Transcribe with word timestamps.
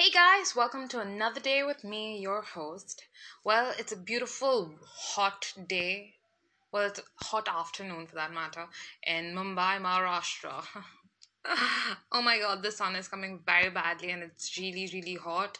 Hey 0.00 0.10
guys, 0.10 0.56
welcome 0.56 0.88
to 0.88 1.00
another 1.00 1.40
day 1.40 1.62
with 1.62 1.84
me, 1.84 2.18
your 2.20 2.40
host. 2.40 3.04
Well, 3.44 3.74
it's 3.78 3.92
a 3.92 3.98
beautiful 3.98 4.72
hot 4.82 5.52
day. 5.68 6.14
Well, 6.72 6.88
it's 6.88 7.00
a 7.00 7.24
hot 7.26 7.46
afternoon 7.48 8.06
for 8.06 8.14
that 8.14 8.32
matter 8.32 8.64
in 9.02 9.34
Mumbai, 9.34 9.78
Maharashtra. 9.78 10.64
oh 12.12 12.22
my 12.22 12.38
god, 12.38 12.62
the 12.62 12.72
sun 12.72 12.96
is 12.96 13.08
coming 13.08 13.40
very 13.44 13.68
badly 13.68 14.10
and 14.10 14.22
it's 14.22 14.56
really, 14.56 14.88
really 14.90 15.16
hot. 15.16 15.58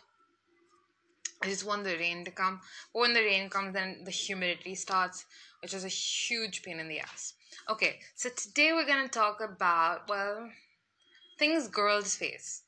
I 1.43 1.49
just 1.49 1.67
want 1.67 1.85
the 1.85 1.99
rain 1.99 2.25
to 2.25 2.31
come. 2.31 2.63
But 2.95 3.01
when 3.01 3.13
the 3.13 3.21
rain 3.21 3.51
comes, 3.51 3.75
then 3.75 4.05
the 4.07 4.11
humidity 4.11 4.75
starts, 4.75 5.27
which 5.61 5.75
is 5.75 5.85
a 5.85 5.89
huge 5.89 6.63
pain 6.63 6.81
in 6.81 6.89
the 6.89 7.01
ass. 7.01 7.35
Okay, 7.69 7.99
so 8.15 8.31
today 8.31 8.73
we're 8.73 8.87
gonna 8.87 9.07
talk 9.07 9.43
about, 9.43 10.09
well, 10.09 10.49
things 11.39 11.69
girls 11.69 12.17
face, 12.17 12.63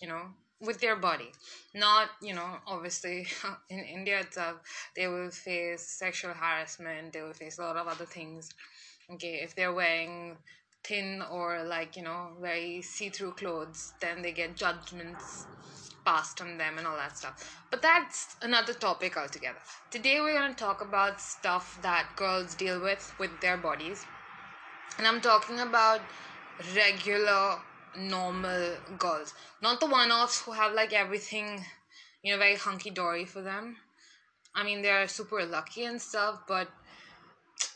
you 0.00 0.08
know, 0.08 0.30
with 0.62 0.80
their 0.80 0.96
body. 0.96 1.32
Not, 1.74 2.08
you 2.22 2.34
know, 2.34 2.58
obviously 2.66 3.26
in 3.70 3.80
India 3.80 4.20
itself, 4.20 4.56
they 4.96 5.08
will 5.08 5.30
face 5.30 5.82
sexual 5.82 6.32
harassment, 6.32 7.12
they 7.12 7.22
will 7.22 7.32
face 7.32 7.58
a 7.58 7.62
lot 7.62 7.76
of 7.76 7.88
other 7.88 8.06
things. 8.06 8.50
Okay, 9.12 9.40
if 9.42 9.54
they're 9.54 9.72
wearing 9.72 10.36
thin 10.84 11.22
or 11.30 11.62
like, 11.64 11.96
you 11.96 12.02
know, 12.02 12.28
very 12.40 12.82
see 12.82 13.08
through 13.08 13.32
clothes, 13.32 13.92
then 14.00 14.22
they 14.22 14.32
get 14.32 14.56
judgments 14.56 15.46
passed 16.04 16.40
on 16.40 16.58
them 16.58 16.78
and 16.78 16.86
all 16.86 16.96
that 16.96 17.16
stuff. 17.16 17.64
But 17.70 17.82
that's 17.82 18.36
another 18.42 18.72
topic 18.72 19.16
altogether. 19.16 19.58
Today 19.90 20.20
we're 20.20 20.38
going 20.38 20.50
to 20.52 20.56
talk 20.56 20.80
about 20.80 21.20
stuff 21.20 21.78
that 21.82 22.08
girls 22.16 22.54
deal 22.54 22.80
with 22.80 23.14
with 23.18 23.30
their 23.40 23.56
bodies. 23.56 24.04
And 24.98 25.06
I'm 25.06 25.20
talking 25.20 25.60
about 25.60 26.00
regular 26.74 27.58
normal 27.96 28.76
girls, 28.98 29.34
not 29.60 29.80
the 29.80 29.86
one-offs 29.86 30.42
who 30.42 30.52
have 30.52 30.72
like 30.72 30.92
everything, 30.92 31.64
you 32.22 32.32
know, 32.32 32.38
very 32.38 32.56
hunky-dory 32.56 33.24
for 33.24 33.42
them. 33.42 33.76
I 34.54 34.64
mean, 34.64 34.82
they're 34.82 35.08
super 35.08 35.44
lucky 35.44 35.84
and 35.84 36.00
stuff, 36.00 36.40
but 36.46 36.68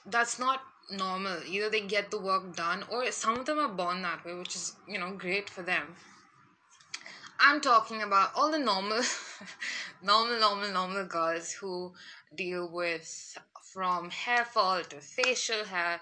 that's 0.05 0.39
not 0.39 0.61
normal. 0.91 1.39
Either 1.47 1.71
they 1.71 1.81
get 1.81 2.11
the 2.11 2.21
work 2.21 2.55
done, 2.55 2.85
or 2.91 3.11
some 3.11 3.39
of 3.41 3.47
them 3.47 3.59
are 3.59 3.69
born 3.69 4.03
that 4.03 4.25
way, 4.25 4.35
which 4.35 4.55
is 4.55 4.77
you 4.87 4.99
know 4.99 5.13
great 5.13 5.49
for 5.49 5.63
them. 5.63 5.97
I'm 7.39 7.61
talking 7.61 8.03
about 8.03 8.31
all 8.35 8.51
the 8.51 8.59
normal, 8.59 9.03
normal, 10.03 10.41
normal, 10.41 10.73
normal 10.73 11.05
girls 11.05 11.53
who 11.53 11.93
deal 12.35 12.71
with 12.73 13.37
from 13.63 14.11
hair 14.11 14.45
fall 14.45 14.83
to 14.83 15.01
facial 15.01 15.65
hair 15.65 16.01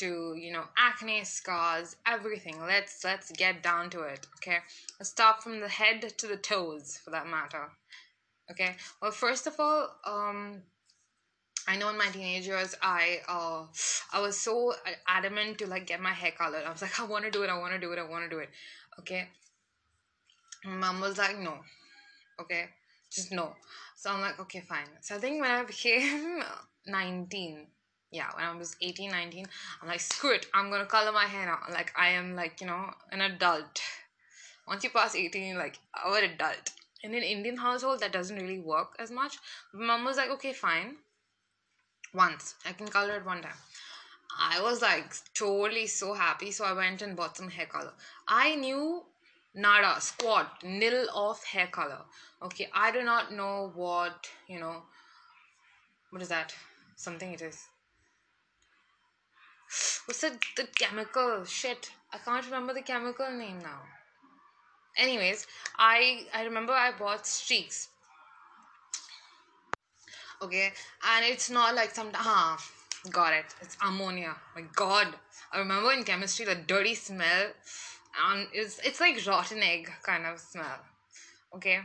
to 0.00 0.34
you 0.34 0.50
know 0.52 0.64
acne 0.76 1.22
scars 1.24 1.96
everything 2.06 2.56
let's 2.66 3.04
let's 3.04 3.30
get 3.32 3.62
down 3.62 3.90
to 3.90 4.00
it 4.00 4.26
okay 4.36 4.58
let's 4.98 5.10
start 5.10 5.42
from 5.42 5.60
the 5.60 5.68
head 5.68 6.00
to 6.16 6.26
the 6.26 6.36
toes 6.36 6.98
for 7.04 7.10
that 7.10 7.26
matter 7.26 7.64
okay 8.50 8.76
well 9.00 9.10
first 9.10 9.46
of 9.46 9.54
all 9.58 9.88
um 10.04 10.62
I 11.68 11.76
know 11.76 11.90
in 11.90 11.98
my 11.98 12.06
teenage 12.06 12.46
years 12.46 12.74
I 12.82 13.20
uh 13.28 13.64
I 14.12 14.20
was 14.20 14.40
so 14.40 14.74
adamant 15.06 15.58
to 15.58 15.66
like 15.66 15.86
get 15.86 16.00
my 16.00 16.10
hair 16.10 16.32
colored. 16.32 16.64
I 16.66 16.72
was 16.72 16.82
like 16.82 16.98
I 16.98 17.04
want 17.04 17.24
to 17.26 17.30
do 17.30 17.42
it, 17.42 17.50
I 17.50 17.58
want 17.58 17.74
to 17.74 17.78
do 17.78 17.92
it, 17.92 17.98
I 17.98 18.08
want 18.08 18.24
to 18.24 18.30
do 18.30 18.38
it. 18.38 18.48
Okay. 18.98 19.28
Mom 20.64 21.00
was 21.00 21.18
like 21.18 21.38
no. 21.38 21.58
Okay. 22.40 22.64
Just 23.12 23.30
no. 23.30 23.54
So 23.94 24.10
I'm 24.10 24.20
like 24.20 24.40
okay 24.40 24.60
fine. 24.60 24.88
So 25.00 25.16
I 25.16 25.18
think 25.18 25.40
when 25.40 25.50
I 25.50 25.62
became 25.62 26.42
19 26.86 27.66
yeah 28.10 28.28
when 28.34 28.44
i 28.44 28.54
was 28.56 28.76
18 28.80 29.10
19 29.10 29.46
i'm 29.80 29.88
like 29.88 30.00
screw 30.00 30.34
it 30.34 30.46
i'm 30.52 30.70
gonna 30.70 30.86
color 30.86 31.12
my 31.12 31.24
hair 31.24 31.46
now. 31.46 31.58
Like 31.72 31.92
i 31.96 32.08
am 32.08 32.34
like 32.34 32.60
you 32.60 32.66
know 32.66 32.90
an 33.12 33.20
adult. 33.20 33.80
Once 34.66 34.84
you 34.84 34.90
pass 34.90 35.14
18 35.14 35.56
like 35.56 35.78
our 36.04 36.18
adult. 36.18 36.72
In 37.02 37.14
an 37.14 37.22
indian 37.22 37.56
household 37.56 38.00
that 38.00 38.12
doesn't 38.12 38.36
really 38.36 38.58
work 38.58 38.96
as 38.98 39.10
much. 39.10 39.38
Mom 39.72 40.04
was 40.04 40.16
like 40.16 40.30
okay 40.30 40.52
fine. 40.52 40.96
Once. 42.12 42.54
I 42.66 42.72
can 42.72 42.88
color 42.88 43.16
it 43.16 43.24
one 43.24 43.42
time. 43.42 43.60
I 44.38 44.60
was 44.62 44.82
like 44.82 45.14
totally 45.34 45.86
so 45.86 46.12
happy 46.14 46.50
so 46.50 46.64
i 46.64 46.72
went 46.72 47.02
and 47.02 47.16
bought 47.16 47.36
some 47.36 47.50
hair 47.50 47.66
color. 47.66 47.92
I 48.26 48.56
knew 48.56 49.04
nada 49.54 50.00
squat 50.00 50.62
nil 50.64 51.06
of 51.14 51.42
hair 51.44 51.68
color. 51.68 52.00
Okay 52.42 52.68
i 52.74 52.90
do 52.90 53.02
not 53.02 53.32
know 53.32 53.70
what 53.74 54.28
you 54.48 54.58
know 54.58 54.82
what 56.10 56.22
is 56.22 56.28
that? 56.28 56.52
Something 56.96 57.32
it 57.32 57.40
is 57.40 57.69
What's 60.06 60.22
the, 60.22 60.36
the 60.56 60.66
chemical? 60.78 61.44
Shit. 61.44 61.90
I 62.12 62.18
can't 62.18 62.44
remember 62.44 62.74
the 62.74 62.82
chemical 62.82 63.30
name 63.30 63.60
now. 63.62 63.82
Anyways, 64.96 65.46
I 65.78 66.26
I 66.34 66.44
remember 66.44 66.72
I 66.72 66.90
bought 66.98 67.26
streaks. 67.26 67.88
Okay, 70.42 70.72
and 71.06 71.24
it's 71.24 71.50
not 71.50 71.74
like 71.74 71.94
some 71.94 72.10
huh, 72.12 72.56
got 73.10 73.32
it. 73.32 73.44
It's 73.60 73.76
ammonia. 73.86 74.34
My 74.56 74.62
god. 74.74 75.14
I 75.52 75.58
remember 75.58 75.92
in 75.92 76.04
chemistry 76.04 76.46
the 76.46 76.54
dirty 76.54 76.94
smell 76.94 77.50
and 78.24 78.48
it's 78.52 78.80
it's 78.80 79.00
like 79.00 79.24
rotten 79.26 79.62
egg 79.62 79.90
kind 80.02 80.26
of 80.26 80.40
smell. 80.40 80.80
Okay. 81.54 81.80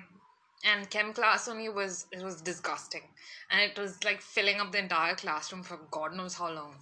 And 0.64 0.90
chem 0.90 1.14
class 1.14 1.48
only 1.48 1.70
was 1.70 2.08
it 2.12 2.24
was 2.24 2.42
disgusting. 2.42 3.04
And 3.52 3.62
it 3.62 3.78
was 3.78 4.04
like 4.04 4.22
filling 4.22 4.60
up 4.60 4.72
the 4.72 4.80
entire 4.80 5.16
classroom 5.16 5.62
for 5.62 5.80
God 5.92 6.16
knows 6.16 6.36
how 6.36 6.52
long. 6.52 6.76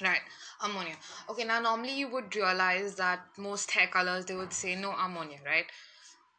Right, 0.00 0.20
ammonia. 0.60 0.96
Okay, 1.28 1.44
now 1.44 1.60
normally 1.60 1.98
you 1.98 2.08
would 2.08 2.34
realize 2.34 2.94
that 2.96 3.20
most 3.36 3.70
hair 3.70 3.88
colors 3.88 4.24
they 4.24 4.34
would 4.34 4.52
say 4.52 4.74
no 4.74 4.92
ammonia, 4.92 5.38
right? 5.44 5.66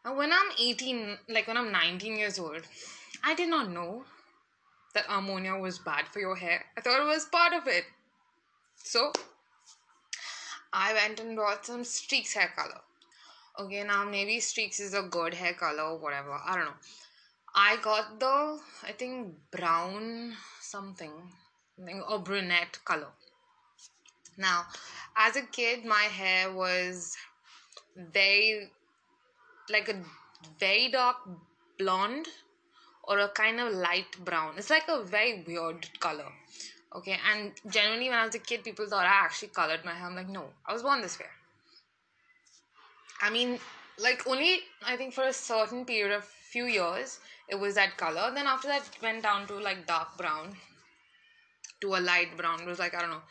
Now, 0.03 0.15
when 0.15 0.33
I'm 0.33 0.51
18, 0.59 1.17
like 1.29 1.47
when 1.47 1.57
I'm 1.57 1.71
19 1.71 2.17
years 2.17 2.39
old, 2.39 2.61
I 3.23 3.35
did 3.35 3.49
not 3.49 3.69
know 3.69 4.03
that 4.93 5.05
ammonia 5.09 5.55
was 5.55 5.79
bad 5.79 6.07
for 6.07 6.19
your 6.19 6.35
hair. 6.35 6.65
I 6.77 6.81
thought 6.81 7.01
it 7.01 7.05
was 7.05 7.25
part 7.25 7.53
of 7.53 7.67
it. 7.67 7.85
So, 8.75 9.13
I 10.73 10.93
went 10.93 11.19
and 11.19 11.37
bought 11.37 11.65
some 11.65 11.83
Streaks 11.83 12.33
hair 12.33 12.51
color. 12.55 12.81
Okay, 13.59 13.83
now 13.83 14.03
maybe 14.03 14.39
Streaks 14.39 14.79
is 14.79 14.93
a 14.93 15.03
good 15.03 15.33
hair 15.33 15.53
color 15.53 15.83
or 15.83 15.97
whatever. 15.97 16.33
I 16.33 16.55
don't 16.55 16.65
know. 16.65 16.81
I 17.55 17.77
got 17.77 18.19
the, 18.19 18.59
I 18.83 18.91
think, 18.91 19.35
brown 19.51 20.33
something, 20.59 21.11
or 22.09 22.19
brunette 22.19 22.79
color. 22.83 23.09
Now, 24.37 24.65
as 25.15 25.35
a 25.35 25.43
kid, 25.43 25.85
my 25.85 26.03
hair 26.03 26.51
was 26.51 27.15
very 27.95 28.69
like 29.69 29.89
a 29.89 29.95
very 30.59 30.89
dark 30.89 31.17
blonde 31.77 32.27
or 33.03 33.19
a 33.19 33.29
kind 33.29 33.59
of 33.59 33.73
light 33.73 34.17
brown. 34.23 34.53
It's 34.57 34.69
like 34.69 34.87
a 34.87 35.03
very 35.03 35.43
weird 35.45 35.87
color. 35.99 36.31
Okay, 36.95 37.17
and 37.31 37.51
generally, 37.69 38.09
when 38.09 38.17
I 38.17 38.25
was 38.25 38.35
a 38.35 38.39
kid, 38.39 38.63
people 38.63 38.87
thought 38.87 39.05
I 39.05 39.25
actually 39.25 39.49
colored 39.49 39.83
my 39.83 39.93
hair. 39.93 40.07
I'm 40.07 40.15
like, 40.15 40.29
no, 40.29 40.45
I 40.65 40.73
was 40.73 40.83
born 40.83 41.01
this 41.01 41.17
way. 41.17 41.25
I 43.21 43.29
mean, 43.29 43.59
like 43.97 44.27
only 44.27 44.59
I 44.85 44.95
think 44.95 45.13
for 45.13 45.23
a 45.23 45.33
certain 45.33 45.85
period 45.85 46.11
of 46.11 46.23
few 46.23 46.65
years, 46.65 47.19
it 47.47 47.55
was 47.55 47.75
that 47.75 47.97
color. 47.97 48.31
Then 48.33 48.47
after 48.47 48.67
that, 48.67 48.81
it 48.81 49.01
went 49.01 49.23
down 49.23 49.47
to 49.47 49.55
like 49.55 49.87
dark 49.87 50.17
brown 50.17 50.55
to 51.81 51.95
a 51.95 51.99
light 51.99 52.37
brown. 52.37 52.61
It 52.61 52.67
was 52.67 52.79
like 52.79 52.93
I 52.95 53.01
don't 53.01 53.11
know 53.11 53.21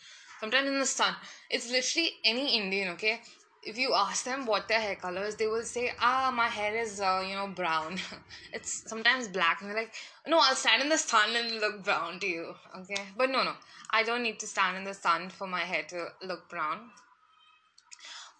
sometimes 0.43 0.69
in 0.69 0.81
the 0.81 0.87
sun. 0.87 1.15
It's 1.49 1.71
literally 1.71 2.11
any 2.25 2.57
Indian, 2.57 2.89
okay? 2.95 3.21
If 3.63 3.79
you 3.79 3.95
ask 3.95 4.25
them 4.25 4.45
what 4.45 4.67
their 4.67 4.81
hair 4.81 4.97
color 4.97 5.23
is, 5.23 5.37
they 5.37 5.47
will 5.47 5.63
say, 5.63 5.93
ah, 6.01 6.33
my 6.35 6.49
hair 6.49 6.77
is, 6.77 7.01
uh, 7.01 7.25
you 7.25 7.37
know, 7.37 7.47
brown. 7.47 7.97
it's 8.53 8.83
sometimes 8.91 9.29
black. 9.29 9.61
And 9.61 9.71
they're 9.71 9.77
like, 9.77 9.95
no, 10.27 10.41
I'll 10.43 10.57
stand 10.57 10.83
in 10.83 10.89
the 10.89 10.99
sun 10.99 11.37
and 11.37 11.61
look 11.61 11.85
brown 11.85 12.19
to 12.19 12.27
you, 12.27 12.55
okay? 12.77 13.03
But 13.17 13.31
no, 13.31 13.45
no. 13.45 13.53
I 13.91 14.03
don't 14.03 14.25
need 14.25 14.41
to 14.41 14.49
stand 14.49 14.77
in 14.77 14.83
the 14.83 14.95
sun 14.95 15.29
for 15.29 15.47
my 15.47 15.61
hair 15.61 15.85
to 15.91 16.09
look 16.27 16.49
brown. 16.49 16.91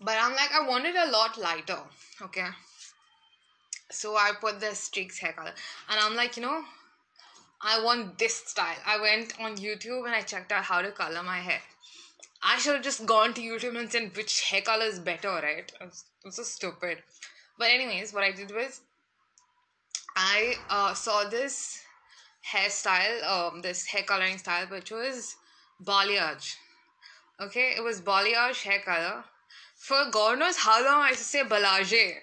But 0.01 0.17
I'm 0.21 0.33
like, 0.33 0.53
I 0.53 0.67
want 0.69 0.87
it 0.87 0.97
a 0.97 1.09
lot 1.09 1.39
lighter, 1.39 1.79
okay? 2.21 2.49
So 3.93 4.17
I 4.17 4.33
put 4.41 4.59
the 4.59 4.75
streaks 4.75 5.21
hair 5.21 5.35
color. 5.35 5.55
And 5.89 6.01
I'm 6.01 6.17
like, 6.17 6.37
you 6.37 6.43
know, 6.43 6.65
I 7.61 7.81
want 7.85 8.19
this 8.19 8.35
style. 8.35 8.83
I 8.85 9.01
went 9.01 9.39
on 9.39 9.57
YouTube 9.57 10.05
and 10.07 10.17
I 10.17 10.23
checked 10.23 10.51
out 10.51 10.65
how 10.65 10.83
to 10.83 10.91
color 10.91 11.23
my 11.23 11.39
hair. 11.39 11.61
I 12.45 12.59
should 12.59 12.75
have 12.75 12.83
just 12.83 13.07
gone 13.07 13.35
to 13.35 13.41
YouTube 13.41 13.79
and 13.79 13.91
said 13.91 14.17
which 14.17 14.43
hair 14.43 14.63
color 14.63 14.87
is 14.87 14.99
better, 14.99 15.29
right? 15.29 15.71
It's, 15.81 16.05
so 16.31 16.43
stupid. 16.43 16.99
But 17.59 17.71
anyways, 17.71 18.13
what 18.13 18.25
I 18.25 18.33
did 18.33 18.51
was 18.51 18.81
I 20.17 20.55
uh, 20.69 20.95
saw 20.95 21.29
this 21.29 21.81
hairstyle, 22.53 23.23
um, 23.25 23.63
this 23.63 23.87
hair 23.87 24.03
coloring 24.03 24.39
style, 24.39 24.67
which 24.67 24.91
was 24.91 25.37
balayage. 25.85 26.57
Okay, 27.41 27.75
it 27.77 27.83
was 27.83 28.01
balayage 28.01 28.63
hair 28.63 28.81
color. 28.81 29.25
For 29.77 30.11
God 30.11 30.41
knows 30.41 30.57
how 30.57 30.85
long 30.85 31.03
I 31.03 31.11
used 31.11 31.21
to 31.21 31.25
say 31.25 31.43
balage, 31.45 32.15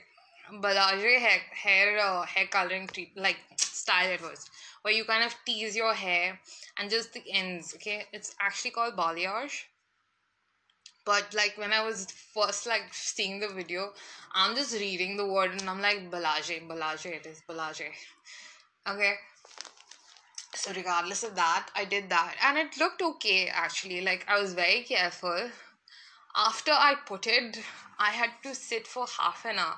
balage 0.62 1.20
hair 1.20 1.40
hair 1.52 2.00
uh, 2.00 2.24
hair 2.24 2.48
coloring 2.48 2.88
treat 2.88 3.16
like 3.16 3.38
style 3.58 4.10
it 4.10 4.22
was, 4.22 4.50
where 4.82 4.94
you 4.94 5.06
kind 5.06 5.24
of 5.24 5.34
tease 5.46 5.76
your 5.76 5.94
hair 5.94 6.40
and 6.78 6.90
just 6.90 7.14
the 7.14 7.24
ends. 7.32 7.74
Okay, 7.76 8.04
it's 8.12 8.36
actually 8.42 8.72
called 8.72 8.96
balayage 8.96 9.64
but 11.10 11.34
like 11.34 11.56
when 11.58 11.74
I 11.74 11.84
was 11.84 12.06
first 12.36 12.68
like 12.68 12.94
seeing 12.94 13.40
the 13.40 13.48
video, 13.48 13.94
I'm 14.32 14.56
just 14.56 14.74
reading 14.80 15.18
the 15.18 15.26
word 15.26 15.54
and 15.60 15.68
I'm 15.68 15.82
like 15.82 16.12
balage, 16.12 16.52
balage 16.68 17.08
it 17.08 17.26
is 17.26 17.42
balage. 17.50 17.82
Okay. 18.88 19.14
So 20.54 20.72
regardless 20.76 21.24
of 21.24 21.34
that, 21.34 21.70
I 21.76 21.86
did 21.86 22.10
that 22.10 22.36
and 22.44 22.60
it 22.60 22.78
looked 22.78 23.02
okay 23.02 23.48
actually. 23.48 24.02
Like 24.02 24.24
I 24.28 24.40
was 24.40 24.54
very 24.54 24.84
careful. 24.84 25.50
After 26.36 26.72
I 26.72 26.94
put 27.08 27.26
it, 27.26 27.60
I 28.02 28.12
had 28.12 28.30
to 28.44 28.56
sit 28.56 28.88
for 28.88 29.06
half 29.06 29.46
an 29.46 29.60
hour 29.60 29.76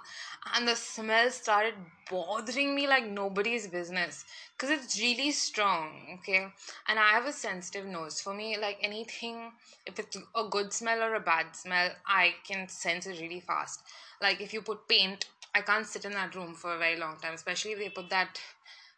and 0.53 0.68
the 0.68 0.75
smell 0.75 1.31
started 1.31 1.73
bothering 2.09 2.75
me 2.75 2.85
like 2.88 3.07
nobody's 3.07 3.68
business 3.68 4.25
because 4.56 4.69
it's 4.69 5.00
really 5.00 5.31
strong 5.31 6.19
okay? 6.19 6.47
And 6.88 7.00
i 7.00 7.09
have 7.09 7.25
a 7.25 7.33
sensitive 7.33 7.88
nose. 7.88 8.21
For 8.21 8.33
me 8.33 8.57
like 8.59 8.77
anything 8.83 9.51
if 9.88 9.97
it's 9.97 10.18
a 10.35 10.44
good 10.47 10.71
smell 10.71 11.01
or 11.01 11.15
a 11.15 11.19
bad 11.19 11.56
smell 11.56 11.89
i 12.06 12.35
can 12.47 12.68
sense 12.69 13.07
it 13.07 13.19
really 13.19 13.39
fast. 13.39 13.81
Like 14.21 14.39
if 14.39 14.53
you 14.53 14.62
put 14.62 14.88
paint 14.88 15.25
i 15.56 15.62
can't 15.62 15.88
sit 15.88 16.06
in 16.06 16.12
that 16.12 16.35
room 16.35 16.53
for 16.53 16.75
a 16.75 16.77
very 16.77 16.97
long 16.97 17.18
time 17.18 17.33
especially 17.33 17.71
if 17.71 17.79
they 17.79 17.89
put 17.89 18.09
that 18.12 18.39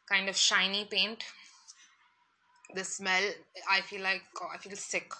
kind 0.09 0.27
of 0.27 0.35
shiny 0.35 0.83
paint. 0.85 1.23
The 2.75 2.83
smell 2.83 3.23
i 3.71 3.79
feel 3.81 4.01
like 4.01 4.23
oh, 4.41 4.49
i 4.53 4.57
feel 4.57 4.75
sick. 4.75 5.13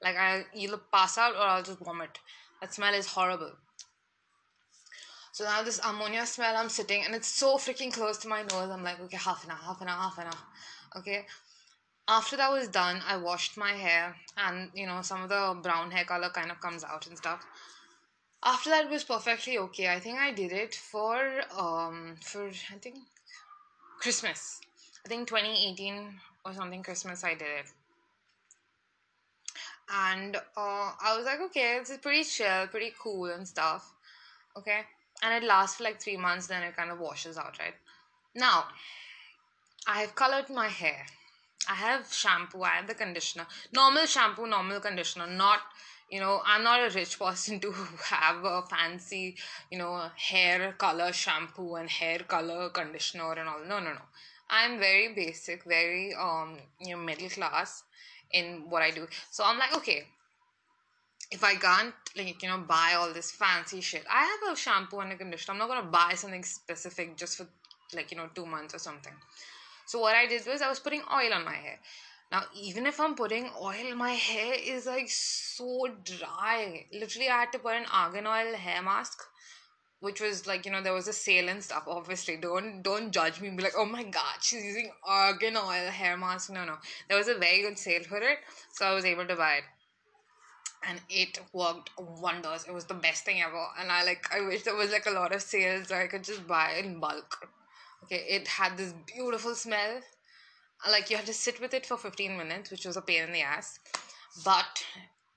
Like 0.00 0.16
i 0.16 0.44
either 0.54 0.78
pass 0.92 1.18
out 1.18 1.34
or 1.34 1.42
i'll 1.42 1.62
just 1.64 1.80
vomit 1.80 2.20
that 2.60 2.74
smell 2.74 2.94
is 2.94 3.06
horrible 3.06 3.52
so 5.38 5.44
now 5.44 5.62
this 5.62 5.80
ammonia 5.84 6.26
smell, 6.26 6.56
I'm 6.56 6.68
sitting 6.68 7.04
and 7.04 7.14
it's 7.14 7.28
so 7.28 7.58
freaking 7.58 7.92
close 7.92 8.18
to 8.18 8.28
my 8.28 8.42
nose. 8.42 8.70
I'm 8.72 8.82
like, 8.82 8.98
okay, 9.02 9.16
half 9.16 9.44
an 9.44 9.52
hour, 9.52 9.58
half 9.58 9.80
an 9.80 9.86
hour, 9.86 10.02
half 10.02 10.18
an 10.18 10.26
hour. 10.26 10.42
Okay. 10.96 11.26
After 12.08 12.36
that 12.38 12.50
was 12.50 12.66
done, 12.66 13.00
I 13.06 13.18
washed 13.18 13.56
my 13.56 13.70
hair 13.70 14.16
and 14.36 14.68
you 14.74 14.84
know, 14.84 15.00
some 15.02 15.22
of 15.22 15.28
the 15.28 15.60
brown 15.62 15.92
hair 15.92 16.04
color 16.04 16.30
kind 16.30 16.50
of 16.50 16.60
comes 16.60 16.82
out 16.82 17.06
and 17.06 17.16
stuff. 17.16 17.46
After 18.42 18.70
that 18.70 18.90
was 18.90 19.04
perfectly 19.04 19.58
okay. 19.58 19.88
I 19.88 20.00
think 20.00 20.18
I 20.18 20.32
did 20.32 20.50
it 20.50 20.74
for 20.74 21.42
um 21.56 22.16
for 22.20 22.48
I 22.48 22.78
think 22.80 22.96
Christmas. 24.00 24.60
I 25.04 25.08
think 25.08 25.28
2018 25.28 26.18
or 26.44 26.52
something 26.52 26.82
Christmas 26.82 27.22
I 27.22 27.34
did 27.34 27.42
it. 27.60 27.66
And 29.92 30.36
uh, 30.36 30.40
I 30.56 31.14
was 31.16 31.24
like, 31.24 31.40
okay, 31.40 31.78
this 31.78 31.90
is 31.90 31.98
pretty 31.98 32.24
chill, 32.24 32.66
pretty 32.66 32.92
cool 33.00 33.26
and 33.26 33.46
stuff. 33.46 33.94
Okay 34.56 34.80
and 35.22 35.42
it 35.42 35.46
lasts 35.46 35.76
for 35.76 35.84
like 35.84 36.00
three 36.00 36.16
months, 36.16 36.46
then 36.46 36.62
it 36.62 36.76
kind 36.76 36.90
of 36.90 37.00
washes 37.00 37.36
out, 37.36 37.58
right? 37.58 37.74
Now, 38.34 38.66
I 39.86 40.00
have 40.00 40.14
colored 40.14 40.50
my 40.50 40.68
hair. 40.68 41.06
I 41.68 41.74
have 41.74 42.12
shampoo, 42.12 42.62
I 42.62 42.76
have 42.76 42.86
the 42.86 42.94
conditioner. 42.94 43.46
Normal 43.74 44.06
shampoo, 44.06 44.46
normal 44.46 44.80
conditioner, 44.80 45.26
not 45.26 45.60
you 46.10 46.20
know, 46.20 46.40
I'm 46.46 46.64
not 46.64 46.80
a 46.80 46.94
rich 46.94 47.18
person 47.18 47.60
to 47.64 47.70
have 47.70 48.42
a 48.42 48.62
fancy, 48.62 49.36
you 49.70 49.76
know, 49.76 50.08
hair 50.16 50.72
color 50.78 51.12
shampoo 51.12 51.74
and 51.74 51.90
hair 51.90 52.20
color 52.20 52.70
conditioner 52.70 53.32
and 53.32 53.46
all. 53.46 53.60
No, 53.68 53.78
no, 53.78 53.92
no. 53.92 54.00
I'm 54.48 54.78
very 54.78 55.12
basic, 55.12 55.64
very 55.64 56.14
um, 56.14 56.56
you 56.80 56.96
know, 56.96 57.02
middle 57.02 57.28
class 57.28 57.82
in 58.32 58.64
what 58.68 58.82
I 58.82 58.90
do. 58.90 59.06
So 59.30 59.44
I'm 59.44 59.58
like, 59.58 59.74
okay, 59.76 60.04
if 61.30 61.44
I 61.44 61.54
can't 61.56 61.94
like 62.16 62.42
you 62.42 62.48
know 62.48 62.58
buy 62.58 62.94
all 62.96 63.12
this 63.12 63.30
fancy 63.30 63.80
shit, 63.80 64.04
I 64.10 64.24
have 64.24 64.52
a 64.52 64.56
shampoo 64.56 65.00
and 65.00 65.12
a 65.12 65.16
conditioner. 65.16 65.52
I'm 65.54 65.58
not 65.58 65.68
gonna 65.68 65.90
buy 65.90 66.14
something 66.14 66.44
specific 66.44 67.16
just 67.16 67.36
for 67.36 67.46
like 67.94 68.10
you 68.10 68.16
know 68.16 68.28
two 68.34 68.46
months 68.46 68.74
or 68.74 68.78
something. 68.78 69.12
So 69.86 69.98
what 70.00 70.14
I 70.14 70.26
did 70.26 70.46
was 70.46 70.62
I 70.62 70.68
was 70.68 70.80
putting 70.80 71.02
oil 71.12 71.32
on 71.32 71.44
my 71.44 71.54
hair. 71.54 71.78
Now 72.30 72.42
even 72.54 72.86
if 72.86 73.00
I'm 73.00 73.14
putting 73.14 73.50
oil, 73.60 73.94
my 73.94 74.12
hair 74.12 74.54
is 74.54 74.86
like 74.86 75.08
so 75.08 75.88
dry. 76.04 76.86
Literally, 76.92 77.28
I 77.28 77.40
had 77.40 77.52
to 77.52 77.58
put 77.58 77.74
an 77.74 77.86
argan 77.92 78.26
oil 78.26 78.54
hair 78.54 78.82
mask, 78.82 79.18
which 80.00 80.20
was 80.20 80.46
like 80.46 80.64
you 80.64 80.72
know 80.72 80.82
there 80.82 80.92
was 80.92 81.08
a 81.08 81.12
sale 81.12 81.48
and 81.48 81.62
stuff. 81.62 81.84
Obviously, 81.86 82.36
don't 82.36 82.82
don't 82.82 83.10
judge 83.10 83.40
me. 83.40 83.50
Be 83.50 83.62
like, 83.62 83.74
oh 83.76 83.86
my 83.86 84.04
god, 84.04 84.36
she's 84.40 84.64
using 84.64 84.90
argan 85.04 85.56
oil 85.56 85.90
hair 85.90 86.16
mask. 86.16 86.50
No, 86.50 86.64
no, 86.64 86.76
there 87.08 87.18
was 87.18 87.28
a 87.28 87.34
very 87.34 87.62
good 87.62 87.78
sale 87.78 88.04
for 88.04 88.18
it, 88.18 88.38
so 88.72 88.86
I 88.86 88.94
was 88.94 89.04
able 89.04 89.26
to 89.26 89.36
buy 89.36 89.54
it 89.54 89.64
and 90.86 91.00
it 91.08 91.40
worked 91.52 91.90
wonders. 91.98 92.64
It 92.66 92.72
was 92.72 92.84
the 92.84 92.94
best 92.94 93.24
thing 93.24 93.42
ever. 93.42 93.66
And 93.78 93.90
I 93.90 94.04
like 94.04 94.26
I 94.34 94.40
wish 94.40 94.62
there 94.62 94.76
was 94.76 94.92
like 94.92 95.06
a 95.06 95.10
lot 95.10 95.34
of 95.34 95.42
sales 95.42 95.90
where 95.90 96.02
I 96.02 96.06
could 96.06 96.24
just 96.24 96.46
buy 96.46 96.74
in 96.82 97.00
bulk. 97.00 97.48
Okay, 98.04 98.24
it 98.28 98.46
had 98.46 98.76
this 98.76 98.94
beautiful 99.06 99.54
smell. 99.54 100.00
Like 100.88 101.10
you 101.10 101.16
had 101.16 101.26
to 101.26 101.34
sit 101.34 101.60
with 101.60 101.74
it 101.74 101.86
for 101.86 101.96
15 101.96 102.36
minutes, 102.36 102.70
which 102.70 102.86
was 102.86 102.96
a 102.96 103.02
pain 103.02 103.24
in 103.24 103.32
the 103.32 103.42
ass. 103.42 103.80
But 104.44 104.84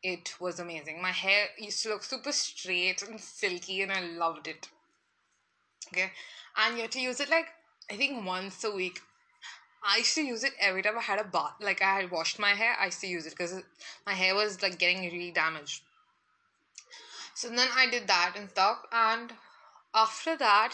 it 0.03 0.36
was 0.39 0.59
amazing. 0.59 1.01
My 1.01 1.12
hair 1.12 1.48
used 1.57 1.83
to 1.83 1.89
look 1.89 2.03
super 2.03 2.31
straight 2.31 3.01
and 3.03 3.19
silky 3.19 3.81
and 3.81 3.92
I 3.92 4.01
loved 4.01 4.48
it. 4.48 4.68
Okay. 5.88 6.12
And 6.57 6.75
you 6.75 6.83
had 6.83 6.92
to 6.92 7.00
use 7.00 7.19
it 7.19 7.30
like 7.30 7.48
I 7.89 7.95
think 7.95 8.25
once 8.25 8.63
a 8.63 8.71
week 8.71 9.00
I 9.83 9.98
used 9.98 10.15
to 10.15 10.21
use 10.21 10.44
it 10.44 10.53
every 10.59 10.83
time 10.83 10.98
I 10.98 11.01
had 11.01 11.19
a 11.19 11.24
bath. 11.24 11.56
Like 11.59 11.81
I 11.81 12.01
had 12.01 12.12
washed 12.12 12.39
my 12.39 12.51
hair, 12.51 12.75
I 12.80 12.86
used 12.86 13.01
to 13.01 13.07
use 13.07 13.25
it 13.25 13.31
because 13.31 13.62
my 14.06 14.13
hair 14.13 14.36
was 14.36 14.62
like 14.62 14.77
getting 14.77 15.01
really 15.12 15.31
damaged. 15.31 15.81
So 17.33 17.50
then 17.50 17.68
I 17.75 17.89
did 17.89 18.07
that 18.07 18.33
and 18.38 18.50
stuff, 18.50 18.86
and 18.92 19.33
after 19.95 20.38
that, 20.38 20.74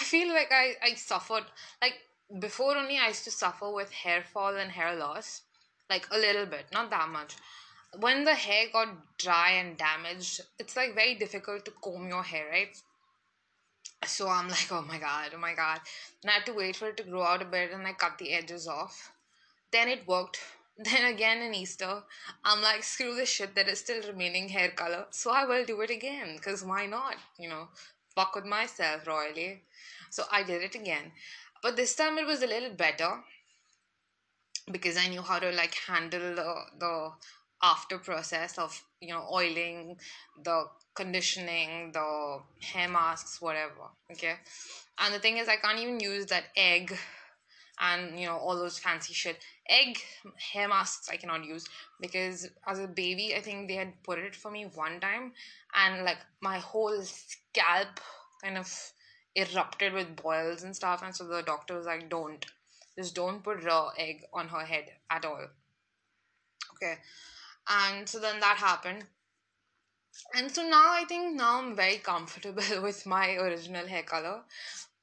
I 0.00 0.04
feel 0.04 0.28
like 0.28 0.50
I 0.50 0.74
I 0.82 0.94
suffered 0.94 1.44
like 1.80 1.94
before 2.40 2.76
only 2.76 2.98
I 2.98 3.08
used 3.08 3.24
to 3.24 3.30
suffer 3.30 3.70
with 3.70 3.92
hair 3.92 4.22
fall 4.22 4.56
and 4.56 4.72
hair 4.72 4.96
loss, 4.96 5.42
like 5.88 6.08
a 6.10 6.18
little 6.18 6.46
bit, 6.46 6.66
not 6.72 6.90
that 6.90 7.08
much. 7.08 7.36
When 7.98 8.24
the 8.24 8.34
hair 8.34 8.66
got 8.72 9.16
dry 9.18 9.52
and 9.52 9.76
damaged, 9.76 10.42
it's 10.58 10.76
like 10.76 10.94
very 10.94 11.14
difficult 11.14 11.64
to 11.64 11.70
comb 11.70 12.08
your 12.08 12.22
hair, 12.22 12.48
right? 12.50 12.76
So 14.04 14.28
I'm 14.28 14.48
like, 14.48 14.70
oh 14.70 14.82
my 14.82 14.98
god, 14.98 15.32
oh 15.34 15.38
my 15.38 15.54
god. 15.54 15.80
And 16.22 16.30
I 16.30 16.34
had 16.34 16.46
to 16.46 16.52
wait 16.52 16.76
for 16.76 16.88
it 16.88 16.96
to 16.98 17.02
grow 17.02 17.22
out 17.22 17.42
a 17.42 17.46
bit 17.46 17.72
and 17.72 17.86
I 17.86 17.92
cut 17.92 18.18
the 18.18 18.32
edges 18.32 18.68
off. 18.68 19.12
Then 19.72 19.88
it 19.88 20.06
worked. 20.06 20.38
Then 20.78 21.06
again 21.06 21.40
in 21.40 21.54
Easter, 21.54 22.02
I'm 22.44 22.60
like, 22.60 22.82
screw 22.82 23.14
this 23.14 23.30
shit, 23.30 23.54
there 23.54 23.66
is 23.66 23.78
still 23.78 24.02
remaining 24.06 24.50
hair 24.50 24.68
color. 24.68 25.06
So 25.10 25.30
I 25.30 25.46
will 25.46 25.64
do 25.64 25.80
it 25.80 25.88
again, 25.88 26.36
because 26.36 26.62
why 26.62 26.84
not? 26.84 27.14
You 27.38 27.48
know, 27.48 27.68
fuck 28.14 28.34
with 28.34 28.44
myself 28.44 29.06
royally. 29.06 29.62
So 30.10 30.24
I 30.30 30.42
did 30.42 30.62
it 30.62 30.74
again. 30.74 31.12
But 31.62 31.76
this 31.76 31.94
time 31.94 32.18
it 32.18 32.26
was 32.26 32.42
a 32.42 32.46
little 32.46 32.74
better 32.74 33.10
because 34.70 34.96
I 34.96 35.08
knew 35.08 35.22
how 35.22 35.38
to 35.38 35.50
like 35.50 35.74
handle 35.74 36.34
the, 36.34 36.54
the 36.78 37.10
after 37.62 37.98
process 37.98 38.58
of 38.58 38.82
you 39.00 39.12
know 39.12 39.26
oiling 39.32 39.96
the 40.42 40.64
conditioning, 40.94 41.92
the 41.92 42.38
hair 42.60 42.88
masks, 42.88 43.40
whatever. 43.40 43.90
Okay. 44.10 44.34
And 44.98 45.14
the 45.14 45.18
thing 45.18 45.36
is, 45.36 45.48
I 45.48 45.56
can't 45.56 45.78
even 45.78 46.00
use 46.00 46.26
that 46.26 46.44
egg 46.56 46.96
and 47.78 48.18
you 48.18 48.26
know 48.26 48.36
all 48.36 48.56
those 48.56 48.78
fancy 48.78 49.12
shit 49.12 49.38
egg 49.68 49.98
hair 50.52 50.68
masks 50.68 51.08
i 51.10 51.16
cannot 51.16 51.44
use 51.44 51.66
because 52.00 52.48
as 52.66 52.78
a 52.78 52.86
baby 52.86 53.34
i 53.36 53.40
think 53.40 53.68
they 53.68 53.74
had 53.74 53.92
put 54.02 54.18
it 54.18 54.34
for 54.34 54.50
me 54.50 54.64
one 54.74 54.98
time 55.00 55.32
and 55.74 56.04
like 56.04 56.18
my 56.40 56.58
whole 56.58 57.02
scalp 57.02 58.00
kind 58.42 58.56
of 58.56 58.92
erupted 59.34 59.92
with 59.92 60.16
boils 60.16 60.62
and 60.62 60.74
stuff 60.74 61.02
and 61.04 61.14
so 61.14 61.26
the 61.26 61.42
doctor 61.42 61.76
was 61.76 61.86
like 61.86 62.08
don't 62.08 62.46
just 62.98 63.14
don't 63.14 63.42
put 63.44 63.62
raw 63.62 63.90
egg 63.98 64.22
on 64.32 64.48
her 64.48 64.64
head 64.64 64.86
at 65.10 65.24
all 65.24 65.46
okay 66.74 66.94
and 67.68 68.08
so 68.08 68.18
then 68.18 68.40
that 68.40 68.56
happened 68.56 69.04
and 70.34 70.50
so 70.50 70.62
now 70.62 70.92
I 70.92 71.04
think 71.04 71.34
now 71.34 71.60
I'm 71.60 71.76
very 71.76 71.98
comfortable 71.98 72.62
with 72.82 73.06
my 73.06 73.36
original 73.36 73.86
hair 73.86 74.02
color. 74.02 74.42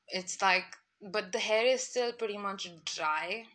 It's 0.08 0.42
like, 0.42 0.66
but 1.02 1.32
the 1.32 1.40
hair 1.40 1.66
is 1.66 1.84
still 1.84 2.14
pretty 2.14 2.38
much 2.38 2.68
dry 2.86 3.46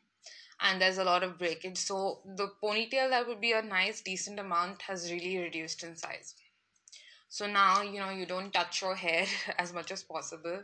and 0.61 0.81
there's 0.81 0.99
a 0.99 1.05
lot 1.05 1.23
of 1.23 1.39
breakage. 1.39 1.79
So 1.79 2.21
the 2.25 2.49
ponytail 2.63 3.11
that 3.11 3.27
would 3.27 3.41
be 3.41 3.53
a 3.53 3.63
nice, 3.63 4.01
decent 4.01 4.39
amount 4.39 4.83
has 4.83 5.11
really 5.11 5.39
reduced 5.39 5.83
in 5.83 5.97
size. 5.97 6.35
So 7.29 7.47
now, 7.47 7.83
you 7.83 8.01
know, 8.01 8.11
you 8.11 8.27
don't 8.27 8.53
touch 8.53 8.83
your 8.83 8.95
hair 8.95 9.27
as 9.59 9.73
much 9.73 9.91
as 9.91 10.03
possible. 10.03 10.63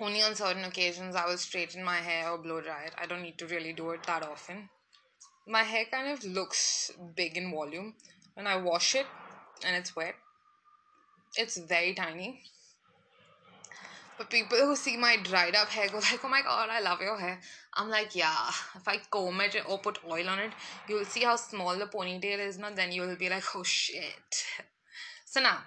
Only 0.00 0.22
on 0.22 0.36
certain 0.36 0.64
occasions 0.64 1.16
I 1.16 1.26
will 1.26 1.38
straighten 1.38 1.82
my 1.82 1.96
hair 1.96 2.30
or 2.30 2.38
blow 2.38 2.60
dry 2.60 2.84
it. 2.84 2.94
I 2.96 3.06
don't 3.06 3.22
need 3.22 3.38
to 3.38 3.46
really 3.46 3.72
do 3.72 3.90
it 3.90 4.04
that 4.04 4.22
often. 4.22 4.68
My 5.48 5.62
hair 5.62 5.86
kind 5.90 6.12
of 6.12 6.24
looks 6.24 6.92
big 7.16 7.36
in 7.36 7.50
volume. 7.50 7.94
When 8.34 8.46
I 8.46 8.56
wash 8.56 8.94
it, 8.94 9.06
and 9.64 9.74
it's 9.74 9.96
wet. 9.96 10.14
It's 11.36 11.56
very 11.56 11.94
tiny. 11.94 12.42
But 14.18 14.30
people 14.30 14.58
who 14.58 14.74
see 14.74 14.96
my 14.96 15.16
dried 15.16 15.54
up 15.54 15.68
hair 15.68 15.88
go 15.88 15.98
like, 16.12 16.20
oh 16.24 16.28
my 16.28 16.42
god, 16.42 16.68
I 16.70 16.80
love 16.80 17.00
your 17.00 17.18
hair. 17.18 17.40
I'm 17.74 17.88
like, 17.88 18.14
yeah, 18.14 18.48
if 18.74 18.86
I 18.86 18.98
comb 19.10 19.40
it 19.40 19.56
or 19.68 19.78
put 19.78 20.00
oil 20.08 20.28
on 20.28 20.40
it, 20.40 20.52
you'll 20.88 21.04
see 21.04 21.22
how 21.22 21.36
small 21.36 21.78
the 21.78 21.86
ponytail 21.86 22.38
is 22.40 22.58
now. 22.58 22.70
Then 22.70 22.92
you'll 22.92 23.16
be 23.16 23.28
like, 23.28 23.44
oh 23.54 23.62
shit. 23.62 24.44
So 25.24 25.40
now, 25.40 25.58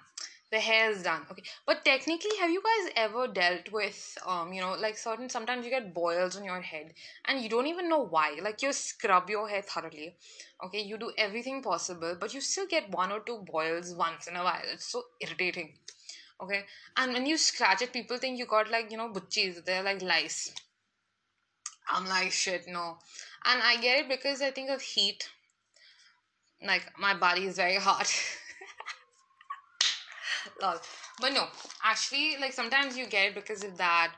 the 0.52 0.60
hair 0.60 0.92
is 0.92 1.02
done. 1.04 1.22
Okay. 1.32 1.44
But 1.66 1.84
technically 1.86 2.36
have 2.40 2.50
you 2.50 2.62
guys 2.62 2.92
ever 2.98 3.28
dealt 3.28 3.72
with 3.72 4.18
um 4.26 4.52
you 4.54 4.62
know 4.62 4.74
like 4.74 4.98
certain 4.98 5.30
sometimes 5.30 5.66
you 5.66 5.72
get 5.72 5.94
boils 5.94 6.36
on 6.36 6.44
your 6.44 6.62
head 6.62 6.94
and 7.26 7.42
you 7.42 7.50
don't 7.50 7.68
even 7.68 7.90
know 7.90 8.06
why. 8.06 8.38
Like 8.42 8.62
you 8.62 8.74
scrub 8.74 9.30
your 9.30 9.48
hair 9.48 9.62
thoroughly. 9.62 10.16
Okay. 10.66 10.82
You 10.82 10.98
do 10.98 11.12
everything 11.18 11.62
possible 11.62 12.18
but 12.20 12.34
you 12.34 12.42
still 12.42 12.68
get 12.68 12.92
one 12.92 13.12
or 13.12 13.22
two 13.22 13.44
boils 13.52 13.96
once 13.96 14.28
in 14.28 14.36
a 14.36 14.44
while. 14.44 14.62
It's 14.74 14.92
so 14.92 15.04
irritating. 15.22 15.74
Okay. 16.42 16.66
And 16.98 17.14
when 17.14 17.26
you 17.26 17.38
scratch 17.38 17.82
it 17.82 17.94
people 17.94 18.18
think 18.18 18.38
you 18.38 18.46
got 18.46 18.70
like 18.70 18.92
you 18.92 18.98
know 18.98 19.10
butchies. 19.10 19.62
They're 19.66 19.84
like 19.84 20.02
lice. 20.02 20.54
I'm 21.90 22.06
like 22.06 22.32
shit 22.32 22.68
no. 22.68 22.98
And 23.46 23.62
i 23.64 23.78
get 23.82 24.00
it 24.00 24.10
because 24.10 24.42
i 24.42 24.52
think 24.52 24.70
of 24.70 24.82
heat. 24.82 25.30
Like 26.64 26.92
my 27.00 27.14
body 27.14 27.46
is 27.46 27.56
very 27.56 27.78
hot 27.78 28.14
lol 30.62 30.80
but 31.20 31.34
no 31.34 31.48
actually 31.84 32.38
like 32.40 32.54
sometimes 32.54 32.98
you 32.98 33.06
get 33.06 33.30
it 33.30 33.36
because 33.36 33.64
of 33.64 33.78
that 33.78 34.14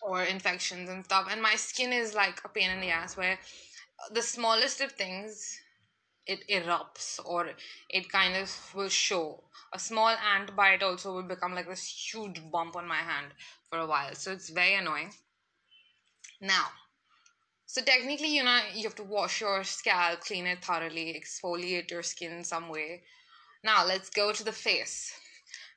or 0.00 0.22
infections 0.24 0.88
and 0.88 1.04
stuff. 1.04 1.28
And 1.30 1.40
my 1.40 1.54
skin 1.54 1.92
is 1.92 2.14
like 2.14 2.40
a 2.44 2.48
pain 2.48 2.70
in 2.70 2.80
the 2.80 2.90
ass 2.90 3.16
where 3.16 3.38
the 4.12 4.22
smallest 4.22 4.80
of 4.80 4.92
things 4.92 5.60
it 6.26 6.46
erupts 6.48 7.20
or 7.24 7.50
it 7.88 8.10
kind 8.10 8.36
of 8.36 8.74
will 8.74 8.88
show. 8.88 9.42
A 9.72 9.78
small 9.78 10.08
ant 10.08 10.54
bite 10.54 10.82
also 10.82 11.14
will 11.14 11.22
become 11.22 11.54
like 11.54 11.68
this 11.68 11.86
huge 12.12 12.40
bump 12.50 12.76
on 12.76 12.86
my 12.86 12.96
hand 12.96 13.28
for 13.68 13.78
a 13.78 13.86
while. 13.86 14.14
So 14.14 14.32
it's 14.32 14.50
very 14.50 14.74
annoying. 14.74 15.12
Now 16.40 16.68
so 17.66 17.80
technically 17.82 18.36
you 18.36 18.42
know 18.42 18.60
you 18.74 18.82
have 18.84 18.94
to 18.94 19.02
wash 19.02 19.40
your 19.40 19.64
scalp 19.64 20.20
clean 20.20 20.46
it 20.46 20.64
thoroughly 20.64 21.06
exfoliate 21.18 21.90
your 21.90 22.02
skin 22.02 22.44
some 22.44 22.68
way 22.68 23.02
now 23.64 23.84
let's 23.86 24.10
go 24.10 24.32
to 24.32 24.44
the 24.44 24.52
face 24.52 25.12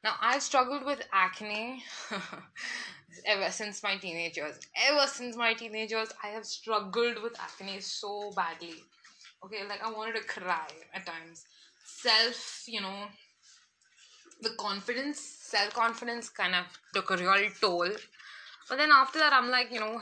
now, 0.06 0.14
I've 0.22 0.44
struggled 0.44 0.86
with 0.86 1.02
acne 1.12 1.84
ever 3.26 3.50
since 3.50 3.82
my 3.82 3.98
teenage 3.98 4.38
years. 4.38 4.60
Ever 4.88 5.08
since 5.08 5.36
my 5.36 5.56
teenage 5.56 5.90
years, 5.90 6.10
I 6.24 6.28
have 6.28 6.46
struggled 6.46 7.24
with 7.24 7.36
acne 7.42 7.80
so 7.80 8.32
badly. 8.36 8.84
Okay, 9.44 9.64
like 9.68 9.84
I 9.84 9.92
wanted 9.92 10.18
to 10.18 10.24
cry 10.28 10.68
at 10.94 11.08
times. 11.08 11.46
Self, 11.84 12.66
you 12.68 12.82
know, 12.82 13.06
the 14.42 14.52
confidence, 14.60 15.20
self 15.20 15.74
confidence 15.74 16.30
kind 16.30 16.54
of 16.54 16.66
took 16.94 17.10
a 17.10 17.18
real 17.18 17.50
toll. 17.60 17.90
But 18.70 18.78
then 18.78 18.92
after 18.92 19.18
that, 19.18 19.34
I'm 19.34 19.50
like, 19.50 19.72
you 19.72 19.80
know, 19.80 20.00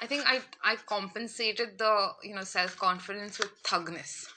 I 0.00 0.06
think 0.06 0.22
I 0.28 0.42
I 0.62 0.76
compensated 0.76 1.76
the 1.76 2.10
you 2.22 2.36
know 2.36 2.44
self 2.44 2.76
confidence 2.76 3.40
with 3.40 3.50
thugness. 3.64 4.28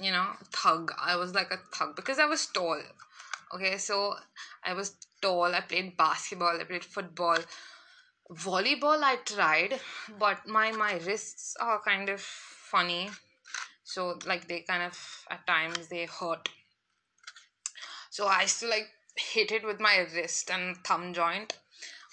You 0.00 0.12
know, 0.12 0.26
thug. 0.52 0.92
I 1.00 1.16
was 1.16 1.34
like 1.34 1.50
a 1.50 1.58
thug 1.74 1.96
because 1.96 2.18
I 2.18 2.26
was 2.26 2.46
tall. 2.46 2.80
Okay 3.54 3.78
so 3.78 4.14
i 4.64 4.72
was 4.72 4.94
tall. 5.20 5.54
I 5.54 5.60
played 5.60 5.96
basketball. 5.96 6.60
I 6.60 6.64
played 6.64 6.84
football. 6.84 7.38
Volleyball 8.30 9.02
i 9.02 9.16
tried 9.16 9.80
but 10.18 10.46
my 10.46 10.70
my 10.72 10.98
wrists 11.06 11.56
are 11.60 11.80
kind 11.80 12.08
of 12.08 12.20
funny. 12.20 13.10
So 13.84 14.18
like 14.26 14.46
they 14.46 14.60
kind 14.60 14.82
of 14.82 15.26
at 15.30 15.46
times 15.46 15.88
they 15.88 16.04
hurt. 16.06 16.48
So 18.10 18.26
i 18.26 18.44
still 18.46 18.70
like 18.70 18.88
hit 19.16 19.50
it 19.50 19.64
with 19.64 19.80
my 19.80 20.06
wrist 20.14 20.50
and 20.50 20.76
thumb 20.84 21.12
joint 21.12 21.58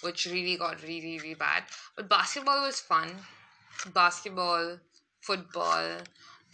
which 0.00 0.26
really 0.26 0.56
got 0.56 0.82
really 0.82 1.18
really 1.20 1.34
bad. 1.34 1.64
But 1.96 2.08
basketball 2.08 2.62
was 2.62 2.80
fun. 2.80 3.10
Basketball 3.94 4.78
football 5.20 5.98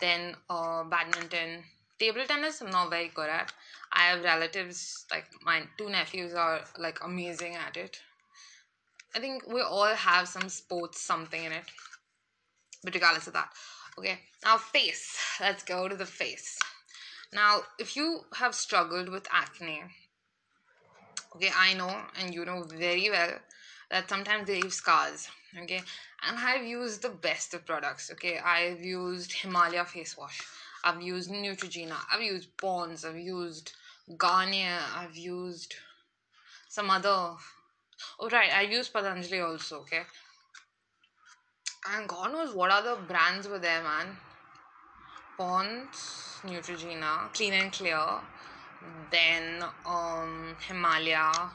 then 0.04 0.36
uh, 0.50 0.82
badminton 0.84 1.50
table 1.98 2.24
tennis 2.26 2.60
i'm 2.60 2.70
not 2.70 2.90
very 2.90 3.10
good 3.14 3.30
at 3.40 3.52
I 3.92 4.04
have 4.06 4.24
relatives 4.24 5.04
like 5.10 5.26
my 5.44 5.64
two 5.76 5.90
nephews 5.90 6.32
are 6.32 6.60
like 6.78 6.98
amazing 7.04 7.56
at 7.56 7.76
it. 7.76 8.00
I 9.14 9.18
think 9.18 9.46
we 9.46 9.60
all 9.60 9.94
have 9.94 10.28
some 10.28 10.48
sports 10.48 11.00
something 11.00 11.44
in 11.44 11.52
it. 11.52 11.64
But 12.82 12.94
regardless 12.94 13.26
of 13.26 13.34
that. 13.34 13.52
Okay, 13.98 14.18
now 14.44 14.56
face. 14.56 15.18
Let's 15.40 15.62
go 15.62 15.88
to 15.88 15.94
the 15.94 16.06
face. 16.06 16.58
Now, 17.34 17.62
if 17.78 17.96
you 17.96 18.22
have 18.34 18.54
struggled 18.54 19.10
with 19.10 19.28
acne, 19.30 19.82
okay, 21.36 21.50
I 21.54 21.74
know 21.74 21.94
and 22.18 22.34
you 22.34 22.46
know 22.46 22.62
very 22.62 23.10
well 23.10 23.32
that 23.90 24.08
sometimes 24.08 24.46
they 24.46 24.62
leave 24.62 24.72
scars. 24.72 25.28
Okay, 25.60 25.82
and 26.26 26.38
I've 26.38 26.64
used 26.64 27.02
the 27.02 27.10
best 27.10 27.52
of 27.52 27.66
products. 27.66 28.10
Okay, 28.12 28.38
I've 28.38 28.82
used 28.82 29.32
Himalaya 29.32 29.84
face 29.84 30.16
wash. 30.16 30.40
I've 30.82 31.02
used 31.02 31.30
Neutrogena. 31.30 31.96
I've 32.10 32.22
used 32.22 32.56
Pond's. 32.56 33.04
I've 33.04 33.18
used 33.18 33.72
Garnier, 34.16 34.78
I've 34.96 35.16
used 35.16 35.74
some 36.68 36.90
other. 36.90 37.36
Oh, 38.18 38.28
right, 38.30 38.52
I 38.52 38.62
used 38.62 38.92
Patanjali 38.92 39.40
also, 39.40 39.80
okay? 39.80 40.02
And 41.90 42.08
God 42.08 42.32
knows 42.32 42.54
what 42.54 42.70
other 42.70 42.96
brands 42.96 43.46
were 43.46 43.60
there, 43.60 43.82
man. 43.82 44.16
Pond's, 45.36 46.40
Neutrogena, 46.44 47.32
Clean 47.32 47.52
and 47.52 47.72
Clear, 47.72 48.20
then 49.10 49.64
um 49.86 50.56
Himalaya, 50.66 51.50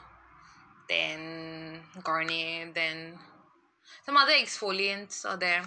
then 0.88 1.80
Garnier, 2.02 2.72
then 2.72 3.18
some 4.04 4.16
other 4.16 4.32
exfoliants 4.32 5.24
are 5.24 5.36
there. 5.36 5.62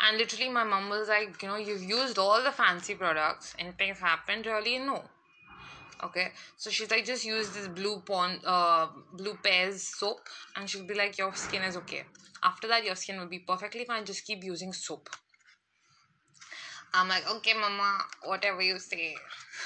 And 0.00 0.18
literally, 0.18 0.50
my 0.50 0.64
mom 0.64 0.90
was 0.90 1.08
like, 1.08 1.40
you 1.42 1.48
know, 1.48 1.56
you've 1.56 1.82
used 1.82 2.18
all 2.18 2.42
the 2.42 2.50
fancy 2.50 2.94
products. 2.94 3.54
Anything's 3.58 3.98
happened? 3.98 4.46
Really? 4.46 4.78
No 4.78 5.04
okay 6.02 6.32
so 6.56 6.70
she's 6.70 6.90
like 6.90 7.04
just 7.04 7.24
use 7.24 7.50
this 7.50 7.68
blue 7.68 7.98
pond 8.00 8.40
uh 8.44 8.86
blue 9.12 9.36
pears 9.42 9.82
soap 9.82 10.28
and 10.56 10.68
she'll 10.68 10.86
be 10.86 10.94
like 10.94 11.16
your 11.18 11.34
skin 11.34 11.62
is 11.62 11.76
okay 11.76 12.02
after 12.42 12.66
that 12.68 12.84
your 12.84 12.94
skin 12.96 13.18
will 13.18 13.28
be 13.28 13.38
perfectly 13.38 13.84
fine 13.84 14.04
just 14.04 14.26
keep 14.26 14.42
using 14.42 14.72
soap 14.72 15.08
i'm 16.92 17.08
like 17.08 17.28
okay 17.30 17.54
mama 17.54 17.98
whatever 18.24 18.60
you 18.60 18.78
say 18.78 19.14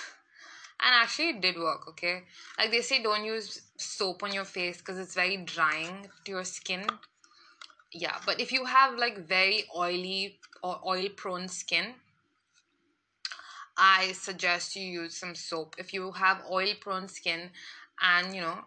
and 0.80 0.94
actually 1.02 1.30
it 1.30 1.40
did 1.40 1.56
work 1.56 1.88
okay 1.88 2.22
like 2.58 2.70
they 2.70 2.82
say 2.82 3.02
don't 3.02 3.24
use 3.24 3.62
soap 3.76 4.22
on 4.22 4.32
your 4.32 4.44
face 4.44 4.78
because 4.78 4.98
it's 4.98 5.14
very 5.14 5.38
drying 5.38 6.06
to 6.24 6.32
your 6.32 6.44
skin 6.44 6.86
yeah 7.92 8.16
but 8.26 8.40
if 8.40 8.52
you 8.52 8.64
have 8.64 8.98
like 8.98 9.18
very 9.26 9.64
oily 9.76 10.38
or 10.62 10.80
oil 10.86 11.08
prone 11.16 11.48
skin 11.48 11.94
I 13.80 14.10
suggest 14.12 14.74
you 14.74 14.82
use 14.82 15.16
some 15.16 15.36
soap. 15.36 15.76
If 15.78 15.94
you 15.94 16.10
have 16.10 16.42
oil 16.50 16.74
prone 16.80 17.06
skin 17.06 17.50
and 18.00 18.34
you 18.34 18.40
know 18.40 18.64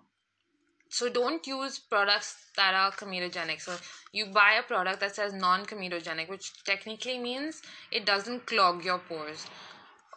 so 0.89 1.09
don't 1.09 1.45
use 1.45 1.79
products 1.79 2.47
that 2.57 2.73
are 2.73 2.91
comedogenic. 2.91 3.61
So 3.61 3.75
you 4.11 4.27
buy 4.27 4.53
a 4.59 4.63
product 4.63 4.99
that 5.01 5.15
says 5.15 5.33
non-comedogenic 5.33 6.29
which 6.29 6.63
technically 6.63 7.19
means 7.19 7.61
it 7.91 8.05
doesn't 8.05 8.45
clog 8.45 8.85
your 8.85 8.99
pores 8.99 9.45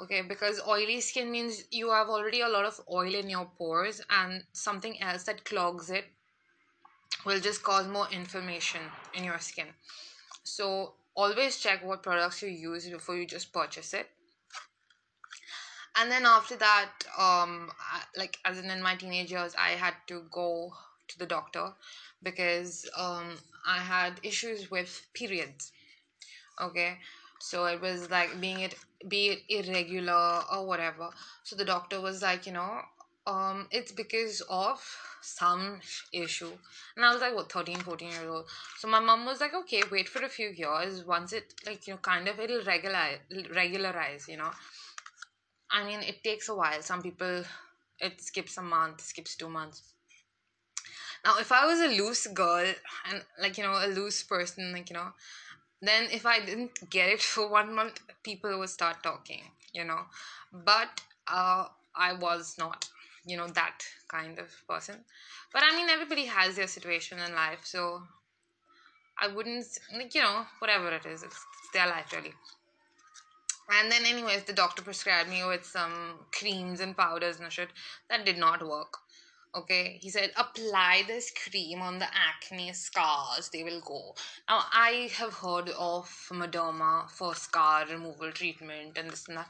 okay? 0.01 0.23
Because 0.23 0.61
oily 0.67 1.01
skin 1.01 1.31
means 1.31 1.65
you 1.71 1.91
have 1.91 2.09
already 2.09 2.41
a 2.41 2.49
lot 2.49 2.65
of 2.65 2.81
oil 2.91 3.15
in 3.15 3.29
your 3.29 3.47
pores 3.59 4.01
and 4.11 4.45
something 4.53 5.01
else 5.01 5.25
that 5.25 5.45
clogs 5.45 5.91
it 5.91 6.07
will 7.25 7.41
just 7.41 7.63
cause 7.63 7.87
more 7.89 8.07
inflammation 8.13 8.81
in 9.15 9.25
your 9.25 9.39
skin. 9.39 9.67
So 10.43 10.95
always 11.15 11.59
check 11.59 11.85
what 11.85 12.03
products 12.03 12.43
you 12.43 12.49
use 12.49 12.89
before 12.89 13.17
you 13.17 13.27
just 13.27 13.53
purchase 13.53 13.95
it. 13.95 14.09
And 15.97 16.11
then 16.11 16.27
after 16.27 16.57
that 16.57 16.91
um 17.19 17.71
like 18.17 18.39
as 18.45 18.59
in 18.59 18.71
in 18.71 18.83
my 18.83 18.97
teenage 18.97 19.31
years 19.31 19.55
i 19.57 19.71
had 19.71 19.95
to 20.09 20.25
go 20.31 20.73
to 21.09 21.19
the 21.19 21.27
doctor 21.27 21.73
because 22.23 22.89
um 22.97 23.39
i 23.67 23.79
had 23.79 24.21
issues 24.23 24.71
with 24.71 25.07
periods. 25.15 25.73
Okay? 26.61 26.99
So 27.39 27.67
it 27.67 27.81
was 27.81 28.11
like 28.11 28.41
being 28.41 28.61
it 28.61 28.75
be 29.07 29.29
it 29.29 29.69
irregular 29.69 30.43
or 30.53 30.67
whatever. 30.67 31.11
So 31.45 31.57
the 31.57 31.65
doctor 31.65 32.01
was 32.01 32.23
like 32.23 32.47
you 32.47 32.53
know 32.53 32.81
um 33.27 33.67
it's 33.71 33.93
because 33.93 34.43
of 34.51 34.83
some 35.23 35.81
issue 36.13 36.53
and 36.97 37.05
i 37.05 37.13
was 37.13 37.23
like 37.23 37.35
what 37.35 37.51
13 37.51 37.77
14 37.79 38.11
years 38.11 38.29
old 38.29 38.45
so 38.79 38.87
my 38.87 39.01
mom 39.01 39.25
was 39.25 39.41
like 39.41 39.55
okay 39.55 39.83
wait 39.91 40.09
for 40.09 40.23
a 40.23 40.29
few 40.29 40.51
years 40.51 41.05
once 41.07 41.33
it 41.33 41.55
like 41.67 41.87
you 41.87 41.95
know 41.95 41.99
kind 41.99 42.29
of 42.29 42.39
it'll 42.39 42.63
regularize 42.65 43.19
regularize 43.55 44.29
you 44.29 44.37
know 44.37 44.51
I 45.71 45.85
mean, 45.85 46.01
it 46.01 46.23
takes 46.23 46.49
a 46.49 46.55
while. 46.55 46.81
Some 46.83 47.03
people, 47.03 47.45
it 47.99 48.21
skips 48.21 48.57
a 48.59 48.63
month, 48.63 49.01
skips 49.01 49.35
two 49.35 49.49
months. 49.49 49.83
Now, 51.25 51.39
if 51.39 51.51
I 51.53 51.67
was 51.67 51.81
a 51.81 51.89
loose 51.89 52.27
girl 52.29 52.73
and 53.11 53.23
like, 53.41 53.57
you 53.59 53.65
know, 53.65 53.73
a 53.73 53.89
loose 53.89 54.23
person, 54.23 54.73
like, 54.73 54.91
you 54.91 54.95
know, 54.95 55.09
then 55.81 56.05
if 56.13 56.27
I 56.27 56.45
didn't 56.45 56.91
get 56.91 57.09
it 57.09 57.23
for 57.23 57.49
one 57.49 57.75
month, 57.75 58.01
people 58.23 58.59
would 58.59 58.69
start 58.71 59.03
talking, 59.03 59.43
you 59.73 59.85
know. 59.85 60.03
But 60.53 61.01
uh, 61.27 61.67
I 61.95 62.13
was 62.15 62.57
not, 62.59 62.89
you 63.27 63.37
know, 63.37 63.49
that 63.49 63.81
kind 64.09 64.39
of 64.39 64.49
person. 64.69 64.97
But 65.53 65.63
I 65.65 65.75
mean, 65.77 65.89
everybody 65.89 66.27
has 66.27 66.57
their 66.57 66.67
situation 66.67 67.19
in 67.19 67.35
life. 67.35 67.61
So 67.65 68.03
I 69.21 69.29
wouldn't, 69.29 69.67
like, 69.97 70.15
you 70.15 70.23
know, 70.23 70.45
whatever 70.59 70.89
it 70.93 71.07
is, 71.07 71.23
it's, 71.23 71.37
it's 71.37 71.73
their 71.73 71.87
life 71.87 72.13
really. 72.13 72.35
And 73.71 73.91
then, 73.91 74.05
anyways, 74.05 74.45
the 74.45 74.53
doctor 74.53 74.83
prescribed 74.83 75.31
me 75.31 75.43
with 75.47 75.65
some 75.65 76.27
creams 76.39 76.81
and 76.81 76.97
powders 76.97 77.41
and 77.41 77.51
shit. 77.51 77.71
That 78.11 78.27
did 78.27 78.37
not 78.37 78.67
work. 78.67 78.99
Okay, 79.57 79.99
he 80.03 80.11
said, 80.11 80.33
apply 80.37 81.05
this 81.07 81.31
cream 81.31 81.81
on 81.81 82.01
the 82.01 82.09
acne 82.13 82.73
scars, 82.73 83.51
they 83.53 83.63
will 83.63 83.81
go. 83.81 84.17
Now, 84.49 84.65
I 84.73 85.11
have 85.15 85.33
heard 85.35 85.71
of 85.71 86.07
Mederma 86.33 87.09
for 87.09 87.37
scar 87.37 87.87
removal 87.87 88.33
treatment 88.33 88.99
and 88.99 89.09
this 89.09 89.29
and 89.29 89.37
that. 89.37 89.49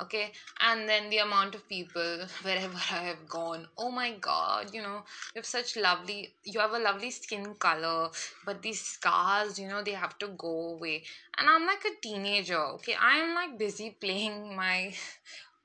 Okay, 0.00 0.32
and 0.60 0.88
then 0.88 1.10
the 1.10 1.18
amount 1.18 1.54
of 1.54 1.68
people 1.68 2.26
wherever 2.42 2.74
I 2.74 3.04
have 3.12 3.28
gone, 3.28 3.68
oh 3.78 3.90
my 3.90 4.12
god, 4.12 4.72
you 4.74 4.82
know, 4.82 5.04
you 5.34 5.38
have 5.38 5.46
such 5.46 5.76
lovely, 5.76 6.34
you 6.44 6.58
have 6.60 6.72
a 6.72 6.78
lovely 6.78 7.10
skin 7.10 7.54
color, 7.54 8.10
but 8.44 8.62
these 8.62 8.80
scars, 8.80 9.58
you 9.58 9.68
know, 9.68 9.82
they 9.82 9.92
have 9.92 10.18
to 10.18 10.28
go 10.28 10.72
away. 10.74 11.04
And 11.38 11.48
I'm 11.48 11.66
like 11.66 11.84
a 11.84 12.00
teenager, 12.00 12.58
okay, 12.76 12.96
I'm 12.98 13.34
like 13.34 13.58
busy 13.58 13.90
playing 14.00 14.56
my, 14.56 14.92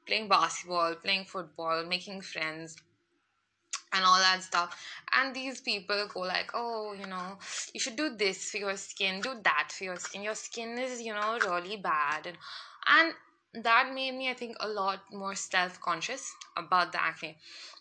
playing 0.05 0.27
basketball, 0.27 0.95
playing 0.95 1.25
football, 1.25 1.85
making 1.85 2.21
friends 2.21 2.75
and 3.93 4.03
all 4.05 4.19
that 4.19 4.43
stuff. 4.43 4.77
And 5.13 5.33
these 5.35 5.61
people 5.61 6.07
go 6.13 6.21
like 6.21 6.51
oh 6.53 6.93
you 6.93 7.07
know 7.07 7.37
you 7.73 7.79
should 7.79 7.95
do 7.95 8.15
this 8.15 8.51
for 8.51 8.57
your 8.57 8.77
skin 8.77 9.21
do 9.21 9.35
that 9.43 9.71
for 9.71 9.85
your 9.85 9.95
skin. 9.97 10.23
Your 10.23 10.35
skin 10.35 10.77
is 10.77 11.01
you 11.01 11.13
know 11.13 11.39
really 11.45 11.77
bad. 11.77 12.27
And 12.27 12.37
and 12.89 13.13
that 13.63 13.93
made 13.93 14.13
me 14.13 14.29
i 14.29 14.33
think 14.33 14.55
a 14.59 14.67
lot 14.67 14.99
more 15.11 15.35
self-conscious 15.35 16.33
about 16.55 16.91
the 16.91 17.01
acne. 17.01 17.37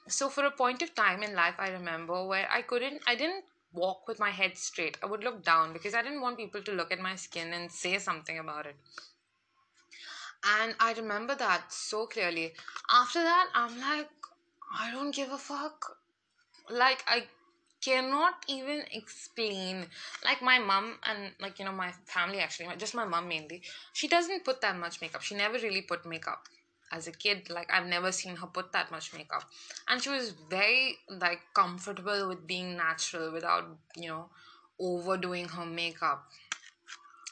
So 0.08 0.28
for 0.28 0.44
a 0.44 0.50
point 0.50 0.82
of 0.82 0.94
time 0.94 1.22
in 1.22 1.34
life 1.34 1.54
i 1.58 1.68
remember 1.70 2.24
where 2.26 2.48
i 2.50 2.62
couldn't 2.62 3.02
i 3.06 3.14
didn't 3.14 3.44
walk 3.72 4.08
with 4.08 4.18
my 4.18 4.30
head 4.30 4.56
straight. 4.56 4.96
I 5.02 5.06
would 5.06 5.22
look 5.24 5.44
down 5.44 5.72
because 5.72 5.94
i 5.94 6.02
didn't 6.02 6.20
want 6.22 6.38
people 6.38 6.62
to 6.62 6.72
look 6.72 6.92
at 6.92 7.00
my 7.00 7.14
skin 7.16 7.52
and 7.52 7.70
say 7.70 7.98
something 7.98 8.38
about 8.38 8.66
it. 8.66 8.76
And 10.44 10.74
i 10.80 10.92
remember 10.94 11.34
that 11.34 11.72
so 11.72 12.06
clearly. 12.06 12.54
After 12.90 13.22
that 13.22 13.48
i'm 13.54 13.80
like 13.80 14.08
I 14.78 14.90
don't 14.90 15.14
give 15.14 15.30
a 15.32 15.38
fuck. 15.38 15.96
Like 16.70 17.04
I 17.06 17.24
cannot 17.86 18.34
even 18.48 18.80
explain. 18.92 19.86
Like 20.24 20.42
my 20.42 20.58
mom 20.58 20.86
and 21.08 21.32
like 21.40 21.58
you 21.58 21.64
know 21.64 21.72
my 21.84 21.92
family 22.16 22.40
actually, 22.40 22.68
just 22.84 22.94
my 22.94 23.04
mom 23.04 23.28
mainly. 23.28 23.62
She 23.92 24.08
doesn't 24.08 24.44
put 24.44 24.60
that 24.62 24.76
much 24.84 25.00
makeup. 25.00 25.22
She 25.22 25.34
never 25.34 25.58
really 25.66 25.82
put 25.82 26.04
makeup 26.14 26.42
as 26.92 27.06
a 27.06 27.12
kid. 27.12 27.48
Like 27.50 27.72
I've 27.72 27.86
never 27.96 28.10
seen 28.12 28.36
her 28.36 28.46
put 28.46 28.72
that 28.72 28.90
much 28.90 29.12
makeup, 29.14 29.44
and 29.88 30.02
she 30.02 30.10
was 30.10 30.32
very 30.56 30.98
like 31.26 31.40
comfortable 31.54 32.28
with 32.28 32.46
being 32.46 32.76
natural 32.76 33.32
without 33.32 33.64
you 33.96 34.08
know 34.08 34.24
overdoing 34.80 35.48
her 35.48 35.66
makeup. 35.66 36.26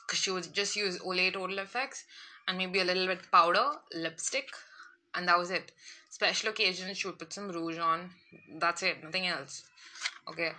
Cause 0.06 0.18
she 0.18 0.30
would 0.30 0.52
just 0.52 0.76
use 0.76 0.98
Olay 0.98 1.32
Total 1.32 1.58
Effects 1.58 2.04
and 2.46 2.58
maybe 2.58 2.78
a 2.80 2.84
little 2.84 3.06
bit 3.06 3.30
powder, 3.32 3.66
lipstick, 3.94 4.48
and 5.14 5.26
that 5.28 5.38
was 5.38 5.50
it. 5.50 5.72
Special 6.10 6.50
occasions, 6.50 6.98
she 6.98 7.06
would 7.08 7.18
put 7.18 7.32
some 7.32 7.48
rouge 7.50 7.78
on. 7.78 8.10
That's 8.60 8.82
it, 8.82 9.02
nothing 9.02 9.26
else. 9.26 9.64
Okay. 10.28 10.52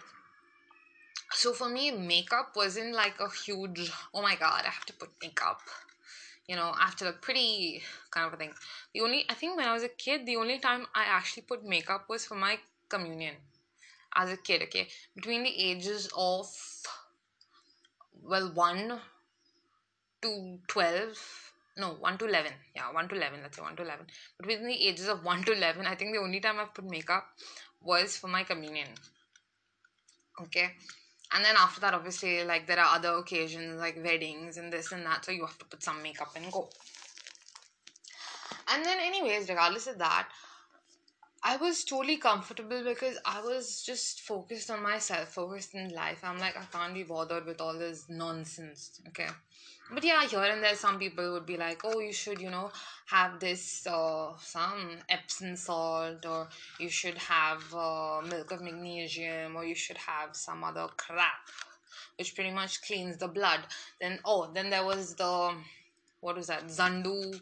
So 1.32 1.54
for 1.54 1.70
me, 1.70 1.92
makeup 1.92 2.54
wasn't 2.56 2.94
like 2.94 3.20
a 3.20 3.30
huge, 3.30 3.92
oh 4.14 4.22
my 4.22 4.36
god, 4.36 4.64
I 4.66 4.70
have 4.70 4.86
to 4.86 4.94
put 4.94 5.10
makeup. 5.22 5.62
You 6.48 6.56
know, 6.56 6.72
I 6.76 6.86
have 6.86 6.96
to 6.98 7.06
look 7.06 7.22
pretty 7.22 7.82
kind 8.12 8.28
of 8.28 8.34
a 8.34 8.38
thing. 8.38 8.54
The 8.94 9.02
only, 9.02 9.26
I 9.30 9.34
think 9.34 9.58
when 9.58 9.68
I 9.68 9.74
was 9.74 9.84
a 9.84 9.90
kid, 9.90 10.26
the 10.26 10.38
only 10.38 10.60
time 10.60 10.86
I 10.94 11.06
actually 11.06 11.44
put 11.44 11.66
makeup 11.66 12.06
was 12.08 12.26
for 12.26 12.36
my 12.36 12.60
communion. 12.88 13.36
As 14.16 14.32
a 14.32 14.38
kid, 14.38 14.62
okay? 14.64 14.88
Between 15.16 15.44
the 15.44 15.50
ages 15.50 16.10
of, 16.16 16.48
well, 18.24 18.52
1 18.54 19.00
to 20.22 20.60
12 20.68 21.54
no 21.78 21.90
1 22.00 22.18
to 22.18 22.26
11 22.26 22.52
yeah 22.76 22.92
1 22.92 23.08
to 23.10 23.16
11 23.16 23.42
let's 23.44 23.58
say 23.58 23.62
1 23.62 23.76
to 23.76 23.84
11 23.84 24.06
but 24.38 24.48
within 24.48 24.68
the 24.68 24.88
ages 24.88 25.08
of 25.08 25.24
1 25.24 25.44
to 25.44 25.52
11 25.52 25.86
i 25.86 25.96
think 25.96 26.14
the 26.14 26.22
only 26.22 26.40
time 26.40 26.58
i've 26.60 26.74
put 26.74 26.90
makeup 26.90 27.26
was 27.82 28.18
for 28.18 28.28
my 28.28 28.44
communion 28.44 28.88
okay 30.42 30.72
and 31.34 31.44
then 31.44 31.56
after 31.58 31.82
that 31.82 31.94
obviously 31.94 32.44
like 32.44 32.68
there 32.68 32.80
are 32.80 32.96
other 32.96 33.14
occasions 33.14 33.80
like 33.80 33.98
weddings 34.04 34.58
and 34.58 34.72
this 34.72 34.92
and 34.92 35.06
that 35.06 35.24
so 35.26 35.32
you 35.32 35.46
have 35.46 35.58
to 35.58 35.66
put 35.66 35.84
some 35.84 36.02
makeup 36.02 36.32
and 36.36 36.52
go 36.52 36.70
and 38.74 38.86
then 38.86 38.98
anyways 39.02 39.48
regardless 39.50 39.88
of 39.88 39.98
that 39.98 40.28
I 41.48 41.58
was 41.58 41.84
totally 41.84 42.18
comfortable 42.18 42.84
because 42.84 43.20
I 43.24 43.40
was 43.40 43.84
just 43.84 44.22
focused 44.22 44.72
on 44.72 44.82
myself, 44.82 45.30
focused 45.30 45.76
in 45.76 45.90
life. 45.90 46.22
I'm 46.24 46.40
like, 46.40 46.58
I 46.58 46.64
can't 46.76 46.96
be 46.96 47.04
bothered 47.04 47.46
with 47.46 47.62
all 47.62 47.78
this 47.78 48.06
nonsense. 48.10 49.00
Okay. 49.10 49.28
But 49.92 50.04
yeah, 50.04 50.26
here 50.26 50.44
and 50.44 50.64
there, 50.64 50.76
some 50.76 50.98
people 50.98 51.32
would 51.34 51.46
be 51.46 51.58
like, 51.58 51.82
oh, 51.84 52.00
you 52.00 52.12
should, 52.12 52.42
you 52.42 52.50
know, 52.50 52.72
have 53.06 53.40
this, 53.40 53.86
uh, 53.86 54.34
some 54.40 54.98
Epsom 55.10 55.56
salt, 55.56 56.26
or 56.26 56.48
you 56.80 56.90
should 56.90 57.18
have 57.20 57.62
uh, 57.74 58.22
milk 58.28 58.52
of 58.52 58.62
magnesium, 58.62 59.56
or 59.56 59.64
you 59.64 59.76
should 59.76 59.98
have 59.98 60.36
some 60.36 60.64
other 60.64 60.88
crap, 60.98 61.50
which 62.18 62.34
pretty 62.34 62.52
much 62.52 62.82
cleans 62.82 63.18
the 63.18 63.28
blood. 63.28 63.60
Then, 64.02 64.20
oh, 64.26 64.50
then 64.52 64.72
there 64.72 64.84
was 64.84 65.14
the, 65.14 65.54
what 66.20 66.36
was 66.36 66.48
that, 66.48 66.66
Zandu 66.66 67.40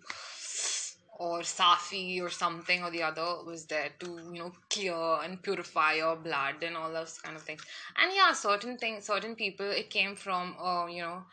or 1.19 1.39
Safi 1.39 2.21
or 2.21 2.29
something 2.29 2.83
or 2.83 2.89
the 2.89 3.03
other 3.03 3.43
was 3.45 3.65
there 3.65 3.89
to 3.99 4.19
you 4.33 4.39
know 4.39 4.51
clear 4.69 4.95
and 5.23 5.41
purify 5.41 5.93
your 5.93 6.15
blood 6.15 6.55
and 6.63 6.75
all 6.75 6.91
those 6.91 7.19
kind 7.19 7.35
of 7.35 7.43
things 7.43 7.61
and 7.97 8.11
yeah 8.15 8.33
certain 8.33 8.77
things 8.77 9.05
certain 9.05 9.35
people 9.35 9.69
it 9.69 9.91
came 9.91 10.15
from 10.15 10.55
uh, 10.59 10.87
you 10.87 11.01
know 11.01 11.23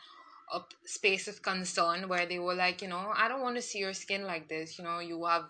a 0.52 0.60
space 0.84 1.28
of 1.28 1.42
concern 1.42 2.08
where 2.08 2.26
they 2.26 2.38
were 2.38 2.54
like 2.54 2.82
you 2.82 2.88
know 2.88 3.12
I 3.16 3.28
don't 3.28 3.42
want 3.42 3.56
to 3.56 3.62
see 3.62 3.78
your 3.78 3.92
skin 3.92 4.24
like 4.24 4.48
this 4.48 4.78
you 4.78 4.84
know 4.84 4.98
you 4.98 5.24
have 5.24 5.44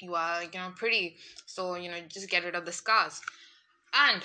you 0.00 0.14
are 0.14 0.42
you 0.42 0.50
know 0.54 0.72
pretty 0.76 1.16
so 1.46 1.74
you 1.74 1.90
know 1.90 1.98
just 2.08 2.28
get 2.30 2.44
rid 2.44 2.54
of 2.54 2.64
the 2.64 2.72
scars 2.72 3.20
and 3.94 4.22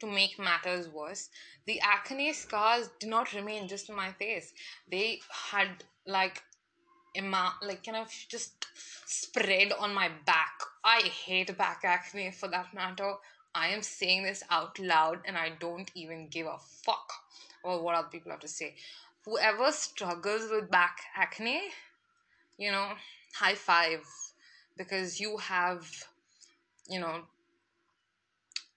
to 0.00 0.06
make 0.06 0.38
matters 0.38 0.88
worse 0.88 1.28
the 1.66 1.80
acne 1.80 2.32
scars 2.32 2.90
did 2.98 3.08
not 3.08 3.32
remain 3.32 3.68
just 3.68 3.88
on 3.90 3.96
my 3.96 4.12
face 4.12 4.52
they 4.90 5.20
had 5.50 5.68
like 6.06 6.42
ima- 7.14 7.56
like 7.62 7.84
kind 7.84 7.96
of 7.96 8.08
just 8.28 8.66
spread 9.06 9.72
on 9.78 9.94
my 9.94 10.08
back. 10.26 10.58
I 10.84 11.02
hate 11.02 11.56
back 11.56 11.82
acne 11.84 12.30
for 12.32 12.48
that 12.48 12.72
matter. 12.74 13.14
I 13.54 13.68
am 13.68 13.82
saying 13.82 14.22
this 14.24 14.42
out 14.50 14.78
loud 14.78 15.20
and 15.26 15.36
I 15.36 15.50
don't 15.60 15.90
even 15.94 16.28
give 16.28 16.46
a 16.46 16.58
fuck 16.58 17.11
about 17.64 17.82
what 17.82 17.94
other 17.94 18.08
people 18.08 18.30
have 18.30 18.40
to 18.40 18.48
say. 18.48 18.74
Whoever 19.24 19.70
struggles 19.72 20.50
with 20.50 20.70
back 20.70 20.98
acne, 21.16 21.60
you 22.58 22.70
know, 22.72 22.92
high 23.34 23.54
five 23.54 24.04
because 24.76 25.20
you 25.20 25.36
have, 25.38 25.86
you 26.88 27.00
know, 27.00 27.22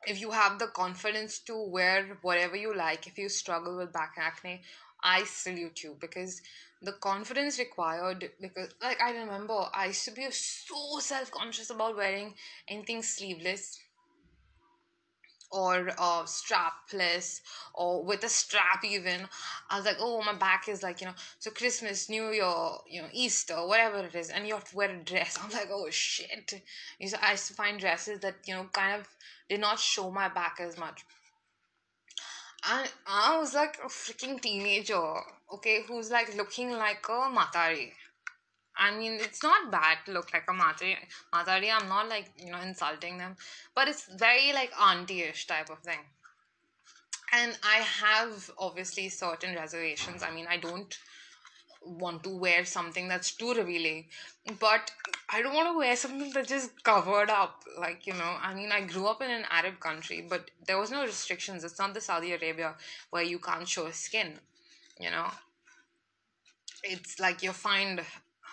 if 0.07 0.21
you 0.21 0.31
have 0.31 0.59
the 0.59 0.67
confidence 0.67 1.39
to 1.39 1.57
wear 1.57 2.17
whatever 2.21 2.55
you 2.55 2.75
like, 2.75 3.07
if 3.07 3.17
you 3.17 3.29
struggle 3.29 3.77
with 3.77 3.91
back 3.91 4.13
acne, 4.17 4.61
I 5.03 5.23
salute 5.23 5.83
you 5.83 5.97
because 5.99 6.41
the 6.81 6.93
confidence 6.93 7.57
required 7.59 8.31
because 8.41 8.69
like 8.81 9.01
I 9.01 9.11
remember 9.11 9.67
I 9.73 9.87
used 9.87 10.05
to 10.05 10.11
be 10.11 10.27
so 10.31 10.99
self 10.99 11.31
conscious 11.31 11.69
about 11.69 11.95
wearing 11.97 12.35
anything 12.67 13.01
sleeveless 13.01 13.79
or 15.51 15.89
uh, 15.97 16.23
strapless 16.23 17.41
or 17.73 18.03
with 18.03 18.23
a 18.23 18.29
strap 18.29 18.84
even. 18.84 19.27
I 19.69 19.77
was 19.77 19.86
like 19.86 19.97
oh 19.99 20.21
my 20.23 20.34
back 20.34 20.67
is 20.67 20.84
like 20.84 21.01
you 21.01 21.08
know 21.08 21.13
so 21.39 21.51
christmas 21.51 22.10
new 22.10 22.29
year 22.31 22.53
you 22.89 23.01
know 23.01 23.08
easter 23.13 23.55
whatever 23.55 23.99
it 23.99 24.15
is 24.15 24.29
and 24.29 24.47
you 24.47 24.53
have 24.53 24.69
to 24.69 24.75
wear 24.75 24.89
a 24.89 25.03
dress. 25.03 25.38
I'm 25.43 25.51
like 25.51 25.69
oh 25.71 25.89
shit. 25.89 26.62
You 26.99 27.08
so 27.08 27.17
i 27.21 27.31
used 27.31 27.47
to 27.47 27.53
find 27.53 27.79
dresses 27.79 28.19
that 28.21 28.36
you 28.45 28.53
know 28.53 28.67
kind 28.73 29.01
of 29.01 29.08
did 29.49 29.60
not 29.60 29.79
show 29.79 30.12
my 30.12 30.27
back 30.29 30.58
as 30.60 30.77
much. 30.77 31.05
And 32.67 32.89
I 33.05 33.38
was 33.38 33.53
like 33.53 33.77
a 33.84 33.88
freaking 33.88 34.41
teenager, 34.41 35.19
okay, 35.53 35.84
who's 35.88 36.10
like 36.10 36.36
looking 36.36 36.71
like 36.71 37.05
a 37.08 37.29
matari. 37.31 37.91
I 38.77 38.95
mean, 38.95 39.13
it's 39.21 39.41
not 39.41 39.71
bad 39.71 39.99
to 40.05 40.11
look 40.11 40.33
like 40.33 40.45
a 40.49 40.53
matari. 40.53 40.95
Matari, 41.33 41.71
I'm 41.71 41.88
not 41.88 42.09
like, 42.09 42.31
you 42.38 42.51
know, 42.51 42.59
insulting 42.59 43.17
them, 43.17 43.35
but 43.73 43.88
it's 43.88 44.07
very 44.17 44.51
like 44.53 44.71
auntie-ish 44.79 45.47
type 45.47 45.69
of 45.69 45.79
thing. 45.79 45.99
And 47.33 47.57
I 47.63 47.77
have 47.77 48.51
obviously 48.57 49.09
certain 49.09 49.55
reservations. 49.55 50.23
I 50.23 50.31
mean, 50.31 50.47
I 50.49 50.57
don't 50.57 50.97
want 51.85 52.23
to 52.23 52.29
wear 52.29 52.65
something 52.65 53.07
that's 53.07 53.31
too 53.35 53.53
revealing 53.53 54.05
but 54.59 54.91
i 55.29 55.41
don't 55.41 55.53
want 55.53 55.67
to 55.67 55.77
wear 55.77 55.95
something 55.95 56.31
that's 56.33 56.49
just 56.49 56.83
covered 56.83 57.29
up 57.29 57.63
like 57.79 58.07
you 58.07 58.13
know 58.13 58.35
i 58.41 58.53
mean 58.53 58.71
i 58.71 58.81
grew 58.81 59.05
up 59.05 59.21
in 59.21 59.29
an 59.29 59.45
arab 59.51 59.79
country 59.79 60.25
but 60.27 60.49
there 60.65 60.79
was 60.79 60.91
no 60.91 61.03
restrictions 61.03 61.63
it's 61.63 61.77
not 61.77 61.93
the 61.93 62.01
saudi 62.01 62.33
arabia 62.33 62.73
where 63.11 63.23
you 63.23 63.38
can't 63.38 63.67
show 63.67 63.89
skin 63.91 64.33
you 64.99 65.11
know 65.11 65.27
it's 66.83 67.19
like 67.19 67.43
you're 67.43 67.53
fined 67.53 68.01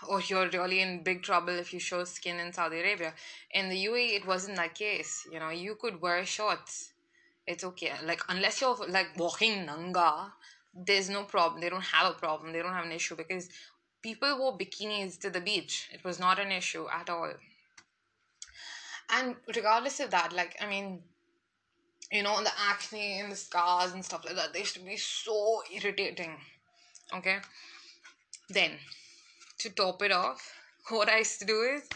or 0.08 0.20
you're 0.20 0.48
really 0.50 0.80
in 0.80 1.02
big 1.02 1.22
trouble 1.22 1.56
if 1.58 1.72
you 1.72 1.80
show 1.80 2.04
skin 2.04 2.38
in 2.38 2.52
saudi 2.52 2.80
arabia 2.80 3.12
in 3.52 3.68
the 3.68 3.86
uae 3.86 4.16
it 4.16 4.26
wasn't 4.26 4.56
that 4.56 4.74
case 4.74 5.26
you 5.32 5.38
know 5.38 5.50
you 5.50 5.74
could 5.74 6.00
wear 6.00 6.24
shorts 6.24 6.92
it's 7.46 7.64
okay 7.64 7.92
like 8.04 8.20
unless 8.28 8.60
you're 8.60 8.76
like 8.88 9.08
walking 9.16 9.66
nanga 9.66 10.32
there's 10.74 11.10
no 11.10 11.24
problem 11.24 11.60
they 11.60 11.68
don't 11.68 11.84
have 11.96 12.10
a 12.10 12.18
problem 12.18 12.52
they 12.52 12.62
don't 12.62 12.72
have 12.72 12.86
an 12.86 12.92
issue 12.92 13.16
because 13.16 13.48
people 14.02 14.36
wore 14.38 14.58
bikinis 14.58 15.18
to 15.20 15.30
the 15.30 15.40
beach. 15.40 15.88
It 15.92 16.04
was 16.04 16.18
not 16.18 16.38
an 16.38 16.52
issue 16.52 16.86
at 16.92 17.08
all. 17.08 17.32
And 19.10 19.36
regardless 19.54 20.00
of 20.00 20.10
that, 20.10 20.32
like, 20.32 20.56
I 20.60 20.66
mean, 20.66 21.02
you 22.10 22.22
know, 22.22 22.42
the 22.42 22.50
acne 22.68 23.20
and 23.20 23.32
the 23.32 23.36
scars 23.36 23.92
and 23.92 24.04
stuff 24.04 24.24
like 24.24 24.36
that, 24.36 24.52
they 24.52 24.60
used 24.60 24.74
to 24.74 24.80
be 24.80 24.96
so 24.96 25.62
irritating. 25.72 26.36
Okay? 27.14 27.38
Then, 28.48 28.72
to 29.62 29.70
top 29.70 30.02
it 30.02 30.12
off, 30.12 30.52
what 30.88 31.08
I 31.08 31.18
used 31.18 31.38
to 31.40 31.46
do 31.46 31.60
is, 31.62 31.88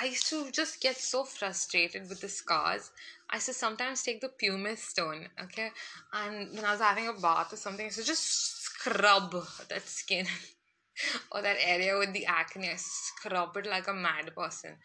I 0.00 0.06
used 0.06 0.28
to 0.28 0.50
just 0.50 0.80
get 0.80 0.96
so 0.96 1.24
frustrated 1.24 2.08
with 2.08 2.20
the 2.20 2.28
scars. 2.28 2.90
I 3.30 3.36
used 3.36 3.46
to 3.46 3.54
sometimes 3.54 4.02
take 4.02 4.20
the 4.20 4.28
pumice 4.28 4.82
stone, 4.82 5.28
okay, 5.44 5.70
and 6.12 6.54
when 6.54 6.64
I 6.64 6.72
was 6.72 6.80
having 6.80 7.08
a 7.08 7.14
bath 7.14 7.52
or 7.52 7.56
something, 7.56 7.84
I 7.84 7.86
used 7.86 7.98
to 7.98 8.04
just 8.04 8.62
scrub 8.64 9.32
that 9.68 9.88
skin 9.88 10.26
or 11.32 11.40
that 11.40 11.56
area 11.64 11.98
with 11.98 12.12
the 12.12 12.26
acne. 12.26 12.70
I 12.70 12.76
scrub 12.76 13.56
it 13.56 13.66
like 13.66 13.88
a 13.88 13.94
mad 13.94 14.34
person, 14.36 14.76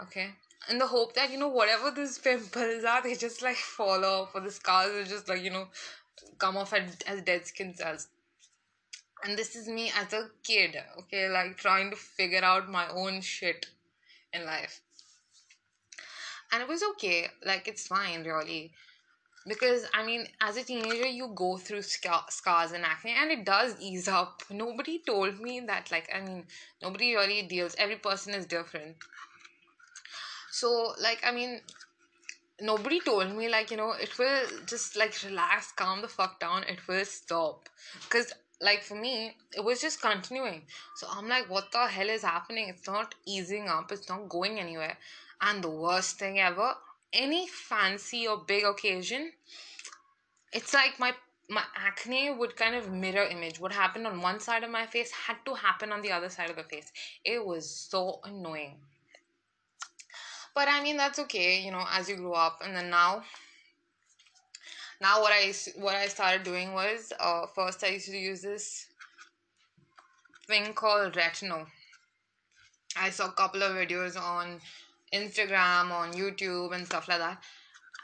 okay, 0.00 0.30
in 0.70 0.78
the 0.78 0.86
hope 0.86 1.14
that 1.14 1.30
you 1.30 1.38
know 1.38 1.48
whatever 1.48 1.90
these 1.90 2.18
pimples 2.24 2.84
are, 2.84 3.02
they 3.02 3.14
just 3.14 3.42
like 3.42 3.56
fall 3.56 4.04
off, 4.04 4.34
or 4.34 4.40
the 4.40 4.50
scars 4.50 4.94
will 4.94 5.04
just 5.04 5.28
like 5.28 5.42
you 5.42 5.50
know 5.50 5.68
come 6.38 6.56
off 6.56 6.72
as, 6.72 6.96
as 7.06 7.22
dead 7.22 7.46
skin 7.46 7.74
cells 7.74 8.08
and 9.24 9.36
this 9.38 9.54
is 9.54 9.68
me 9.68 9.90
as 9.96 10.12
a 10.12 10.28
kid 10.42 10.76
okay 10.98 11.28
like 11.28 11.56
trying 11.56 11.90
to 11.90 11.96
figure 11.96 12.44
out 12.44 12.68
my 12.70 12.88
own 12.88 13.20
shit 13.20 13.66
in 14.32 14.44
life. 14.44 14.80
And 16.52 16.62
it 16.62 16.68
was 16.68 16.82
okay 16.92 17.28
like 17.44 17.68
it's 17.68 17.86
fine 17.86 18.24
really. 18.24 18.72
Because 19.46 19.84
i 19.94 20.04
mean 20.04 20.26
as 20.40 20.56
a 20.56 20.64
teenager 20.64 21.06
you 21.06 21.32
go 21.34 21.56
through 21.56 21.82
scar- 21.82 22.26
scars 22.28 22.72
and 22.72 22.84
acne 22.84 23.14
and 23.18 23.30
it 23.30 23.44
does 23.44 23.76
ease 23.80 24.08
up. 24.08 24.42
Nobody 24.50 25.00
told 25.06 25.40
me 25.40 25.60
that 25.60 25.90
like 25.90 26.08
i 26.14 26.20
mean 26.20 26.44
nobody 26.82 27.14
really 27.14 27.42
deals 27.42 27.74
every 27.78 27.96
person 27.96 28.34
is 28.34 28.46
different. 28.46 28.96
So 30.50 30.94
like 31.00 31.20
i 31.24 31.30
mean 31.32 31.60
nobody 32.60 33.00
told 33.00 33.34
me 33.34 33.48
like 33.48 33.70
you 33.70 33.76
know 33.76 33.92
it 33.92 34.18
will 34.18 34.46
just 34.66 34.96
like 34.96 35.14
relax 35.24 35.72
calm 35.72 36.02
the 36.02 36.08
fuck 36.08 36.38
down 36.40 36.62
it 36.64 36.86
will 36.86 37.04
stop. 37.04 37.68
Because 38.04 38.32
like 38.60 38.82
for 38.82 38.94
me 38.94 39.36
it 39.56 39.64
was 39.64 39.80
just 39.80 40.00
continuing. 40.00 40.62
So 40.96 41.06
i'm 41.10 41.28
like 41.28 41.48
what 41.48 41.72
the 41.72 41.86
hell 41.86 42.08
is 42.08 42.22
happening? 42.22 42.68
It's 42.68 42.86
not 42.86 43.14
easing 43.26 43.68
up. 43.68 43.90
It's 43.92 44.08
not 44.08 44.28
going 44.28 44.58
anywhere. 44.58 44.96
And 45.40 45.64
the 45.64 45.70
worst 45.70 46.18
thing 46.18 46.38
ever 46.38 46.74
any 47.12 47.48
fancy 47.48 48.26
or 48.28 48.38
big 48.38 48.64
occasion 48.64 49.32
it's 50.52 50.74
like 50.74 50.98
my 50.98 51.12
my 51.48 51.64
acne 51.74 52.30
would 52.30 52.54
kind 52.56 52.76
of 52.76 52.92
mirror 52.92 53.24
image. 53.24 53.58
What 53.58 53.72
happened 53.72 54.06
on 54.06 54.20
one 54.20 54.38
side 54.38 54.62
of 54.62 54.70
my 54.70 54.86
face 54.86 55.10
had 55.10 55.38
to 55.46 55.54
happen 55.54 55.90
on 55.90 56.00
the 56.00 56.12
other 56.12 56.28
side 56.28 56.48
of 56.48 56.56
the 56.56 56.62
face. 56.62 56.92
It 57.24 57.44
was 57.44 57.68
so 57.68 58.20
annoying. 58.24 58.76
But 60.54 60.68
i 60.68 60.82
mean 60.82 60.96
that's 60.96 61.18
okay 61.20 61.60
you 61.60 61.70
know 61.70 61.84
as 61.90 62.08
you 62.08 62.16
grow 62.16 62.34
up. 62.34 62.60
And 62.64 62.76
then 62.76 62.90
now 62.90 63.22
now 65.00 65.20
what 65.20 65.32
i 65.32 65.52
what 65.76 65.94
i 65.94 66.06
started 66.06 66.42
doing 66.42 66.72
was 66.72 67.12
uh, 67.20 67.46
first 67.46 67.82
i 67.84 67.88
used 67.88 68.06
to 68.06 68.16
use 68.16 68.42
this 68.42 68.86
thing 70.46 70.72
called 70.74 71.12
retinol. 71.14 71.66
I 72.96 73.10
saw 73.10 73.26
a 73.26 73.32
couple 73.32 73.62
of 73.62 73.76
videos 73.76 74.20
on 74.20 74.60
instagram 75.14 75.90
on 75.92 76.12
youtube 76.12 76.74
and 76.74 76.84
stuff 76.86 77.08
like 77.08 77.18
that. 77.18 77.42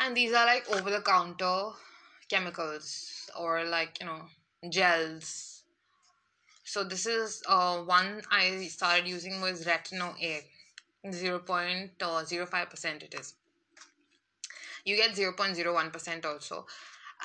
And 0.01 0.17
these 0.17 0.33
are 0.33 0.47
like 0.47 0.69
over 0.71 0.91
the 0.91 1.01
counter 1.01 1.71
chemicals 2.29 3.29
or 3.39 3.65
like 3.65 3.99
you 4.01 4.07
know 4.07 4.23
gels. 4.71 5.65
So 6.65 6.85
this 6.85 7.07
is 7.07 7.43
uh, 7.49 7.79
one 7.79 8.23
i 8.31 8.67
started 8.69 9.09
using 9.09 9.41
was 9.41 9.65
retinol 9.65 10.15
a. 10.23 10.45
0.05% 11.07 13.03
it 13.03 13.15
is 13.15 13.35
you 14.87 14.97
get 14.97 15.17
0.01% 15.17 16.27
also. 16.27 16.67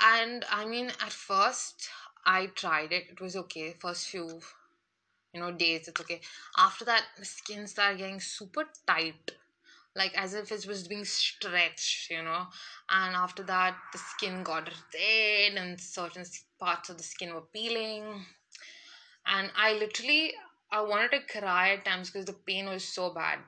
And 0.04 0.46
i 0.52 0.66
mean 0.66 0.88
at 0.90 1.14
first 1.14 1.90
i 2.26 2.48
tried 2.48 2.94
it. 2.94 3.06
It 3.12 3.22
was 3.22 3.38
okay. 3.38 3.74
First 3.80 4.10
few 4.10 4.42
you 5.34 5.40
know 5.42 5.52
days 5.52 5.88
it's 5.88 6.02
okay. 6.02 6.22
After 6.58 6.86
that 6.86 7.06
skin 7.24 7.68
started 7.68 8.00
getting 8.00 8.20
super 8.20 8.66
tight. 8.88 9.32
Like 9.96 10.14
as 10.18 10.34
if 10.36 10.52
it 10.52 10.66
was 10.68 10.88
being 10.88 11.06
stretched 11.06 12.10
you 12.12 12.24
know. 12.24 12.48
And 12.90 13.16
after 13.16 13.44
that 13.44 13.76
the 13.94 14.00
skin 14.00 14.44
got 14.44 14.70
red 14.94 15.54
and 15.58 15.80
certain 15.80 16.26
parts 16.60 16.90
of 16.90 16.98
the 16.98 17.04
skin 17.04 17.34
were 17.34 17.48
peeling. 17.54 18.26
And 19.26 19.52
i 19.56 19.74
literally 19.74 20.34
i 20.72 20.80
wanted 20.82 21.12
to 21.12 21.40
cry 21.40 21.72
at 21.72 21.86
times 21.86 22.12
because 22.12 22.26
the 22.26 22.34
pain 22.34 22.68
was 22.68 22.84
so 22.84 23.10
bad 23.14 23.40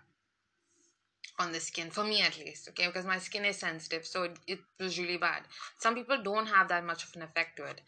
on 1.39 1.51
the 1.51 1.59
skin 1.59 1.89
for 1.89 2.03
me 2.03 2.21
at 2.21 2.37
least 2.37 2.69
okay? 2.69 2.87
Because 2.87 3.05
my 3.05 3.17
skin 3.17 3.45
is 3.45 3.57
sensitive 3.57 4.05
so 4.05 4.23
it, 4.23 4.37
it 4.47 4.59
was 4.79 4.99
really 4.99 5.17
bad. 5.17 5.43
Some 5.79 5.95
people 5.95 6.21
don't 6.21 6.47
have 6.47 6.67
that 6.69 6.85
much 6.85 7.03
of 7.03 7.15
an 7.15 7.23
effect 7.23 7.57
to 7.57 7.65
it. 7.65 7.81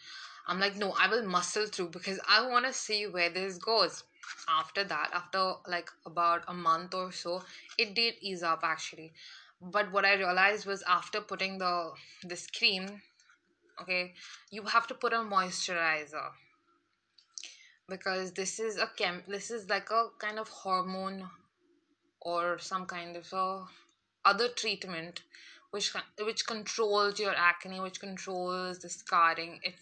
I'm 0.47 0.59
like 0.59 0.75
no 0.75 0.93
i 0.99 1.07
will 1.09 1.25
muscle 1.25 1.65
through 1.65 1.89
because 1.89 2.19
i 2.29 2.47
want 2.47 2.65
to 2.65 2.73
see 2.73 3.05
where 3.07 3.29
this 3.29 3.57
goes. 3.57 4.03
After 4.49 4.83
that 4.83 5.11
after 5.13 5.53
like 5.67 5.89
about 6.05 6.43
a 6.47 6.53
month 6.53 6.93
or 6.93 7.11
so 7.11 7.43
it 7.77 7.93
did 7.95 8.15
ease 8.21 8.43
up 8.43 8.61
actually. 8.63 9.13
But 9.61 9.91
what 9.91 10.05
i 10.05 10.15
realized 10.15 10.65
was 10.65 10.83
after 10.87 11.21
putting 11.21 11.57
the 11.59 11.91
this 12.23 12.47
cream 12.47 13.01
okay 13.81 14.13
you 14.49 14.63
have 14.63 14.87
to 14.87 14.95
put 14.95 15.13
a 15.13 15.17
moisturizer. 15.17 16.29
Because 17.87 18.31
this 18.31 18.59
is 18.59 18.77
a 18.77 18.89
chem 18.97 19.23
this 19.27 19.51
is 19.51 19.69
like 19.69 19.91
a 19.91 20.07
kind 20.19 20.39
of 20.39 20.47
hormone 20.49 21.29
or 22.25 22.59
some 22.59 22.85
kind 22.85 23.15
of 23.15 23.31
a 23.31 23.65
other 24.25 24.49
treatment 24.49 25.21
which 25.71 25.93
which 26.19 26.45
controls 26.45 27.19
your 27.19 27.35
acne 27.35 27.79
which 27.79 27.99
controls 27.99 28.79
the 28.79 28.89
scarring 28.89 29.59
it 29.63 29.75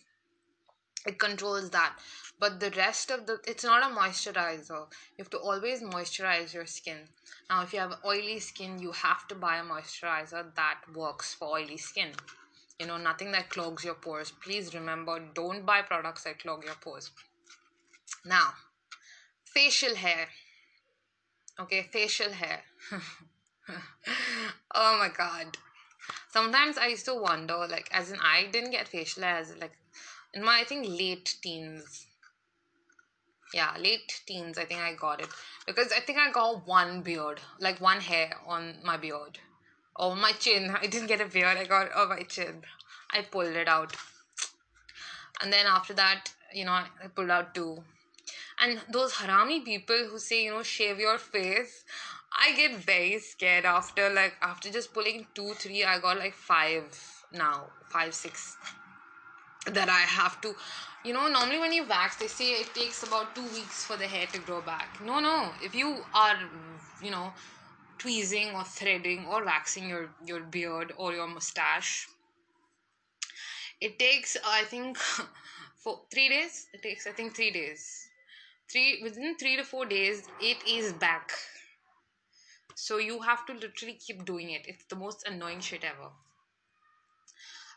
it 1.05 1.19
controls 1.19 1.69
that. 1.71 1.97
But 2.39 2.59
the 2.59 2.71
rest 2.71 3.11
of 3.11 3.25
the 3.25 3.39
it's 3.45 3.63
not 3.63 3.83
a 3.83 3.93
moisturizer. 3.93 4.87
You 5.17 5.19
have 5.19 5.29
to 5.31 5.37
always 5.37 5.81
moisturize 5.81 6.53
your 6.53 6.65
skin. 6.65 6.99
Now 7.49 7.63
if 7.63 7.73
you 7.73 7.79
have 7.79 7.99
oily 8.05 8.39
skin 8.39 8.79
you 8.79 8.91
have 8.91 9.27
to 9.27 9.35
buy 9.35 9.57
a 9.57 9.63
moisturizer 9.63 10.55
that 10.55 10.81
works 10.93 11.33
for 11.33 11.49
oily 11.57 11.77
skin. 11.77 12.11
You 12.79 12.87
know 12.87 12.97
nothing 12.97 13.31
that 13.33 13.49
clogs 13.49 13.83
your 13.83 13.95
pores. 13.95 14.31
Please 14.31 14.73
remember 14.73 15.19
don't 15.33 15.65
buy 15.65 15.81
products 15.81 16.23
that 16.23 16.39
clog 16.39 16.63
your 16.63 16.75
pores. 16.75 17.11
Now 18.25 18.53
facial 19.43 19.95
hair 19.95 20.27
okay 21.59 21.83
facial 21.91 22.31
hair. 22.31 22.61
Oh 24.75 24.97
my 24.97 25.09
god. 25.15 25.57
Sometimes 26.29 26.77
i 26.77 26.87
used 26.87 27.05
to 27.05 27.15
wonder 27.15 27.55
like 27.69 27.89
as 27.91 28.11
in 28.11 28.19
i 28.21 28.47
didn't 28.51 28.71
get 28.71 28.87
facial 28.87 29.23
hair 29.23 29.37
as 29.37 29.55
like 29.55 29.77
in 30.33 30.43
my 30.43 30.59
i 30.61 30.63
think 30.63 30.87
late 30.87 31.35
teens. 31.41 32.07
Yeah 33.53 33.75
late 33.79 34.21
teens 34.25 34.57
i 34.57 34.65
think 34.65 34.81
i 34.81 34.93
got 34.95 35.21
it. 35.21 35.29
Because 35.67 35.91
i 35.91 35.99
think 35.99 36.17
i 36.17 36.31
got 36.31 36.67
one 36.67 37.01
beard 37.01 37.39
like 37.59 37.79
one 37.79 38.01
hair 38.01 38.31
on 38.47 38.75
my 38.83 38.97
beard. 38.97 39.39
Or 39.95 40.15
my 40.15 40.31
chin. 40.31 40.75
I 40.81 40.87
didn't 40.87 41.07
get 41.07 41.21
a 41.21 41.25
beard. 41.25 41.55
I 41.57 41.65
got 41.65 41.89
oh 41.95 42.09
my 42.09 42.23
chin. 42.23 42.63
I 43.11 43.21
pulled 43.21 43.55
it 43.55 43.67
out. 43.67 43.95
And 45.41 45.53
then 45.53 45.67
after 45.67 45.93
that 45.93 46.33
you 46.51 46.65
know 46.65 46.71
i 46.71 47.07
pulled 47.15 47.29
out 47.29 47.55
two 47.55 47.83
and 48.61 48.79
those 48.91 49.13
harami 49.13 49.63
people 49.63 50.07
who 50.09 50.19
say 50.19 50.45
you 50.45 50.51
know 50.51 50.63
shave 50.63 50.99
your 50.99 51.17
face 51.17 51.83
i 52.45 52.53
get 52.55 52.75
very 52.77 53.19
scared 53.19 53.65
after 53.65 54.09
like 54.09 54.35
after 54.41 54.71
just 54.71 54.93
pulling 54.93 55.25
two 55.33 55.53
three 55.55 55.83
i 55.83 55.99
got 55.99 56.17
like 56.17 56.33
five 56.33 56.85
now 57.31 57.65
five 57.89 58.13
six 58.13 58.57
that 59.71 59.89
i 59.89 60.01
have 60.01 60.39
to 60.41 60.53
you 61.05 61.13
know 61.13 61.27
normally 61.27 61.59
when 61.59 61.71
you 61.73 61.85
wax 61.87 62.17
they 62.17 62.27
say 62.27 62.51
it 62.61 62.73
takes 62.73 63.03
about 63.03 63.33
two 63.35 63.47
weeks 63.53 63.85
for 63.85 63.97
the 63.97 64.07
hair 64.07 64.27
to 64.27 64.39
grow 64.39 64.61
back. 64.61 64.99
No 65.01 65.19
no 65.19 65.53
if 65.61 65.73
you 65.75 66.03
are 66.13 66.35
you 67.01 67.11
know 67.11 67.33
tweezing 67.97 68.49
or 68.55 68.63
threading 68.63 69.25
or 69.25 69.43
waxing 69.45 69.87
your 69.89 70.09
your 70.25 70.41
beard 70.41 70.93
or 70.97 71.13
your 71.13 71.27
mustache 71.27 72.07
it 73.79 73.97
takes 73.99 74.35
i 74.45 74.63
think 74.63 74.97
for 75.75 76.01
three 76.11 76.29
days? 76.29 76.67
It 76.73 76.81
takes 76.81 77.07
i 77.07 77.11
think 77.11 77.35
three 77.35 77.51
days 77.51 78.02
three 78.73 78.99
within 79.03 79.35
three 79.35 79.55
to 79.55 79.63
four 79.63 79.85
days 79.85 80.23
it 80.41 80.57
is 80.67 80.93
back. 80.93 81.31
So 82.75 82.97
you 82.97 83.21
have 83.21 83.45
to 83.45 83.53
literally 83.53 83.93
keep 83.93 84.25
doing 84.25 84.49
it. 84.49 84.65
It's 84.67 84.85
the 84.85 84.95
most 84.95 85.27
annoying 85.27 85.59
shit 85.59 85.83
ever. 85.83 86.09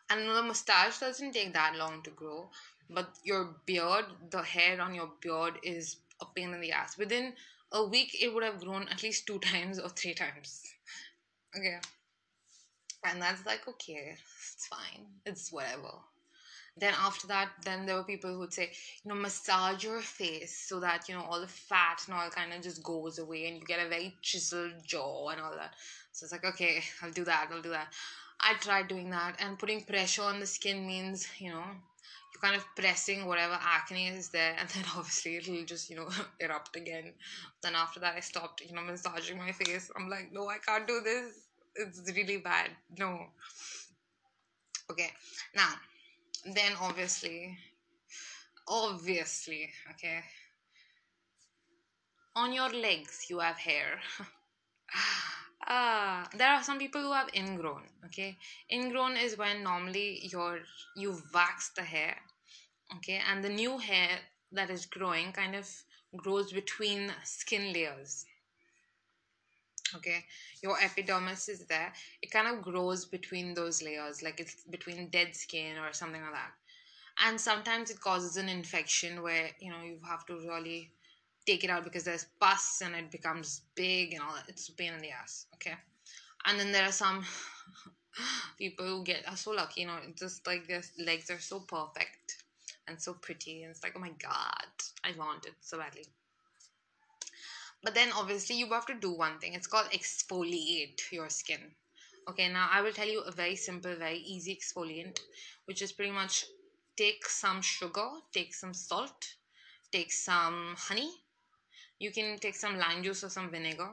And 0.09 0.29
the 0.29 0.43
mustache 0.43 1.01
doesn't 1.01 1.33
take 1.33 1.53
that 1.53 1.77
long 1.77 2.03
to 2.03 2.11
grow 2.11 2.49
but 2.89 3.09
your 3.25 3.57
beard 3.67 4.05
the 4.31 4.43
hair 4.43 4.81
on 4.81 4.95
your 4.95 5.11
beard 5.21 5.55
is 5.63 5.97
a 6.21 6.27
pain 6.35 6.55
in 6.55 6.61
the 6.61 6.73
ass. 6.73 6.97
Within 6.97 7.33
a 7.73 7.85
week 7.85 8.17
it 8.21 8.33
would 8.33 8.45
have 8.45 8.61
grown 8.61 8.89
at 8.89 9.03
least 9.03 9.27
two 9.27 9.39
times 9.51 9.79
or 9.79 9.89
three 9.89 10.15
times. 10.15 10.63
Okay. 11.57 11.79
And 13.05 13.21
that's 13.21 13.45
like 13.45 13.69
okay 13.69 14.17
it's 14.17 14.67
fine. 14.67 15.07
It's 15.25 15.53
whatever 15.53 15.91
then 16.79 16.95
after 17.01 17.27
that 17.27 17.49
then 17.65 17.87
there 17.87 17.97
were 17.97 18.05
people 18.05 18.31
who 18.33 18.39
would 18.39 18.53
say 18.53 18.71
you 19.03 19.09
know 19.09 19.15
massage 19.15 19.83
your 19.83 20.01
face 20.01 20.55
so 20.69 20.79
that 20.81 21.09
you 21.09 21.15
know 21.15 21.23
all 21.23 21.41
the 21.41 21.47
fat 21.47 22.03
and 22.07 22.15
all 22.15 22.29
kind 22.31 22.53
of 22.53 22.63
just 22.63 22.83
goes 22.83 23.19
away 23.19 23.47
and 23.47 23.57
you 23.59 23.65
get 23.65 23.85
a 23.85 23.89
very 23.89 24.15
chiseled 24.23 24.73
jaw 24.85 25.29
and 25.29 25.41
all 25.41 25.53
that. 25.53 25.75
So 26.13 26.25
it's 26.25 26.33
like 26.33 26.45
okay 26.45 26.83
i'll 27.03 27.11
do 27.11 27.25
that 27.25 27.49
i'll 27.51 27.63
do 27.63 27.71
that. 27.71 27.89
I 28.41 28.55
tried 28.55 28.89
doing 28.89 29.11
that 29.11 29.37
and 29.41 29.59
putting 29.59 29.85
pressure 29.85 30.23
on 30.23 30.41
the 30.41 30.47
skin 30.47 30.87
means 30.87 31.27
you 31.39 31.51
know 31.51 31.65
you're 31.65 32.43
kind 32.43 32.57
of 32.57 32.65
pressing 32.77 33.27
whatever 33.27 33.59
acne 33.59 34.09
is 34.09 34.29
there 34.29 34.55
and 34.59 34.69
then 34.69 34.85
obviously 34.97 35.37
it'll 35.37 35.65
just 35.65 35.89
you 35.89 35.97
know 35.97 36.09
erupt 36.41 36.77
again. 36.77 37.13
Then 37.63 37.75
after 37.75 38.01
that 38.01 38.15
i 38.17 38.21
stopped 38.21 38.61
you 38.61 38.75
know 38.75 38.83
massaging 38.83 39.39
my 39.39 39.53
face. 39.53 39.91
I'm 39.97 40.11
like 40.11 40.31
no 40.33 40.49
i 40.49 40.59
can't 40.59 40.87
do 40.87 41.01
this. 41.03 41.47
It's 41.75 42.11
really 42.15 42.39
bad. 42.39 42.71
No. 42.99 43.27
Okay 44.91 45.11
now 45.55 45.75
then 46.45 46.73
obviously 46.81 47.59
obviously 48.69 49.71
okay. 49.91 50.21
On 52.35 52.53
your 52.53 52.69
legs 52.71 53.27
you 53.31 53.39
have 53.41 53.57
hair. 53.57 54.01
Ah 55.69 56.29
there 56.37 56.53
are 56.53 56.63
some 56.63 56.79
people 56.79 57.01
who 57.01 57.13
have 57.13 57.29
ingrown 57.35 57.83
okay. 58.05 58.39
Ingrown 58.71 59.17
is 59.17 59.37
when 59.37 59.65
normally 59.65 60.25
your 60.33 60.61
you 60.95 61.21
wax 61.35 61.71
the 61.71 61.83
hair 61.83 62.17
okay 62.95 63.21
and 63.29 63.43
the 63.43 63.49
new 63.49 63.79
hair 63.79 64.21
that 64.53 64.71
is 64.71 64.87
growing 64.87 65.33
kind 65.33 65.57
of 65.57 65.69
grows 66.17 66.53
between 66.53 67.13
skin 67.25 67.73
layers 67.73 68.25
okay? 69.95 70.25
Your 70.63 70.77
epidermis 70.83 71.49
is 71.49 71.67
there. 71.67 71.93
It 72.23 72.31
kind 72.31 72.49
of 72.49 72.63
grows 72.63 73.05
between 73.05 73.55
those 73.55 73.83
layers 73.83 74.23
like 74.23 74.41
it's 74.41 74.57
between 74.71 75.09
dead 75.09 75.35
skin 75.35 75.79
or 75.79 75.93
something 75.93 76.23
like 76.23 76.33
that. 76.33 76.53
And 77.27 77.41
sometimes 77.41 77.91
it 77.91 78.01
causes 78.01 78.37
an 78.37 78.49
infection 78.49 79.23
where 79.23 79.51
you 79.61 79.71
know 79.71 79.83
you 79.83 79.99
have 80.09 80.27
to 80.27 80.35
really 80.35 80.91
take 81.47 81.65
it 81.65 81.71
out 81.71 81.85
because 81.85 82.05
there's 82.05 82.27
pus 82.41 82.83
and 82.85 82.95
it 82.95 83.11
becomes 83.11 83.63
big 83.75 84.13
and 84.13 84.23
all 84.23 84.35
that. 84.35 84.49
It's 84.49 84.69
a 84.69 84.73
pain 84.73 84.93
in 84.93 85.01
the 85.01 85.11
ass 85.11 85.47
okay? 85.55 85.75
And 86.47 86.59
then 86.61 86.73
there 86.73 86.85
are 86.85 86.93
some 86.93 87.25
people 88.59 88.87
who 88.87 89.05
get 89.05 89.29
are 89.29 89.37
so 89.37 89.51
lucky 89.51 89.83
you 89.83 89.87
know 89.87 89.99
just 90.19 90.47
like 90.47 90.67
their 90.67 90.83
legs 90.99 91.31
are 91.31 91.39
so 91.39 91.61
perfect 91.61 92.43
and 92.89 93.01
so 93.01 93.15
pretty 93.15 93.63
and 93.63 93.71
it's 93.71 93.83
like 93.83 93.93
oh 93.97 94.01
my 94.01 94.13
god 94.23 94.73
i 95.05 95.13
want 95.19 95.47
it 95.47 95.55
so 95.61 95.79
badly 95.79 96.07
but 97.83 97.95
then 97.95 98.11
obviously 98.13 98.57
you 98.57 98.67
have 98.71 98.87
to 98.87 98.95
do 98.95 99.11
one 99.13 99.39
thing. 99.39 99.55
It's 99.55 99.67
called 99.67 99.91
exfoliate 99.93 101.11
your 101.13 101.29
skin. 101.31 101.61
Okay 102.29 102.49
now 102.49 102.69
i 102.73 102.81
will 102.83 102.93
tell 102.93 103.09
you 103.09 103.21
a 103.21 103.31
very 103.31 103.55
simple 103.57 103.95
very 103.95 104.19
easy 104.19 104.55
exfoliant 104.57 105.21
which 105.67 105.81
is 105.81 105.93
pretty 105.93 106.11
much 106.11 106.45
take 106.97 107.25
some 107.25 107.61
sugar 107.63 108.09
take 108.33 108.53
some 108.55 108.75
salt 108.75 109.37
take 109.93 110.13
some 110.13 110.75
honey. 110.77 111.11
You 111.99 112.11
can 112.13 112.39
take 112.39 112.57
some 112.57 112.79
lime 112.79 113.03
juice 113.03 113.25
or 113.25 113.31
some 113.31 113.51
vinegar. 113.51 113.91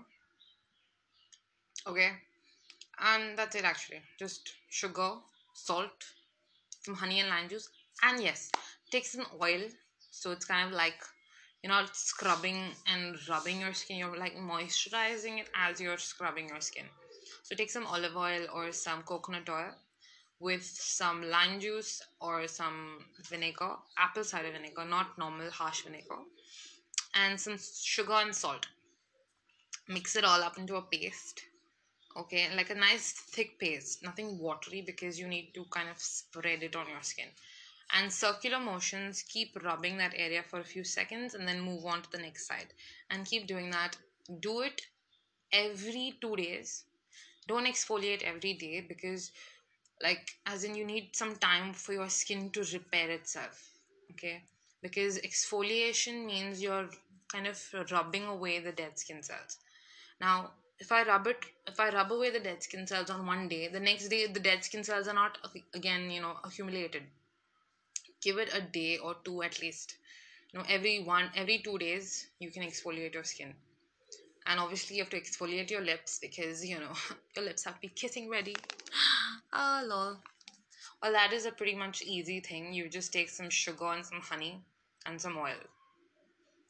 Okay? 1.87 2.09
And 2.99 3.37
that's 3.37 3.55
it 3.55 3.63
actually. 3.65 4.01
Just 4.19 4.53
sugar 4.69 5.11
salt 5.53 6.05
some 6.81 6.95
honey 6.95 7.19
and 7.19 7.29
lime 7.29 7.49
juice. 7.49 7.69
And 8.01 8.21
yes 8.21 8.51
take 8.91 9.05
some 9.05 9.25
oil. 9.41 9.61
So 10.11 10.31
it's 10.31 10.45
kind 10.45 10.67
of 10.67 10.73
like 10.73 11.01
you're 11.63 11.71
not 11.71 11.95
scrubbing 11.95 12.61
and 12.87 13.17
rubbing 13.29 13.61
your 13.61 13.73
skin 13.73 13.97
you're 13.97 14.17
like 14.17 14.35
moisturizing 14.35 15.39
it 15.39 15.49
as 15.55 15.79
you're 15.79 15.97
scrubbing 15.97 16.49
your 16.49 16.59
skin. 16.59 16.85
So 17.43 17.55
take 17.55 17.71
some 17.71 17.87
olive 17.87 18.17
oil 18.17 18.47
or 18.53 18.71
some 18.73 19.03
coconut 19.03 19.49
oil 19.49 19.71
with 20.39 20.63
some 20.63 21.23
lime 21.29 21.59
juice 21.61 22.01
or 22.19 22.47
some 22.47 23.05
vinegar 23.29 23.75
apple 23.97 24.25
cider 24.25 24.51
vinegar 24.51 24.85
not 24.85 25.17
normal 25.17 25.49
harsh 25.49 25.83
vinegar 25.83 26.19
and 27.15 27.39
some 27.39 27.57
sugar 27.57 28.13
and 28.13 28.35
salt. 28.35 28.67
Mix 29.87 30.15
it 30.15 30.25
all 30.25 30.43
up 30.43 30.57
into 30.57 30.75
a 30.75 30.81
paste 30.81 31.43
okay? 32.17 32.47
Like 32.55 32.69
a 32.69 32.75
nice 32.75 33.11
thick 33.11 33.57
paste 33.57 34.03
nothing 34.03 34.37
watery 34.37 34.81
because 34.81 35.17
you 35.19 35.27
need 35.27 35.53
to 35.53 35.63
kind 35.69 35.89
of 35.89 35.99
spread 35.99 36.63
it 36.63 36.75
on 36.75 36.89
your 36.89 37.01
skin 37.01 37.27
and 37.93 38.11
circular 38.11 38.59
motions 38.59 39.23
keep 39.27 39.55
rubbing 39.63 39.97
that 39.97 40.13
area 40.15 40.43
for 40.43 40.59
a 40.59 40.63
few 40.63 40.83
seconds 40.83 41.33
and 41.35 41.47
then 41.47 41.61
move 41.61 41.85
on 41.85 42.01
to 42.01 42.11
the 42.11 42.17
next 42.17 42.47
side. 42.47 42.73
And 43.09 43.25
keep 43.25 43.47
doing 43.47 43.69
that. 43.71 43.97
Do 44.39 44.61
it 44.61 44.81
every 45.51 46.15
2 46.21 46.35
days. 46.35 46.83
Don't 47.47 47.67
exfoliate 47.67 48.23
every 48.23 48.53
day 48.53 48.81
because 48.81 49.31
like 50.01 50.31
as 50.45 50.63
in 50.63 50.75
you 50.75 50.85
need 50.85 51.15
some 51.15 51.35
time 51.35 51.73
for 51.73 51.93
your 51.93 52.09
skin 52.09 52.49
to 52.51 52.63
repair 52.73 53.09
itself 53.11 53.69
okay? 54.11 54.41
Because 54.81 55.19
exfoliation 55.19 56.25
means 56.25 56.61
you're 56.61 56.89
kind 57.31 57.47
of 57.47 57.59
rubbing 57.91 58.25
away 58.25 58.59
the 58.59 58.71
dead 58.71 58.97
skin 58.97 59.21
cells. 59.23 59.57
Now 60.19 60.51
if 60.79 60.91
i 60.91 61.03
rub 61.03 61.27
it 61.27 61.45
if 61.67 61.79
i 61.79 61.89
rub 61.89 62.11
away 62.11 62.29
the 62.31 62.39
dead 62.39 62.61
skin 62.63 62.85
cells 62.87 63.09
on 63.09 63.25
one 63.25 63.47
day 63.47 63.67
the 63.67 63.79
next 63.79 64.07
day 64.09 64.25
the 64.27 64.39
dead 64.39 64.63
skin 64.63 64.83
cells 64.83 65.07
are 65.07 65.13
not 65.13 65.37
again 65.73 66.09
you 66.09 66.19
know 66.19 66.33
accumulated 66.43 67.03
give 68.23 68.37
it 68.37 68.53
a 68.53 68.61
day 68.61 68.97
or 68.97 69.15
two 69.23 69.41
at 69.43 69.61
least. 69.61 69.95
You 70.51 70.59
know 70.59 70.65
every 70.69 71.03
one 71.03 71.29
every 71.35 71.59
two 71.59 71.77
days 71.77 72.27
you 72.39 72.51
can 72.51 72.63
exfoliate 72.63 73.13
your 73.13 73.23
skin. 73.23 73.53
And 74.45 74.59
obviously 74.59 74.97
you 74.97 75.03
have 75.03 75.09
to 75.11 75.19
exfoliate 75.19 75.69
your 75.69 75.81
lips 75.81 76.19
because 76.19 76.65
you 76.65 76.79
know 76.79 76.93
your 77.35 77.45
lips 77.45 77.63
have 77.65 77.75
to 77.75 77.81
be 77.81 77.89
kissing 77.89 78.29
ready. 78.29 78.55
Oh 79.51 79.83
lol. 79.87 80.17
Well 81.01 81.13
that 81.13 81.33
is 81.33 81.45
a 81.45 81.51
pretty 81.51 81.75
much 81.75 82.01
easy 82.01 82.39
thing. 82.39 82.73
You 82.73 82.89
just 82.89 83.13
take 83.13 83.29
some 83.29 83.49
sugar 83.49 83.85
and 83.85 84.05
some 84.05 84.21
honey 84.21 84.61
and 85.05 85.19
some 85.19 85.37
oil. 85.37 85.63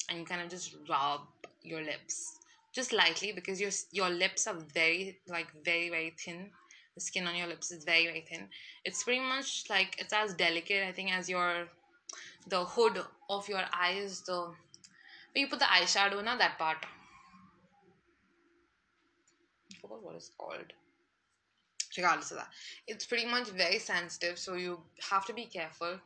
And 0.10 0.20
you 0.20 0.26
kind 0.26 0.42
of 0.42 0.50
just 0.50 0.76
rub 0.90 1.22
your 1.62 1.82
lips 1.82 2.40
just 2.74 2.92
lightly 2.92 3.32
because 3.32 3.62
your 3.62 3.72
your 3.92 4.10
lips 4.10 4.48
are 4.48 4.56
very 4.74 5.20
like 5.28 5.48
very 5.64 5.90
very 5.90 6.14
thin 6.18 6.50
the 6.96 7.02
skin 7.02 7.28
on 7.28 7.36
your 7.36 7.48
lips 7.48 7.72
is 7.72 7.84
very 7.84 8.06
very 8.06 8.22
thin. 8.22 8.48
It's 8.86 9.04
pretty 9.04 9.22
much 9.22 9.64
like 9.70 9.96
it's 10.00 10.14
as 10.14 10.34
delicate 10.34 10.88
i 10.88 10.92
think 10.92 11.12
as 11.12 11.30
your 11.30 11.68
the 12.48 12.64
hood 12.66 13.00
of 13.30 13.48
your 13.50 13.64
eyes 13.74 14.22
the 14.22 14.40
where 15.32 15.42
you 15.44 15.48
put 15.48 15.60
the 15.60 15.66
eyeshadow 15.66 16.24
now 16.24 16.38
that 16.38 16.58
part. 16.58 16.78
I 19.72 19.76
forgot 19.82 20.04
what 20.04 20.16
it's 20.16 20.30
called. 20.38 20.74
Regardless 21.98 22.32
of 22.32 22.38
that. 22.38 22.50
It's 22.88 23.06
pretty 23.06 23.26
much 23.26 23.50
very 23.50 23.80
sensitive 23.80 24.38
so 24.38 24.54
you 24.54 24.80
have 25.12 25.26
to 25.26 25.34
be 25.34 25.46
careful. 25.46 26.00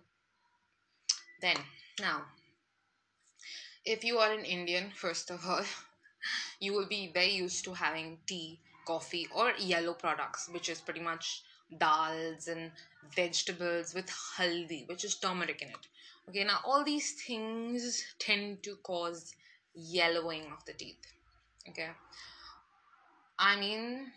Then 1.41 1.58
now 2.00 2.23
if 3.88 4.04
you 4.04 4.17
are 4.17 4.34
an 4.34 4.43
indian 4.43 4.91
first 4.93 5.32
of 5.32 5.45
all 5.47 5.63
you 6.60 6.73
will 6.73 6.88
be 6.88 7.10
very 7.13 7.32
used 7.32 7.63
to 7.63 7.73
having 7.73 8.17
tea 8.28 8.60
coffee 8.88 9.28
or 9.36 9.52
yellow 9.60 9.93
products 9.93 10.50
which 10.54 10.69
is 10.73 10.82
pretty 10.82 11.02
much 11.02 11.43
dals 11.84 12.47
and 12.47 12.71
vegetables 13.15 13.93
with 13.93 14.10
haldi 14.10 14.82
which 14.88 15.04
is 15.04 15.15
turmeric 15.15 15.62
in 15.62 15.69
it. 15.69 15.88
Okay 16.30 16.43
now 16.43 16.60
all 16.65 16.84
these 16.84 17.12
things 17.26 18.04
tend 18.19 18.63
to 18.63 18.76
cause 18.91 19.34
yellowing 19.73 20.45
of 20.58 20.63
the 20.65 20.73
teeth. 20.73 21.13
Okay? 21.69 21.89
I 23.38 23.60
mean 23.60 24.12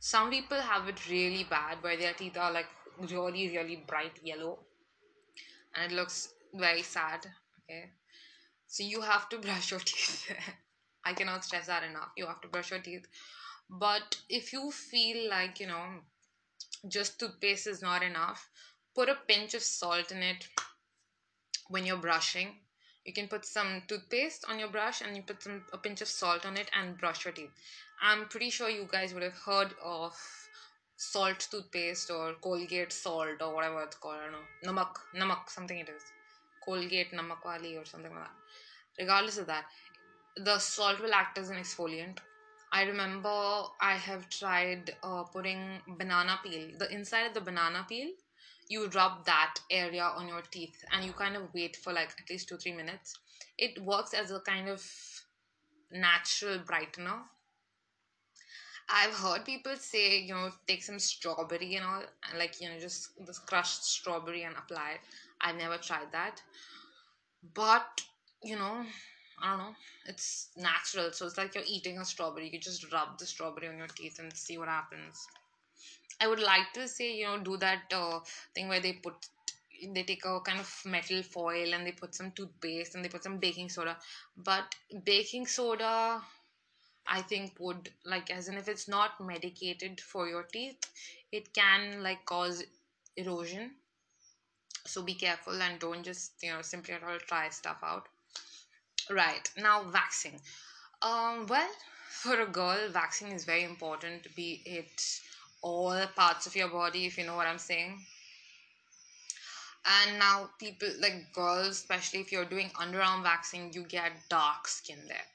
some 0.00 0.30
people 0.30 0.60
have 0.60 0.88
it 0.88 1.08
really 1.08 1.44
bad 1.48 1.82
where 1.82 1.96
their 1.96 2.14
teeth 2.14 2.36
are 2.36 2.52
like 2.52 2.70
really 3.10 3.48
really 3.56 3.76
bright 3.86 4.18
yellow 4.30 4.58
and 5.74 5.92
it 5.92 5.94
looks 5.94 6.34
very 6.54 6.82
sad. 6.82 7.26
Okay? 7.62 7.84
So 8.66 8.82
you 8.84 9.02
have 9.02 9.28
to 9.30 9.38
brush 9.46 9.70
your 9.70 9.80
teeth. 9.80 10.32
I 11.04 11.12
cannot 11.14 11.44
stress 11.44 11.66
that 11.66 11.82
enough. 11.82 12.10
You 12.16 12.26
have 12.26 12.40
to 12.42 12.48
brush 12.48 12.70
your 12.70 12.80
teeth 12.80 13.06
but 13.68 14.20
if 14.28 14.52
you 14.52 14.70
feel 14.70 15.28
like 15.30 15.60
you 15.60 15.66
know 15.66 15.86
just 16.88 17.18
toothpaste 17.18 17.66
is 17.66 17.82
not 17.82 18.02
enough 18.02 18.48
put 18.94 19.08
a 19.08 19.16
pinch 19.26 19.54
of 19.54 19.62
salt 19.62 20.12
in 20.12 20.22
it 20.22 20.48
when 21.68 21.86
you're 21.86 21.96
brushing. 21.96 22.48
You 23.04 23.12
can 23.12 23.28
put 23.28 23.44
some 23.44 23.82
toothpaste 23.88 24.44
on 24.48 24.58
your 24.58 24.68
brush 24.68 25.00
and 25.00 25.16
you 25.16 25.22
put 25.22 25.42
some 25.42 25.64
a 25.72 25.78
pinch 25.78 26.00
of 26.02 26.08
salt 26.08 26.46
on 26.46 26.56
it 26.56 26.70
and 26.78 26.98
brush 26.98 27.24
your 27.24 27.32
teeth. 27.32 27.50
I'm 28.00 28.26
pretty 28.26 28.50
sure 28.50 28.68
you 28.68 28.88
guys 28.90 29.14
would 29.14 29.22
have 29.22 29.38
heard 29.46 29.74
of 29.82 30.16
salt 30.96 31.48
toothpaste 31.50 32.10
or 32.10 32.34
colgate 32.42 32.92
salt 32.92 33.40
or 33.40 33.54
whatever 33.54 33.82
it's 33.82 33.96
called 33.96 34.18
i 34.20 34.24
don't 34.24 34.32
know. 34.32 34.72
Namak 34.72 35.00
namak 35.16 35.48
something 35.48 35.78
it 35.78 35.88
is. 35.88 36.02
Colgate 36.64 37.12
namak 37.12 37.44
wali 37.44 37.76
or 37.76 37.84
something 37.84 38.12
like 38.12 38.24
that. 38.24 39.02
Regardless 39.02 39.38
of 39.38 39.46
that 39.46 39.64
the 40.36 40.58
salt 40.58 41.00
will 41.00 41.14
act 41.14 41.38
as 41.38 41.50
an 41.50 41.56
exfoliant 41.56 42.18
I 42.72 42.84
remember 42.84 43.28
I 43.80 43.96
have 43.96 44.30
tried 44.30 44.96
uh, 45.02 45.24
putting 45.24 45.82
banana 45.98 46.40
peel. 46.42 46.70
The 46.78 46.90
inside 46.90 47.26
of 47.26 47.34
the 47.34 47.42
banana 47.42 47.84
peel, 47.86 48.08
you 48.68 48.88
rub 48.88 49.26
that 49.26 49.56
area 49.70 50.04
on 50.04 50.26
your 50.26 50.40
teeth 50.50 50.82
and 50.90 51.04
you 51.04 51.12
kind 51.12 51.36
of 51.36 51.52
wait 51.52 51.76
for 51.76 51.92
like 51.92 52.14
at 52.18 52.30
least 52.30 52.48
two, 52.48 52.56
three 52.56 52.72
minutes. 52.72 53.18
It 53.58 53.78
works 53.82 54.14
as 54.14 54.30
a 54.30 54.40
kind 54.40 54.68
of 54.68 54.82
natural 55.92 56.60
brightener. 56.60 57.20
I've 58.88 59.14
heard 59.14 59.44
people 59.44 59.76
say, 59.76 60.20
you 60.20 60.34
know, 60.34 60.50
take 60.66 60.82
some 60.82 60.98
strawberry 60.98 61.76
and 61.76 61.84
all, 61.84 62.02
and 62.28 62.38
like, 62.38 62.60
you 62.60 62.68
know, 62.68 62.78
just 62.78 63.10
this 63.26 63.38
crushed 63.38 63.84
strawberry 63.84 64.44
and 64.44 64.56
apply 64.56 64.92
it. 64.92 65.00
I've 65.40 65.56
never 65.56 65.76
tried 65.76 66.10
that. 66.12 66.42
But, 67.54 68.00
you 68.42 68.56
know, 68.56 68.84
I 69.42 69.50
don't 69.50 69.58
know, 69.58 69.74
it's 70.06 70.48
natural. 70.56 71.12
So 71.12 71.26
it's 71.26 71.36
like 71.36 71.54
you're 71.54 71.64
eating 71.66 71.98
a 71.98 72.04
strawberry. 72.04 72.48
You 72.48 72.58
just 72.60 72.90
rub 72.92 73.18
the 73.18 73.26
strawberry 73.26 73.68
on 73.68 73.76
your 73.78 73.88
teeth 73.88 74.18
and 74.18 74.32
see 74.36 74.56
what 74.56 74.68
happens. 74.68 75.26
I 76.20 76.26
would 76.28 76.40
like 76.40 76.72
to 76.74 76.88
say, 76.88 77.16
you 77.16 77.26
know, 77.26 77.38
do 77.38 77.56
that 77.58 77.92
uh, 77.92 78.20
thing 78.54 78.68
where 78.68 78.80
they 78.80 78.94
put 78.94 79.14
they 79.94 80.04
take 80.04 80.24
a 80.24 80.40
kind 80.40 80.60
of 80.60 80.82
metal 80.86 81.22
foil 81.24 81.74
and 81.74 81.84
they 81.86 81.92
put 81.92 82.14
some 82.14 82.30
toothpaste 82.32 82.94
and 82.94 83.04
they 83.04 83.08
put 83.08 83.24
some 83.24 83.38
baking 83.38 83.68
soda. 83.68 83.98
But 84.36 84.74
baking 85.04 85.46
soda, 85.46 86.22
I 87.06 87.22
think 87.22 87.54
would 87.60 87.90
like 88.04 88.30
as 88.30 88.48
in 88.48 88.56
if 88.58 88.68
it's 88.68 88.88
not 88.88 89.20
medicated 89.20 90.00
for 90.00 90.28
your 90.28 90.44
teeth, 90.44 90.78
it 91.32 91.54
can 91.54 92.02
like 92.02 92.24
cause 92.26 92.64
erosion. 93.16 93.72
So 94.86 95.02
be 95.02 95.14
careful 95.14 95.60
and 95.60 95.80
don't 95.80 96.04
just 96.04 96.40
you 96.40 96.52
know 96.52 96.62
simply 96.62 96.94
at 96.94 97.02
all 97.02 97.18
try 97.18 97.48
stuff 97.48 97.80
out. 97.82 98.08
Right 99.10 99.48
now, 99.56 99.90
waxing. 99.92 100.40
Um, 101.02 101.46
well, 101.46 101.70
for 102.10 102.40
a 102.40 102.46
girl, 102.46 102.90
waxing 102.92 103.28
is 103.32 103.44
very 103.44 103.62
important. 103.64 104.34
Be 104.34 104.62
it 104.64 105.20
all 105.62 106.06
parts 106.16 106.46
of 106.46 106.56
your 106.56 106.68
body, 106.68 107.06
if 107.06 107.16
you 107.18 107.24
know 107.24 107.36
what 107.36 107.46
I'm 107.46 107.58
saying 107.58 108.06
and 109.84 110.18
now 110.18 110.50
people 110.58 110.88
like 111.00 111.32
girls 111.32 111.68
especially 111.70 112.20
if 112.20 112.30
you're 112.30 112.44
doing 112.44 112.70
underarm 112.80 113.22
waxing 113.22 113.72
you 113.72 113.82
get 113.84 114.12
dark 114.28 114.68
skin 114.68 114.98
there 115.08 115.26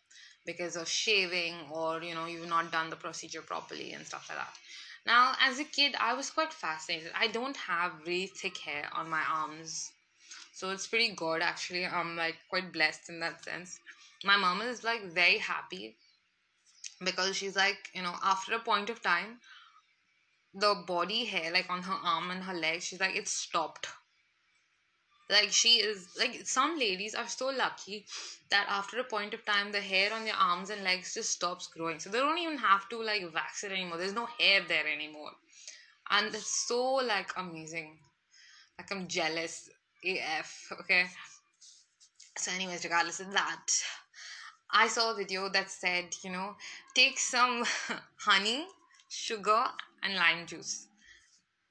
because 0.45 0.75
of 0.75 0.88
shaving 0.88 1.56
or 1.71 2.01
you 2.01 2.13
know 2.15 2.25
you've 2.25 2.47
not 2.47 2.71
done 2.71 2.89
the 2.89 2.95
procedure 2.95 3.41
properly 3.41 3.91
and 3.93 4.06
stuff 4.06 4.27
like 4.30 4.38
that 4.38 4.53
now 5.06 5.34
as 5.41 5.60
a 5.60 5.63
kid 5.63 5.95
i 5.99 6.13
was 6.13 6.30
quite 6.30 6.53
fascinated 6.53 7.12
i 7.15 7.27
don't 7.27 7.58
have 7.58 7.91
really 8.06 8.27
thick 8.27 8.58
hair 8.58 8.89
on 8.93 9.10
my 9.10 9.21
arms 9.30 9.91
so 10.57 10.71
it's 10.71 10.87
pretty 10.87 11.09
good 11.09 11.43
actually. 11.43 11.85
I'm 11.85 12.15
like 12.15 12.37
quite 12.49 12.73
blessed 12.73 13.09
in 13.09 13.19
that 13.19 13.43
sense. 13.43 13.79
My 14.25 14.37
mom 14.37 14.61
is 14.61 14.83
like 14.83 15.03
very 15.03 15.37
happy 15.37 15.97
because 17.03 17.35
she's 17.35 17.55
like 17.55 17.91
you 17.93 18.01
know 18.01 18.15
after 18.23 18.55
a 18.55 18.59
point 18.59 18.89
of 18.89 19.03
time 19.03 19.37
the 20.55 20.73
body 20.87 21.25
hair 21.25 21.51
like 21.53 21.69
on 21.69 21.83
her 21.83 21.99
arm 22.03 22.31
and 22.31 22.41
her 22.41 22.55
legs 22.55 22.85
she's 22.85 22.99
like 22.99 23.15
it 23.15 23.27
stopped. 23.27 23.87
Like 25.29 25.51
she 25.51 25.75
is 25.75 26.07
like 26.17 26.47
some 26.47 26.79
ladies 26.79 27.13
are 27.13 27.27
so 27.27 27.49
lucky 27.49 28.07
that 28.49 28.65
after 28.67 28.97
a 28.97 29.03
point 29.03 29.35
of 29.35 29.45
time 29.45 29.71
the 29.71 29.81
hair 29.81 30.11
on 30.11 30.23
their 30.23 30.41
arms 30.49 30.71
and 30.71 30.83
legs 30.83 31.13
just 31.13 31.29
stops 31.29 31.67
growing. 31.67 31.99
So 31.99 32.09
they 32.09 32.17
don't 32.17 32.39
even 32.39 32.57
have 32.57 32.89
to 32.89 33.03
like 33.03 33.31
wax 33.31 33.63
it 33.63 33.71
anymore. 33.71 33.99
There's 33.99 34.13
no 34.21 34.27
hair 34.39 34.61
there 34.67 34.87
anymore. 34.87 35.33
And 36.09 36.33
it's 36.33 36.67
so 36.67 36.83
like 36.95 37.31
amazing. 37.37 37.99
Like 38.79 38.91
i'm 38.91 39.07
jealous 39.07 39.69
af 40.03 40.71
okay 40.79 41.05
so 42.38 42.51
anyways 42.51 42.83
regardless 42.83 43.19
of 43.19 43.31
that 43.31 43.65
i 44.71 44.88
saw 44.88 45.12
a 45.12 45.15
video 45.15 45.49
that 45.49 45.69
said 45.69 46.05
you 46.23 46.31
know 46.31 46.55
take 46.95 47.19
some 47.19 47.65
honey 48.17 48.67
sugar 49.10 49.65
and 50.03 50.15
lime 50.15 50.45
juice 50.45 50.88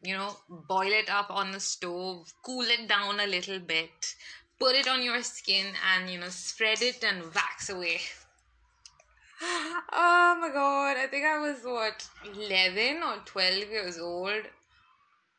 you 0.03 0.15
know, 0.15 0.37
boil 0.49 0.93
it 0.93 1.11
up 1.11 1.31
on 1.31 1.53
the 1.53 1.61
stove, 1.61 2.33
cool 2.45 2.63
it 2.63 2.89
down 2.89 3.19
a 3.21 3.27
little 3.27 3.59
bit, 3.59 4.15
put 4.59 4.75
it 4.75 4.87
on 4.87 5.03
your 5.03 5.23
skin, 5.23 5.67
and 5.95 6.11
you 6.11 6.19
know, 6.19 6.29
spread 6.29 6.83
it 6.83 7.03
and 7.03 7.35
wax 7.35 7.71
away. 7.71 8.01
oh 9.43 10.39
my 10.41 10.51
god, 10.53 10.97
I 10.97 11.07
think 11.11 11.25
I 11.25 11.39
was 11.39 11.59
what, 11.65 12.09
11 12.25 13.03
or 13.03 13.17
12 13.25 13.71
years 13.71 13.99
old. 13.99 14.43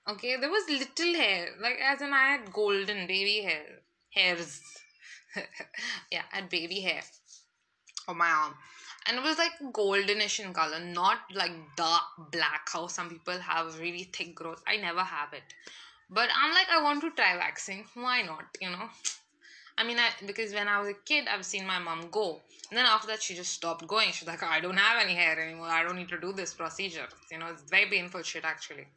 Okay, 0.10 0.38
there 0.38 0.50
was 0.50 0.70
little 0.70 1.14
hair, 1.16 1.50
like 1.62 1.80
as 1.84 2.02
in 2.02 2.14
I 2.14 2.38
had 2.38 2.54
golden 2.54 3.08
baby 3.08 3.42
hair, 3.42 3.82
hairs. 4.10 4.62
yeah, 6.12 6.22
I 6.32 6.38
had 6.38 6.50
baby 6.50 6.80
hair 6.80 7.02
on 8.08 8.18
my 8.18 8.30
arm. 8.30 8.54
And 9.06 9.18
it 9.18 9.24
was 9.24 9.38
like 9.38 9.52
goldenish 9.74 10.40
in 10.40 10.54
color 10.54 10.80
not 10.80 11.20
like 11.34 11.52
dark 11.76 12.04
black 12.32 12.70
how 12.72 12.88
some 12.88 13.10
people 13.10 13.38
have 13.38 13.80
really 13.80 14.04
thick 14.04 14.34
growth. 14.34 14.64
I 14.66 14.78
never 14.78 15.02
have 15.02 15.34
it. 15.34 15.44
But 16.10 16.30
i'm 16.34 16.54
like 16.54 16.70
i 16.72 16.82
want 16.82 17.02
to 17.02 17.12
try 17.12 17.36
waxing. 17.36 17.86
Why 17.94 18.22
not 18.22 18.46
you 18.62 18.70
know? 18.70 18.90
I 19.78 19.84
mean 19.84 19.98
I, 20.00 20.10
because 20.26 20.54
when 20.54 20.70
i 20.70 20.80
was 20.80 20.90
a 20.90 20.94
kid 20.94 21.28
i've 21.28 21.46
seen 21.46 21.68
my 21.68 21.80
mom 21.80 22.10
go. 22.12 22.42
And 22.70 22.78
then 22.78 22.86
after 22.86 23.08
that 23.08 23.22
she 23.22 23.36
just 23.36 23.52
stopped 23.52 23.86
going. 23.88 24.12
She's 24.12 24.28
like 24.28 24.44
i 24.44 24.62
don't 24.62 24.78
have 24.78 25.04
any 25.04 25.16
hair 25.16 25.38
anymore. 25.38 25.68
I 25.68 25.84
don't 25.84 25.98
need 25.98 26.10
to 26.10 26.20
do 26.20 26.32
this 26.32 26.54
procedure. 26.54 27.08
You 27.30 27.40
know 27.40 27.48
it's 27.48 27.64
very 27.64 27.90
painful 27.90 28.24
shit 28.24 28.46
actually 28.46 28.88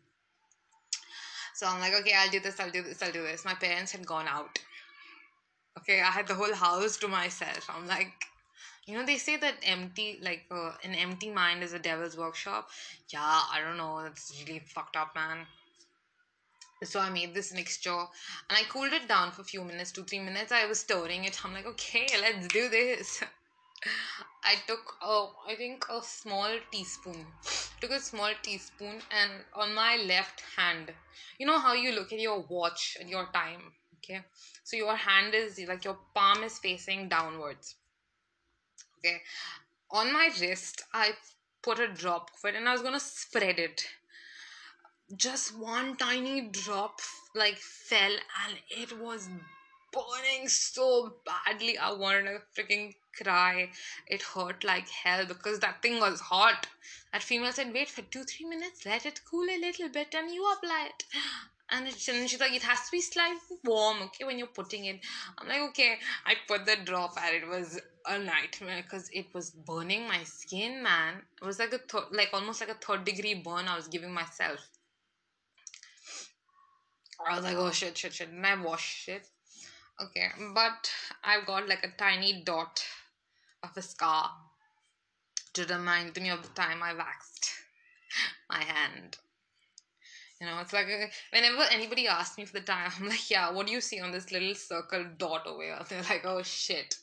so 1.61 1.67
i'm 1.67 1.81
like 1.81 1.93
okay 1.93 2.13
i'll 2.17 2.31
do 2.31 2.41
this 2.41 2.59
i'll 2.59 2.71
do 2.71 2.83
this 2.83 3.03
i'll 3.03 3.13
do 3.13 3.23
this. 3.23 3.45
My 3.45 3.53
parents 3.53 3.93
had 3.93 4.07
gone 4.07 4.27
out. 4.27 4.59
Okay 5.79 6.01
i 6.01 6.11
had 6.19 6.27
the 6.27 6.35
whole 6.35 6.55
house 6.55 6.97
to 6.99 7.09
myself. 7.09 7.69
I'm 7.69 7.87
like 7.87 8.13
you 8.87 8.97
know 8.97 9.05
they 9.05 9.19
say 9.19 9.37
that 9.37 9.57
empty 9.63 10.19
like 10.23 10.45
uh, 10.51 10.73
an 10.83 10.95
empty 10.95 11.31
mind 11.31 11.63
is 11.63 11.75
a 11.75 11.79
devil's 11.79 12.17
workshop. 12.17 12.71
Yeah 13.13 13.43
i 13.55 13.61
don't 13.63 13.77
know. 13.77 14.01
That's 14.03 14.33
really 14.39 14.61
fucked 14.61 14.97
up 14.97 15.15
man. 15.15 15.45
So 16.83 16.99
i 16.99 17.11
made 17.11 17.35
this 17.35 17.53
mixture 17.53 18.05
and 18.49 18.59
i 18.61 18.63
cooled 18.71 18.95
it 18.95 19.07
down 19.07 19.31
for 19.33 19.43
a 19.43 19.51
few 19.53 19.63
minutes 19.63 19.93
two 19.93 20.05
three 20.05 20.21
minutes. 20.31 20.53
I 20.53 20.65
was 20.65 20.81
stirring 20.81 21.25
it. 21.25 21.45
I'm 21.45 21.53
like 21.53 21.67
okay 21.75 22.07
let's 22.23 22.49
do 22.49 22.71
this. 22.71 23.23
I 24.53 24.55
took 24.67 24.97
uh, 25.03 25.27
i 25.47 25.55
think 25.57 25.85
a 25.91 26.03
small 26.03 26.57
teaspoon 26.73 27.27
took 27.81 27.91
a 27.91 28.01
small 28.01 28.33
teaspoon 28.43 29.01
and 29.11 29.33
on 29.55 29.75
my 29.75 29.97
left 29.97 30.43
hand 30.57 30.93
you 31.39 31.47
know 31.47 31.59
how 31.59 31.73
you 31.73 31.93
look 31.93 32.13
at 32.13 32.21
your 32.21 32.45
watch 32.49 32.97
at 33.01 33.09
your 33.09 33.27
time 33.33 33.73
okay 33.97 34.21
so 34.65 34.77
your 34.77 34.97
hand 34.97 35.35
is 35.35 35.61
like 35.69 35.85
your 35.85 35.99
palm 36.15 36.43
is 36.45 36.59
facing 36.59 37.09
downwards 37.09 37.77
Okay. 39.01 39.23
On 39.91 40.13
my 40.13 40.31
wrist, 40.41 40.83
I 40.93 41.13
put 41.63 41.81
a 41.81 41.89
drop 41.89 42.31
of 42.37 42.49
it 42.49 42.55
and 42.55 42.69
I 42.69 42.73
was 42.73 42.83
gonna 42.83 43.01
spread 43.01 43.59
it. 43.59 43.87
Just 45.17 45.57
one 45.59 45.97
tiny 45.97 46.43
drop 46.43 47.01
like 47.35 47.57
fell 47.57 48.13
and 48.45 48.59
it 48.71 48.99
was 49.01 49.29
burning 49.93 50.49
so 50.49 51.17
badly. 51.25 51.79
I 51.79 51.93
wanted 51.93 52.25
to 52.25 52.41
freaking 52.57 52.95
cry. 53.23 53.71
It 54.07 54.23
hurt 54.23 54.65
like 54.65 54.89
hell 54.89 55.27
because 55.27 55.59
that 55.61 55.83
thing 55.83 56.01
was 56.01 56.21
hot. 56.21 56.67
That 57.13 57.23
female 57.23 57.53
said, 57.53 57.73
wait 57.73 57.89
for 57.89 58.03
two, 58.03 58.25
three 58.25 58.47
minutes, 58.47 58.87
let 58.87 59.05
it 59.07 59.21
cool 59.29 59.45
a 59.45 59.61
little 59.61 59.89
bit 59.89 60.15
and 60.15 60.33
you 60.33 60.47
apply 60.53 60.91
it 60.91 61.05
and, 61.71 61.87
and 61.87 62.29
she's 62.29 62.41
like, 62.41 62.53
it 62.53 62.63
has 62.63 62.81
to 62.81 62.91
be 62.93 63.01
slightly 63.01 63.39
warm, 63.65 64.03
okay, 64.03 64.25
when 64.25 64.39
you're 64.39 64.49
putting 64.49 64.87
it. 64.87 65.01
I'm 65.39 65.49
like, 65.49 65.61
okay. 65.71 65.99
I 66.27 66.35
put 66.49 66.67
the 66.67 66.77
drop 66.85 67.15
and 67.23 67.35
it 67.35 67.49
was 67.49 67.81
a 68.07 68.19
nightmare 68.19 68.83
because 68.83 69.09
it 69.13 69.27
was 69.33 69.51
burning 69.51 70.09
my 70.09 70.25
skin, 70.25 70.83
man. 70.83 71.23
It 71.41 71.45
was 71.45 71.59
like 71.59 71.73
a 71.73 71.79
th- 71.79 72.11
like 72.13 72.31
almost 72.33 72.61
like 72.61 72.71
a 72.71 72.75
third 72.75 73.05
degree 73.05 73.35
burn 73.35 73.69
I 73.69 73.77
was 73.77 73.89
giving 73.89 74.13
myself. 74.13 74.61
I 77.29 77.37
was 77.37 77.45
like, 77.45 77.57
oh 77.57 77.71
shit, 77.71 77.97
shit, 77.97 78.15
shit. 78.15 78.31
And 78.31 78.47
I 78.47 78.61
washed 78.61 79.09
it. 79.09 79.27
Okay, 80.03 80.29
but 80.55 80.91
I've 81.23 81.45
got 81.47 81.69
like 81.69 81.85
a 81.85 81.93
tiny 81.99 82.43
dot 82.43 82.83
of 83.63 83.77
a 83.77 83.83
scar 83.83 84.31
to 85.53 85.65
remind 85.67 86.17
me 86.17 86.31
of 86.31 86.43
the 86.43 86.49
time 86.61 86.83
I 86.83 86.95
waxed 86.95 87.51
my 88.51 88.63
hand. 88.63 89.19
You 90.41 90.47
know, 90.47 90.59
it's 90.61 90.73
like 90.73 90.87
uh, 90.87 91.07
whenever 91.33 91.65
anybody 91.71 92.09
asks 92.09 92.39
me 92.39 92.47
for 92.47 92.55
the 92.55 92.65
time, 92.65 92.91
I'm 92.99 93.09
like, 93.09 93.31
yeah, 93.31 93.51
what 93.53 93.67
do 93.67 93.73
you 93.73 93.81
see 93.83 94.01
on 94.01 94.11
this 94.11 94.33
little 94.33 94.55
circle 94.55 95.05
dot 95.19 95.47
over 95.47 95.63
here? 95.63 95.79
They're 95.89 96.03
like, 96.03 96.25
oh 96.25 96.43
shit. 96.43 96.97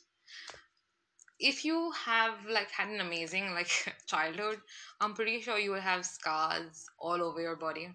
If 1.38 1.64
you 1.64 1.92
have 2.04 2.34
like 2.50 2.72
had 2.72 2.88
an 2.88 3.00
amazing 3.00 3.52
like 3.52 3.70
childhood, 4.08 4.58
I'm 5.00 5.14
pretty 5.14 5.40
sure 5.40 5.56
you 5.56 5.70
will 5.70 5.80
have 5.80 6.04
scars 6.04 6.86
all 6.98 7.22
over 7.22 7.40
your 7.40 7.54
body. 7.54 7.90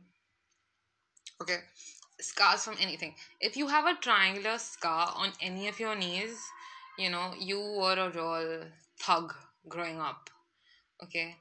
Okay, 1.42 1.58
scars 2.20 2.64
from 2.64 2.76
anything. 2.80 3.16
If 3.40 3.58
you 3.58 3.68
have 3.68 3.86
a 3.86 3.96
triangular 3.96 4.58
scar 4.58 5.14
on 5.16 5.32
any 5.42 5.68
of 5.68 5.80
your 5.80 5.96
knees, 5.96 6.38
you 6.98 7.10
know, 7.10 7.34
you 7.40 7.60
were 7.60 7.94
a 7.96 8.10
real 8.12 8.66
thug 9.00 9.34
growing 9.68 10.00
up. 10.00 10.30
Okay. 11.04 11.36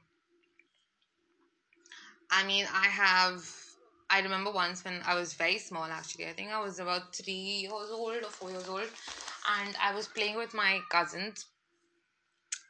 I 2.31 2.43
mean, 2.45 2.65
I 2.73 2.87
have 2.87 3.43
I 4.09 4.19
remember 4.19 4.51
once 4.51 4.83
when 4.83 5.01
I 5.05 5.15
was 5.15 5.33
very 5.33 5.57
small, 5.57 5.85
actually, 5.85 6.27
I 6.27 6.33
think 6.33 6.51
I 6.51 6.59
was 6.59 6.79
about 6.79 7.15
three 7.15 7.33
years 7.33 7.71
old 7.91 8.23
or 8.23 8.29
four 8.29 8.51
years 8.51 8.67
old, 8.67 8.89
and 9.59 9.75
I 9.81 9.93
was 9.95 10.07
playing 10.07 10.35
with 10.37 10.53
my 10.53 10.81
cousins 10.91 11.45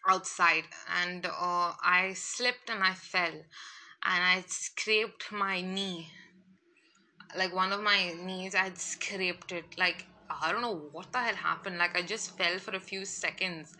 outside, 0.07 0.63
and 1.01 1.25
uh, 1.25 1.73
I 1.81 2.13
slipped 2.15 2.69
and 2.69 2.83
I 2.83 2.93
fell, 2.93 3.33
and 3.33 4.23
I 4.23 4.43
scraped 4.47 5.31
my 5.31 5.61
knee. 5.61 6.09
Like 7.35 7.53
one 7.53 7.71
of 7.71 7.81
my 7.81 8.13
knees, 8.13 8.55
I 8.55 8.63
had 8.63 8.77
scraped 8.77 9.51
it. 9.51 9.75
Like 9.77 10.05
I 10.41 10.51
don't 10.51 10.61
know 10.61 10.89
what 10.91 11.11
the 11.11 11.19
hell 11.19 11.35
happened. 11.35 11.77
Like 11.77 11.97
I 11.97 12.01
just 12.01 12.37
fell 12.37 12.59
for 12.59 12.75
a 12.75 12.79
few 12.79 13.05
seconds, 13.05 13.73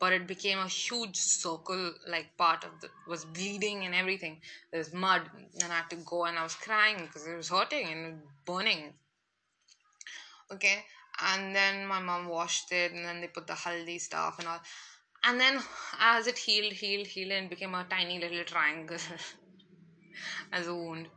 but 0.00 0.12
it 0.12 0.26
became 0.26 0.58
a 0.58 0.66
huge 0.66 1.16
circle 1.16 1.92
like 2.08 2.36
part 2.36 2.64
of 2.64 2.80
the 2.80 2.88
was 3.06 3.24
bleeding 3.24 3.84
and 3.84 3.94
everything 3.94 4.40
there's 4.72 4.92
mud 4.92 5.22
and 5.62 5.72
i 5.72 5.76
had 5.76 5.90
to 5.90 5.96
go 5.96 6.24
and 6.24 6.38
i 6.38 6.42
was 6.42 6.54
crying 6.54 7.04
because 7.06 7.26
it 7.26 7.36
was 7.36 7.50
hurting 7.50 7.86
and 7.86 8.22
burning 8.46 8.94
okay 10.52 10.84
and 11.22 11.54
then 11.54 11.86
my 11.86 12.00
mom 12.00 12.26
washed 12.28 12.72
it 12.72 12.92
and 12.92 13.04
then 13.04 13.20
they 13.20 13.28
put 13.28 13.46
the 13.46 13.52
haldi 13.52 14.00
stuff 14.00 14.38
and 14.38 14.48
all 14.48 14.60
and 15.24 15.38
then 15.40 15.60
as 16.00 16.26
it 16.26 16.38
healed 16.38 16.72
healed 16.72 17.06
healed 17.06 17.32
and 17.32 17.50
became 17.50 17.74
a 17.74 17.84
tiny 17.84 18.18
little 18.18 18.44
triangle 18.44 18.98
as 20.52 20.66
a 20.66 20.74
wound 20.74 21.08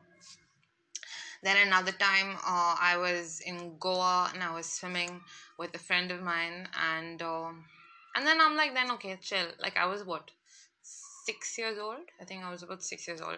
then 1.44 1.68
another 1.68 1.92
time 1.92 2.36
uh, 2.48 2.76
i 2.80 2.96
was 2.98 3.42
in 3.46 3.76
goa 3.80 4.32
and 4.34 4.44
i 4.44 4.54
was 4.54 4.66
swimming 4.66 5.22
with 5.60 5.74
a 5.76 5.80
friend 5.80 6.12
of 6.12 6.22
mine 6.22 6.68
and 6.92 7.22
uh, 7.22 7.50
and 8.16 8.26
then 8.26 8.40
i'm 8.42 8.56
like 8.56 8.74
then 8.74 8.92
okay 8.92 9.18
chill. 9.22 9.48
Like 9.60 9.78
i 9.78 9.86
was 9.86 10.04
what 10.04 10.32
six 10.82 11.58
years 11.58 11.78
old? 11.80 12.06
I 12.22 12.26
think 12.26 12.44
i 12.44 12.52
was 12.52 12.64
about 12.64 12.84
six 12.84 13.08
years 13.08 13.22
old. 13.22 13.38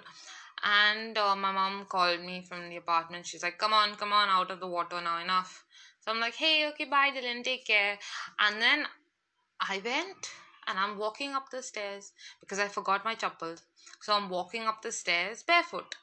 And 0.63 1.17
uh, 1.17 1.35
my 1.35 1.51
mom 1.51 1.85
called 1.85 2.21
me 2.21 2.43
from 2.47 2.69
the 2.69 2.77
apartment. 2.77 3.27
She's 3.27 3.43
like 3.43 3.57
come 3.57 3.73
on 3.73 3.95
come 3.95 4.13
on 4.13 4.29
out 4.29 4.51
of 4.51 4.59
the 4.59 4.67
water 4.67 5.01
now 5.01 5.21
enough. 5.21 5.63
So 5.99 6.11
i'm 6.11 6.19
like 6.19 6.35
hey 6.35 6.67
okay 6.69 6.85
bye 6.85 7.11
dylan 7.15 7.43
take 7.43 7.65
care. 7.65 7.97
And 8.39 8.61
then 8.61 8.85
i 9.61 9.81
went 9.83 10.31
and 10.67 10.79
I'm 10.79 10.97
walking 10.97 11.33
up 11.33 11.49
the 11.51 11.61
stairs 11.61 12.11
because 12.39 12.59
I 12.59 12.67
forgot 12.67 13.05
my 13.05 13.15
chappals. 13.15 13.61
So 14.01 14.13
I'm 14.13 14.29
walking 14.29 14.63
up 14.63 14.81
the 14.81 14.91
stairs 14.91 15.43
barefoot. 15.43 15.95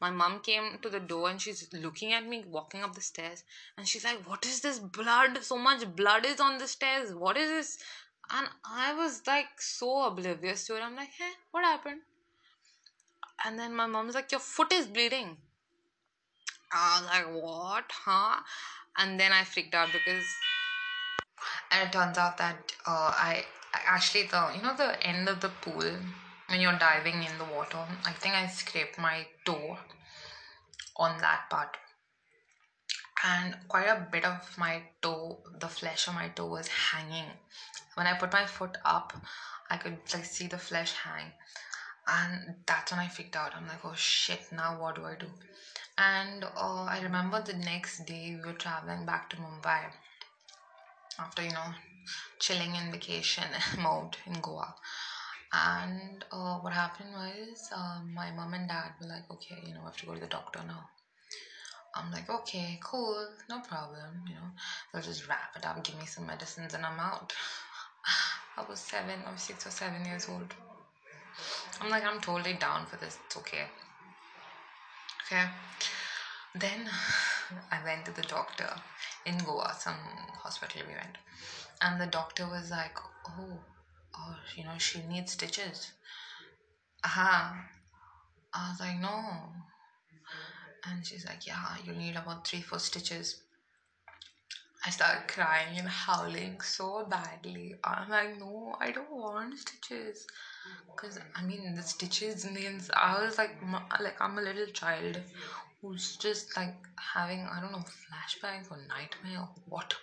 My 0.00 0.10
mom 0.10 0.40
came 0.40 0.78
to 0.82 0.88
the 0.88 1.00
door 1.00 1.28
and 1.28 1.40
she's 1.40 1.68
looking 1.72 2.12
at 2.12 2.26
me 2.26 2.44
walking 2.46 2.82
up 2.82 2.94
the 2.94 3.00
stairs 3.02 3.44
and 3.76 3.86
she's 3.86 4.04
like, 4.04 4.28
What 4.28 4.46
is 4.46 4.60
this 4.60 4.78
blood? 4.78 5.42
So 5.42 5.58
much 5.58 5.94
blood 5.94 6.24
is 6.24 6.40
on 6.40 6.58
the 6.58 6.68
stairs. 6.68 7.14
What 7.14 7.36
is 7.36 7.50
this? 7.50 7.78
And 8.32 8.48
I 8.64 8.94
was 8.94 9.22
like 9.26 9.60
so 9.60 10.06
oblivious 10.06 10.66
to 10.66 10.76
it. 10.76 10.82
I'm 10.82 10.96
like, 10.96 11.10
Hey, 11.18 11.32
what 11.50 11.64
happened? 11.64 12.00
And 13.44 13.58
then 13.58 13.74
my 13.74 13.86
mom's 13.86 14.14
like, 14.14 14.32
Your 14.32 14.40
foot 14.40 14.72
is 14.72 14.86
bleeding. 14.86 15.36
I 16.72 17.00
was 17.00 17.10
like, 17.10 17.42
What? 17.42 17.84
Huh? 17.90 18.40
And 18.96 19.20
then 19.20 19.32
I 19.32 19.44
freaked 19.44 19.74
out 19.74 19.88
because 19.92 20.24
and 21.70 21.88
it 21.88 21.92
turns 21.92 22.18
out 22.18 22.36
that 22.38 22.72
uh, 22.86 23.12
I 23.14 23.44
actually 23.86 24.26
the 24.26 24.52
you 24.54 24.62
know 24.62 24.74
the 24.76 25.02
end 25.06 25.28
of 25.28 25.40
the 25.40 25.48
pool 25.48 25.92
when 26.50 26.60
you're 26.60 26.78
diving 26.78 27.22
in 27.22 27.38
the 27.38 27.48
water 27.54 27.78
i 28.04 28.12
think 28.12 28.34
i 28.34 28.46
scraped 28.46 28.98
my 28.98 29.26
toe 29.44 29.78
on 31.00 31.18
that 31.18 31.48
part. 31.48 31.76
And 33.24 33.56
quite 33.68 33.86
a 33.86 34.06
bit 34.12 34.24
of 34.24 34.56
my 34.58 34.82
toe 35.02 35.38
the 35.58 35.68
flesh 35.68 36.06
of 36.08 36.14
my 36.14 36.28
toe 36.28 36.46
was 36.46 36.68
hanging. 36.68 37.30
When 37.94 38.06
i 38.06 38.14
put 38.14 38.32
my 38.32 38.46
foot 38.46 38.76
up 38.84 39.12
i 39.70 39.76
could 39.76 39.98
like 40.14 40.24
see 40.24 40.46
the 40.46 40.58
flesh 40.58 40.92
hang. 40.92 41.32
And 42.06 42.56
that's 42.66 42.92
when 42.92 43.00
i 43.00 43.08
freaked 43.08 43.36
out. 43.36 43.54
I'm 43.54 43.66
like 43.66 43.84
oh 43.84 43.94
shit 43.94 44.40
now 44.52 44.80
what 44.80 44.96
do 44.96 45.04
i 45.04 45.16
do? 45.18 45.26
And 45.98 46.44
uh, 46.44 46.84
i 46.96 47.00
remember 47.02 47.42
the 47.42 47.54
next 47.54 48.06
day 48.06 48.36
we 48.36 48.46
were 48.46 48.58
traveling 48.58 49.04
back 49.04 49.28
to 49.30 49.36
mumbai 49.36 49.82
after 51.18 51.42
you 51.42 51.50
know 51.50 51.70
chilling 52.38 52.74
in 52.74 52.90
vacation 52.90 53.44
mode 53.82 54.16
in 54.26 54.40
Goa. 54.40 54.74
And 55.52 56.24
uh, 56.30 56.58
what 56.58 56.72
happened 56.72 57.10
was 57.12 57.68
um, 57.74 58.12
my 58.14 58.30
mom 58.30 58.54
and 58.54 58.68
dad 58.68 58.92
were 59.00 59.08
like, 59.08 59.30
okay, 59.30 59.62
you 59.66 59.74
know, 59.74 59.80
I 59.82 59.86
have 59.86 59.96
to 59.98 60.06
go 60.06 60.14
to 60.14 60.20
the 60.20 60.26
doctor 60.26 60.60
now. 60.66 60.88
I'm 61.94 62.12
like, 62.12 62.30
okay, 62.30 62.78
cool, 62.84 63.28
no 63.48 63.58
problem, 63.60 64.22
you 64.28 64.34
know, 64.34 64.50
they'll 64.92 65.02
just 65.02 65.28
wrap 65.28 65.56
it 65.56 65.66
up, 65.66 65.82
give 65.82 65.98
me 65.98 66.06
some 66.06 66.24
medicines, 66.24 66.72
and 66.72 66.86
I'm 66.86 67.00
out. 67.00 67.32
I 68.56 68.62
was 68.68 68.78
seven 68.78 69.18
or 69.26 69.36
six 69.36 69.66
or 69.66 69.70
seven 69.70 70.04
years 70.04 70.28
old. 70.28 70.54
I'm 71.80 71.90
like, 71.90 72.04
I'm 72.04 72.20
totally 72.20 72.54
down 72.54 72.86
for 72.86 72.96
this, 72.96 73.18
it's 73.26 73.36
okay. 73.38 73.64
Okay. 75.26 75.46
Then 76.54 76.88
I 77.72 77.84
went 77.84 78.04
to 78.04 78.12
the 78.12 78.22
doctor 78.22 78.70
in 79.26 79.36
Goa, 79.38 79.74
some 79.76 79.98
hospital 80.44 80.82
we 80.86 80.94
went 80.94 81.18
and 81.82 82.00
the 82.00 82.06
doctor 82.06 82.46
was 82.46 82.70
like 82.70 82.96
oh 83.28 83.58
oh 84.16 84.36
you 84.54 84.64
know 84.64 84.78
she 84.78 85.02
needs 85.02 85.32
stitches. 85.32 85.92
Uh-huh. 87.04 87.52
i 88.54 88.70
was 88.70 88.80
like 88.80 89.00
no. 89.00 89.52
And 90.84 91.06
she's 91.06 91.24
like 91.24 91.46
yeah 91.46 91.76
you 91.82 91.92
need 91.94 92.16
about 92.16 92.46
three 92.46 92.60
four 92.60 92.78
stitches. 92.80 93.36
I 94.84 94.90
started 94.90 95.28
crying 95.28 95.78
and 95.78 95.88
howling 95.88 96.60
so 96.60 97.04
badly. 97.04 97.74
I'm 97.84 98.08
like 98.10 98.38
no 98.38 98.76
i 98.80 98.90
don't 98.90 99.10
want 99.10 99.58
stitches. 99.58 100.26
Because 100.90 101.18
i 101.36 101.42
mean 101.42 101.74
the 101.74 101.82
stitches 101.82 102.44
means 102.50 102.90
i 102.94 103.22
was 103.22 103.38
like 103.38 103.54
like 104.00 104.20
i'm 104.20 104.38
a 104.38 104.42
little 104.42 104.66
child 104.66 105.20
who's 105.80 106.16
just 106.16 106.56
like 106.56 106.74
having 107.14 107.46
i 107.52 107.60
don't 107.60 107.72
know 107.72 107.84
flashback 108.04 108.70
or 108.70 108.78
nightmare 108.88 109.40
or 109.40 109.50
what. 109.66 109.94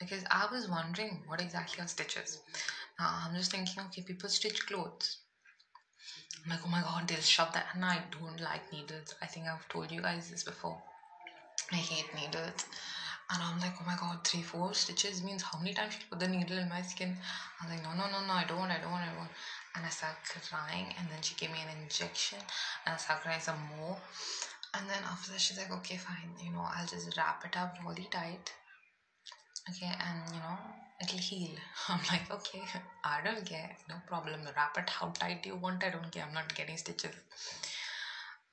Because 0.00 0.24
I 0.30 0.46
was 0.52 0.68
wondering 0.68 1.22
what 1.26 1.40
exactly 1.40 1.82
are 1.82 1.88
stitches. 1.88 2.38
Now 2.98 3.24
I'm 3.26 3.34
just 3.34 3.50
thinking, 3.50 3.82
okay, 3.86 4.02
people 4.02 4.28
stitch 4.28 4.66
clothes. 4.66 5.18
I'm 6.44 6.50
like, 6.50 6.60
oh 6.64 6.70
my 6.70 6.82
god, 6.82 7.08
they'll 7.08 7.18
shove 7.20 7.52
that. 7.54 7.66
And 7.74 7.84
I 7.84 8.02
don't 8.10 8.40
like 8.40 8.72
needles. 8.72 9.14
I 9.22 9.26
think 9.26 9.46
I've 9.46 9.68
told 9.68 9.90
you 9.90 10.02
guys 10.02 10.30
this 10.30 10.44
before. 10.44 10.78
I 11.72 11.76
hate 11.76 12.14
needles. 12.14 12.66
And 13.30 13.42
I'm 13.42 13.58
like, 13.58 13.72
oh 13.80 13.86
my 13.86 13.96
god, 13.96 14.22
three, 14.22 14.42
four 14.42 14.74
stitches 14.74 15.22
means 15.22 15.42
how 15.42 15.58
many 15.58 15.72
times 15.72 15.94
should 15.94 16.10
put 16.10 16.20
the 16.20 16.28
needle 16.28 16.58
in 16.58 16.68
my 16.68 16.82
skin? 16.82 17.16
I'm 17.60 17.70
like, 17.70 17.82
no, 17.82 17.90
no, 17.94 18.10
no, 18.12 18.26
no, 18.26 18.34
I 18.34 18.44
don't, 18.46 18.70
I 18.70 18.78
don't, 18.78 18.92
I 18.92 19.08
don't. 19.16 19.32
And 19.74 19.84
I 19.84 19.88
started 19.88 20.18
crying, 20.48 20.94
and 20.98 21.08
then 21.10 21.22
she 21.22 21.34
gave 21.34 21.50
me 21.50 21.58
an 21.62 21.82
injection, 21.82 22.38
and 22.84 22.94
I 22.94 22.98
started 22.98 23.22
crying 23.22 23.40
some 23.40 23.58
more. 23.76 23.96
And 24.74 24.88
then 24.88 25.02
after 25.04 25.32
that, 25.32 25.40
she's 25.40 25.56
like, 25.56 25.72
okay, 25.72 25.96
fine, 25.96 26.30
you 26.44 26.52
know, 26.52 26.66
I'll 26.68 26.86
just 26.86 27.16
wrap 27.16 27.42
it 27.46 27.56
up 27.56 27.76
really 27.84 28.08
tight 28.10 28.52
okay 29.68 29.88
and 29.88 30.34
you 30.34 30.40
know 30.40 30.58
it'll 31.04 31.18
heal. 31.18 31.50
I'm 31.88 32.00
like 32.10 32.30
okay 32.30 32.62
i 33.04 33.20
don't 33.24 33.44
care. 33.44 33.76
No 33.88 33.96
problem. 34.06 34.40
Wrap 34.56 34.76
it 34.78 34.90
how 34.90 35.08
tight 35.10 35.44
you 35.46 35.56
want. 35.56 35.84
I 35.84 35.90
don't 35.90 36.10
care. 36.10 36.24
I'm 36.26 36.34
not 36.34 36.54
getting 36.54 36.76
stitches. 36.76 37.14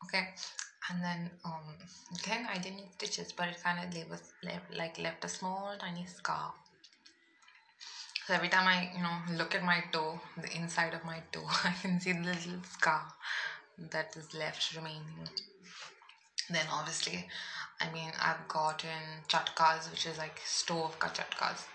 Okay. 0.04 0.28
And 0.90 1.04
then 1.04 1.30
um 1.46 1.78
then 2.26 2.48
i 2.54 2.58
didn't 2.58 2.78
need 2.78 2.94
stitches 2.94 3.32
but 3.32 3.48
it 3.50 3.64
kind 3.64 3.80
of 3.84 3.96
left, 4.44 4.74
like 4.76 4.98
left 5.00 5.24
a 5.24 5.30
small 5.30 5.74
tiny 5.80 6.06
scar. 6.06 6.54
So 8.28 8.34
every 8.34 8.50
time 8.50 8.68
i 8.68 8.90
you 8.96 9.04
know 9.04 9.38
look 9.38 9.56
at 9.56 9.64
my 9.64 9.84
toe 9.92 10.20
the 10.38 10.52
inside 10.56 10.94
of 10.94 11.06
my 11.06 11.20
toe 11.32 11.48
i 11.64 11.74
can 11.82 12.00
see 12.00 12.14
the 12.14 12.20
little 12.20 12.62
scar 12.70 13.04
that 13.92 14.16
is 14.18 14.34
left 14.34 14.76
remaining. 14.76 15.30
Then 16.50 16.66
obviously 16.72 17.26
I 17.82 17.92
mean, 17.92 18.12
I've 18.22 18.48
gotten 18.48 19.26
chatkas, 19.28 19.90
which 19.90 20.06
is 20.06 20.18
like 20.20 20.40
stove 20.46 21.00
ka 21.00 21.10
chatkas. 21.10 21.66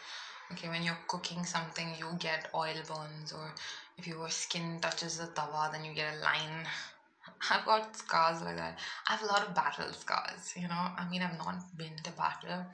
Okay, 0.53 0.68
when 0.68 0.82
you're 0.82 1.03
cooking 1.09 1.44
something, 1.44 1.94
you 1.99 2.16
get 2.18 2.49
oil 2.55 2.76
burns, 2.86 3.32
or 3.32 3.55
if 3.99 4.07
your 4.07 4.28
skin 4.30 4.78
touches 4.80 5.18
the 5.18 5.26
tawa, 5.26 5.70
then 5.72 5.84
you 5.84 5.92
get 5.92 6.14
a 6.14 6.18
line. 6.18 6.66
I've 7.51 7.64
got 7.64 7.97
scars 7.97 8.40
like 8.42 8.57
that. 8.57 8.78
I 9.09 9.12
have 9.12 9.22
a 9.22 9.26
lot 9.26 9.42
of 9.42 9.55
battle 9.55 9.92
scars, 9.92 10.53
you 10.57 10.68
know. 10.68 10.84
I 10.97 11.05
mean, 11.11 11.22
I've 11.22 11.36
not 11.36 11.57
been 11.76 11.97
to 12.05 12.12
battle. 12.12 12.64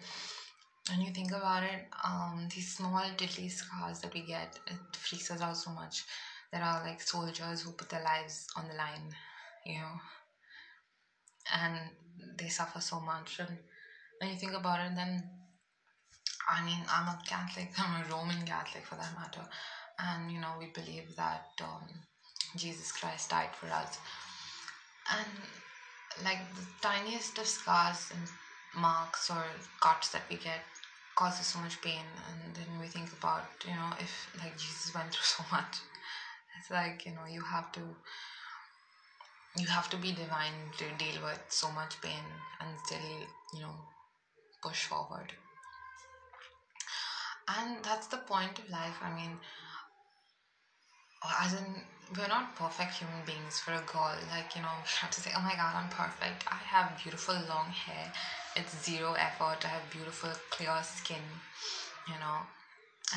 When 0.90 1.00
you 1.00 1.10
think 1.10 1.30
about 1.32 1.62
it, 1.62 1.86
um, 2.04 2.48
these 2.54 2.74
small 2.74 3.02
diddly 3.16 3.50
scars 3.50 4.00
that 4.00 4.12
we 4.14 4.22
get, 4.22 4.58
it 4.66 4.76
freaks 4.96 5.30
us 5.30 5.40
out 5.40 5.56
so 5.56 5.70
much. 5.70 6.04
There 6.52 6.62
are 6.62 6.82
like 6.82 7.00
soldiers 7.00 7.62
who 7.62 7.72
put 7.72 7.88
their 7.88 8.02
lives 8.02 8.46
on 8.56 8.68
the 8.68 8.74
line, 8.74 9.14
you 9.64 9.78
know 9.80 9.98
and 11.52 11.92
they 12.38 12.48
suffer 12.48 12.80
so 12.80 13.00
much 13.00 13.38
and 13.38 13.58
when 14.18 14.30
you 14.30 14.36
think 14.36 14.52
about 14.54 14.80
it 14.80 14.94
then 14.94 15.24
i 16.48 16.64
mean 16.64 16.80
i'm 16.88 17.08
a 17.08 17.18
catholic 17.26 17.70
i'm 17.78 18.02
a 18.02 18.14
roman 18.14 18.44
catholic 18.46 18.84
for 18.84 18.96
that 18.96 19.14
matter. 19.18 19.46
And 19.98 20.32
you 20.32 20.40
know 20.40 20.54
we 20.58 20.66
believe 20.66 21.14
that 21.16 21.50
um, 21.62 21.86
jesus 22.56 22.92
christ 22.92 23.30
died 23.30 23.54
for 23.58 23.66
us. 23.66 23.98
And 25.10 25.28
like 26.24 26.40
the 26.54 26.66
tiniest 26.80 27.38
of 27.38 27.46
scars 27.46 28.10
and 28.14 28.28
marks 28.74 29.30
or 29.30 29.44
cuts 29.80 30.10
that 30.10 30.22
we 30.30 30.36
get 30.36 30.62
causes 31.14 31.46
so 31.46 31.58
much 31.60 31.80
pain. 31.82 32.06
And 32.28 32.54
then 32.54 32.80
we 32.80 32.86
think 32.86 33.12
about 33.12 33.44
you 33.66 33.74
know 33.74 33.90
if 34.00 34.28
like 34.38 34.56
jesus 34.58 34.94
went 34.94 35.10
through 35.10 35.30
so 35.36 35.44
much. 35.52 35.76
It's 36.58 36.70
like 36.70 37.04
you 37.06 37.12
know 37.12 37.26
you 37.30 37.42
have 37.42 37.70
to 37.72 37.80
you 39.56 39.66
have 39.66 39.90
to 39.90 39.96
be 39.98 40.12
divine 40.12 40.72
to 40.78 40.84
deal 40.98 41.22
with 41.22 41.40
so 41.48 41.70
much 41.72 42.00
pain 42.00 42.24
and 42.60 42.70
still 42.84 42.98
you 43.54 43.60
know 43.60 43.74
push 44.62 44.84
forward 44.86 45.32
and 47.58 47.84
that's 47.84 48.06
the 48.08 48.16
point 48.16 48.58
of 48.58 48.70
life 48.70 48.98
i 49.02 49.10
mean 49.14 49.38
as 51.40 51.52
in 51.54 51.82
we're 52.16 52.28
not 52.28 52.54
perfect 52.56 52.94
human 52.94 53.24
beings 53.24 53.58
for 53.58 53.72
a 53.72 53.82
girl 53.92 54.14
like 54.30 54.54
you 54.54 54.62
know 54.62 54.74
we 54.82 54.88
have 55.00 55.10
to 55.10 55.20
say 55.20 55.30
oh 55.36 55.40
my 55.40 55.54
god 55.54 55.74
i'm 55.74 55.88
perfect. 55.88 56.44
I 56.50 56.56
have 56.56 57.00
beautiful 57.02 57.34
long 57.48 57.68
hair. 57.70 58.12
It's 58.56 58.84
zero 58.84 59.14
effort. 59.14 59.64
I 59.64 59.68
have 59.68 59.90
beautiful 59.90 60.30
clear 60.50 60.76
skin 60.82 61.24
you 62.08 62.14
know? 62.14 62.38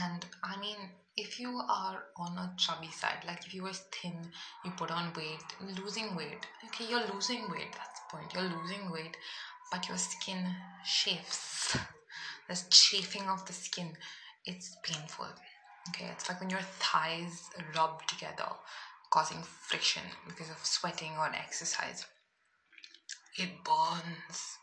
And 0.02 0.26
i 0.44 0.60
mean 0.60 0.78
if 1.18 1.40
you 1.40 1.50
are 1.70 2.04
on 2.18 2.38
a 2.38 2.54
chubby 2.58 2.92
side 2.92 3.24
like 3.26 3.46
if 3.46 3.54
you 3.54 3.64
were 3.64 3.80
thin 3.92 4.18
you 4.64 4.72
put 4.72 4.92
on 4.92 5.14
weight 5.16 5.48
losing 5.82 6.16
weight 6.16 6.46
okay 6.66 6.86
you're 6.90 7.08
losing 7.14 7.50
weight 7.50 7.72
that's 7.72 8.00
the 8.00 8.18
point. 8.18 8.34
You're 8.34 8.60
losing 8.60 8.92
weight 8.92 9.18
but 9.72 9.88
your 9.88 9.98
skin 9.98 10.46
chafes 10.86 11.78
this 12.48 12.66
chafing 12.70 13.28
of 13.28 13.46
the 13.46 13.54
skin 13.54 13.94
it's 14.46 14.78
painful 14.84 15.28
okay? 15.90 16.10
It's 16.12 16.30
like 16.30 16.40
when 16.40 16.50
your 16.50 16.62
thighs 16.80 17.50
rub 17.76 18.06
together 18.08 18.48
causing 19.10 19.42
friction 19.44 20.02
because 20.28 20.50
of 20.50 20.58
sweating 20.66 21.12
or 21.18 21.28
exercise. 21.28 22.06
It 23.38 23.50
burns. 23.64 24.58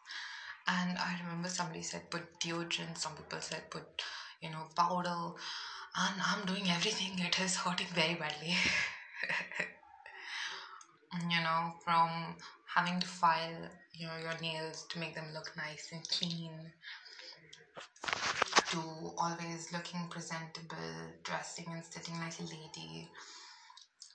And 0.66 0.96
i 0.98 1.18
remember 1.24 1.48
somebody 1.48 1.82
said 1.82 2.10
put 2.10 2.38
deodorant 2.40 2.96
some 2.98 3.14
people 3.14 3.40
said 3.40 3.70
put 3.70 4.02
you 4.40 4.50
know 4.50 4.64
powder. 4.76 5.32
And 5.94 6.20
i'm 6.24 6.46
doing 6.46 6.70
everything. 6.70 7.18
It 7.18 7.38
is 7.40 7.56
hurting 7.56 7.88
very 7.94 8.14
badly. 8.14 8.54
You 11.30 11.42
know 11.42 11.74
from 11.84 12.36
having 12.74 12.98
to 13.00 13.06
file 13.06 13.68
you 13.92 14.06
know 14.06 14.16
your 14.16 14.38
nails 14.40 14.86
to 14.88 14.98
make 14.98 15.14
them 15.14 15.26
look 15.34 15.52
nice 15.56 15.88
and 15.92 16.08
clean 16.08 16.72
to 18.72 19.12
always 19.18 19.72
looking 19.72 20.08
presentable 20.10 21.12
dressing 21.24 21.66
and 21.72 21.84
sitting 21.84 22.18
like 22.20 22.38
a 22.40 22.42
lady. 22.42 23.08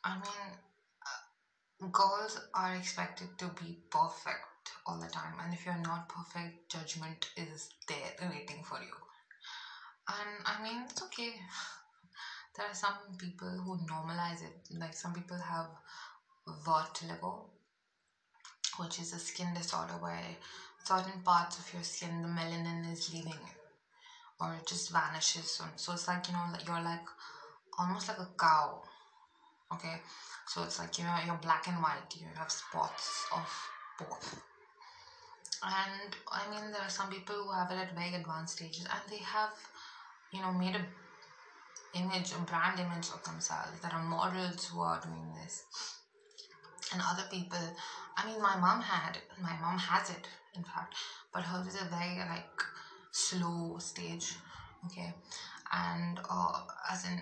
I 0.04 0.16
mean 0.16 0.56
uh, 1.06 1.88
girls 1.92 2.40
are 2.54 2.74
expected 2.74 3.30
to 3.40 3.50
be 3.50 3.78
perfect 3.92 4.46
all 4.86 5.00
the 5.00 5.08
time 5.10 5.40
and 5.44 5.54
if 5.54 5.66
you're 5.66 5.78
not 5.78 6.10
perfect 6.10 6.70
judgment 6.70 7.30
is 7.38 7.70
there 7.88 8.12
waiting 8.22 8.64
for 8.64 8.80
you. 8.82 8.94
And 10.10 10.42
i 10.46 10.58
mean 10.62 10.82
it's 10.90 11.02
okay. 11.04 11.34
There 12.56 12.66
are 12.68 12.74
some 12.74 13.16
people 13.18 13.48
who 13.64 13.78
normalize 13.86 14.42
it. 14.42 14.58
Like 14.70 14.98
some 14.98 15.14
people 15.14 15.40
have 15.40 15.68
vitiligo 16.46 17.48
which 18.78 18.98
is 19.00 19.12
a 19.12 19.20
skin 19.20 19.54
disorder 19.54 19.98
where 19.98 20.38
certain 20.84 21.20
parts 21.20 21.58
of 21.58 21.74
your 21.74 21.84
skin 21.84 22.22
the 22.22 22.28
melanin 22.30 22.90
is 22.90 23.10
leaving 23.12 23.40
or 24.40 24.54
it 24.54 24.66
just 24.68 24.92
vanishes. 24.92 25.60
So 25.76 25.94
it's 25.94 26.08
like 26.08 26.28
you 26.28 26.34
know 26.34 26.46
you're 26.66 26.82
like 26.82 27.06
almost 27.78 28.08
like 28.08 28.20
a 28.20 28.30
cow 28.40 28.82
okay? 29.74 30.02
So 30.48 30.64
it's 30.64 30.80
like 30.80 30.98
you 30.98 31.04
know 31.04 31.16
you're 31.26 31.36
black 31.36 31.68
and 31.68 31.82
white. 31.82 32.14
You 32.16 32.28
have 32.38 32.52
spots 32.52 33.26
of 33.34 33.48
both. 34.00 34.40
And 35.64 36.16
i 36.32 36.48
mean 36.50 36.72
there 36.72 36.82
are 36.82 36.90
some 36.90 37.10
people 37.10 37.36
who 37.36 37.52
have 37.52 37.72
it 37.72 37.78
at 37.78 37.94
very 37.96 38.14
advanced 38.14 38.54
stages 38.58 38.86
and 38.86 39.02
they 39.10 39.18
have 39.24 39.52
you 40.32 40.42
know 40.42 40.52
made 40.54 40.76
a 40.76 40.86
image 41.94 42.32
a 42.32 42.40
brand 42.40 42.80
image 42.80 43.10
of 43.14 43.24
themselves. 43.24 43.80
There 43.82 43.94
are 43.94 44.04
models 44.04 44.66
who 44.66 44.80
are 44.82 45.00
doing 45.00 45.34
this. 45.34 45.64
And 46.92 47.02
other 47.02 47.26
people 47.30 47.60
i 48.18 48.26
mean 48.26 48.42
my 48.42 48.56
mom 48.56 48.82
had 48.82 49.20
my 49.42 49.56
mom 49.62 49.78
has 49.78 50.10
it 50.10 50.28
in 50.56 50.64
fact 50.64 50.96
but 51.34 51.44
hers 51.44 51.68
is 51.68 51.76
a 51.82 51.86
very 51.86 52.18
like 52.30 52.64
slow 53.18 53.78
stage 53.80 54.38
okay? 54.86 55.12
And 55.72 56.20
uh, 56.30 56.54
as 56.92 57.06
in 57.06 57.20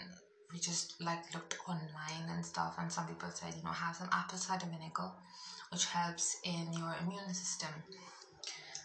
we 0.51 0.59
just 0.59 0.95
like 1.01 1.33
looked 1.33 1.55
online 1.67 2.29
and 2.29 2.45
stuff 2.45 2.75
and 2.77 2.91
some 2.91 3.05
people 3.07 3.29
said 3.33 3.53
you 3.55 3.63
know 3.63 3.71
have 3.71 3.95
some 3.95 4.07
apple 4.11 4.37
cider 4.37 4.67
vinegar 4.67 5.09
which 5.71 5.85
helps 5.85 6.37
in 6.43 6.71
your 6.73 6.93
immune 7.01 7.33
system. 7.33 7.69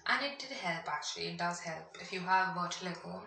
And 0.07 0.23
it 0.23 0.39
did 0.39 0.51
help 0.53 0.89
actually. 0.89 1.27
It 1.29 1.39
does 1.39 1.61
help. 1.61 1.97
If 2.01 2.13
you 2.13 2.21
have 2.21 2.55
vitiligo 2.55 3.21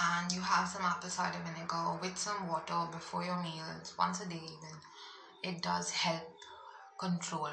and 0.00 0.32
you 0.32 0.40
have 0.40 0.68
some 0.68 0.82
apple 0.82 1.08
cider 1.08 1.38
vinegar 1.44 1.96
with 2.00 2.18
some 2.18 2.46
water 2.48 2.80
before 2.90 3.24
your 3.24 3.40
meals 3.42 3.94
once 3.98 4.20
a 4.20 4.26
day 4.28 4.42
even 4.56 4.74
it 5.42 5.62
does 5.62 5.90
help 5.90 6.26
control 6.98 7.50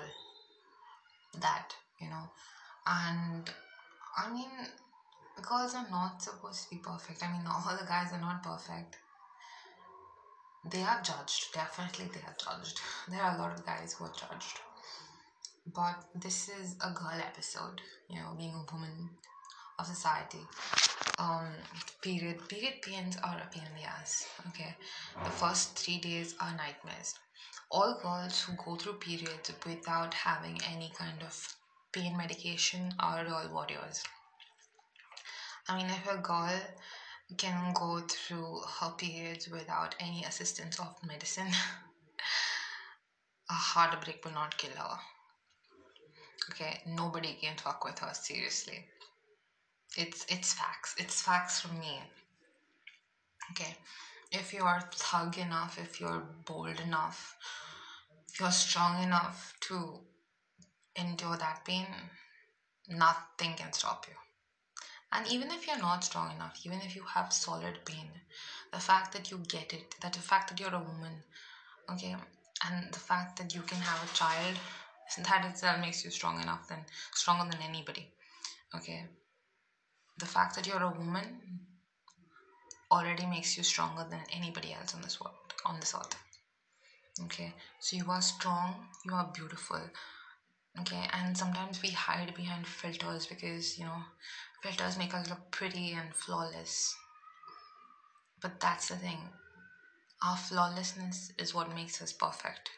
that 1.39 1.75
you 1.99 2.09
know? 2.09 2.29
And 2.87 3.49
i 4.18 4.30
mean 4.32 4.49
girls 5.41 5.74
are 5.76 5.88
not 5.89 6.22
supposed 6.22 6.64
to 6.64 6.70
be 6.70 6.82
perfect. 6.82 7.24
I 7.24 7.32
mean 7.32 7.45
all 7.47 7.78
the 7.80 7.86
guys 7.86 8.12
are 8.14 8.20
not 8.22 8.43
perfect. 8.43 8.97
They 10.72 10.84
are 10.84 11.01
judged. 11.01 11.53
Definitely 11.53 12.05
they 12.14 12.22
are 12.22 12.36
judged. 12.38 12.80
There 13.09 13.22
are 13.22 13.36
a 13.36 13.39
lot 13.41 13.57
of 13.57 13.66
guys 13.66 13.93
who 13.93 14.05
are 14.05 14.14
judged. 14.14 14.59
But 15.74 16.03
this 16.20 16.49
is 16.49 16.76
a 16.84 16.91
girl 16.91 17.20
episode 17.20 17.82
you 18.09 18.20
know 18.20 18.34
being 18.38 18.53
a 18.53 18.66
woman 18.74 19.09
of 19.80 19.86
society. 19.88 20.45
Um 21.18 21.49
period. 22.01 22.47
Period 22.47 22.82
pains 22.82 23.18
are 23.24 23.38
a 23.38 23.49
pain 23.53 23.64
in 23.70 23.76
the 23.82 23.88
ass 23.88 24.28
okay? 24.49 24.76
The 25.24 25.30
first 25.41 25.78
three 25.78 25.99
days 25.99 26.36
are 26.39 26.55
nightmares. 26.55 27.16
All 27.72 27.99
girls 28.01 28.41
who 28.41 28.53
go 28.64 28.76
through 28.76 28.93
periods 29.09 29.51
without 29.66 30.14
having 30.14 30.59
any 30.70 30.91
kind 30.97 31.22
of 31.24 31.55
pain 31.93 32.15
medication 32.17 32.93
are 32.99 33.25
all 33.27 33.49
warriors 33.57 34.03
i 35.67 35.75
mean 35.77 35.87
if 35.87 36.07
a 36.07 36.17
girl 36.17 36.59
can 37.37 37.73
go 37.73 37.99
through 38.09 38.59
her 38.79 38.91
periods 38.97 39.47
without 39.47 39.95
any 39.99 40.23
assistance 40.25 40.79
of 40.79 40.95
medicine 41.07 41.51
a 43.51 43.53
heartbreak 43.53 44.23
will 44.23 44.31
not 44.31 44.57
kill 44.57 44.71
her. 44.71 44.97
Okay 46.49 46.81
nobody 46.85 47.33
can 47.41 47.57
fuck 47.57 47.83
with 47.85 47.99
her 47.99 48.13
seriously. 48.13 48.85
It's 49.97 50.25
it's 50.29 50.53
facts. 50.53 50.95
It's 50.97 51.21
facts 51.21 51.59
from 51.61 51.79
me. 51.79 51.99
Okay 53.51 53.75
if 54.31 54.53
you 54.53 54.63
are 54.63 54.89
thug 54.95 55.37
enough 55.37 55.77
if 55.77 55.99
you're 55.99 56.23
bold 56.45 56.79
enough 56.79 57.35
if 58.29 58.39
you're 58.39 58.51
strong 58.51 59.03
enough 59.03 59.53
to 59.59 59.99
endure 61.01 61.37
that 61.37 61.65
pain 61.65 61.85
nothing 62.89 63.53
can 63.55 63.73
stop 63.73 64.05
you. 64.07 64.15
And 65.13 65.27
even 65.27 65.51
if 65.51 65.67
you're 65.67 65.77
not 65.77 66.03
strong 66.03 66.31
enough 66.35 66.59
even 66.65 66.79
if 66.81 66.95
you 66.95 67.03
have 67.13 67.33
solid 67.33 67.79
pain 67.85 68.09
the 68.71 68.79
fact 68.79 69.11
that 69.13 69.29
you 69.29 69.37
get 69.49 69.73
it 69.73 69.95
that 70.01 70.13
the 70.13 70.19
fact 70.19 70.49
that 70.49 70.59
you're 70.59 70.73
a 70.81 70.87
woman 70.91 71.15
okay 71.89 72.15
and 72.65 72.93
the 72.93 72.99
fact 72.99 73.37
that 73.37 73.53
you 73.53 73.61
can 73.61 73.79
have 73.79 74.01
a 74.03 74.13
child 74.13 74.57
that 75.17 75.45
itself 75.45 75.79
makes 75.81 76.05
you 76.05 76.11
strong 76.11 76.41
enough 76.41 76.67
then 76.69 76.85
stronger 77.13 77.45
than 77.51 77.61
anybody 77.61 78.07
okay? 78.73 79.05
The 80.17 80.25
fact 80.25 80.55
that 80.55 80.67
you're 80.67 80.83
a 80.83 80.89
woman 80.89 81.41
already 82.89 83.25
makes 83.25 83.57
you 83.57 83.63
stronger 83.63 84.05
than 84.09 84.21
anybody 84.31 84.73
else 84.73 84.93
on 84.95 85.01
this 85.01 85.19
world 85.19 85.35
on 85.65 85.79
this 85.79 85.93
earth 85.93 86.15
okay? 87.25 87.53
So 87.79 87.97
you 87.97 88.09
are 88.09 88.21
strong 88.21 88.75
you 89.05 89.13
are 89.13 89.29
beautiful 89.33 89.81
okay 90.80 91.07
and 91.11 91.38
sometimes 91.38 91.82
we 91.82 91.89
hide 91.89 92.34
behind 92.36 92.65
filters 92.67 93.26
because 93.26 93.78
you 93.78 93.86
know 93.86 94.01
filters 94.63 94.97
make 94.97 95.13
us 95.13 95.30
look 95.30 95.51
pretty 95.51 95.91
and 95.91 96.13
flawless. 96.13 96.95
But 98.41 98.59
that's 98.59 98.89
the 98.89 98.97
thing. 98.97 99.19
Our 100.24 100.38
flawlessness 100.38 101.32
is 101.38 101.53
what 101.53 101.74
makes 101.76 102.01
us 102.01 102.13
perfect. 102.13 102.72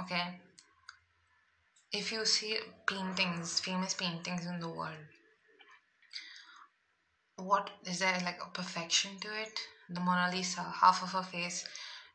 Okay? 0.00 0.40
If 1.92 2.10
you 2.10 2.24
see 2.24 2.58
paintings 2.86 3.60
famous 3.60 3.94
paintings 3.94 4.46
in 4.46 4.58
the 4.58 4.68
world 4.68 5.06
what 7.36 7.70
is 7.84 7.98
there 7.98 8.20
like 8.24 8.38
a 8.42 8.50
perfection 8.50 9.18
to 9.20 9.28
it? 9.42 9.60
The 9.88 10.00
mona 10.00 10.30
lisa 10.30 10.62
half 10.62 11.02
of 11.02 11.12
her 11.12 11.22
face 11.22 11.64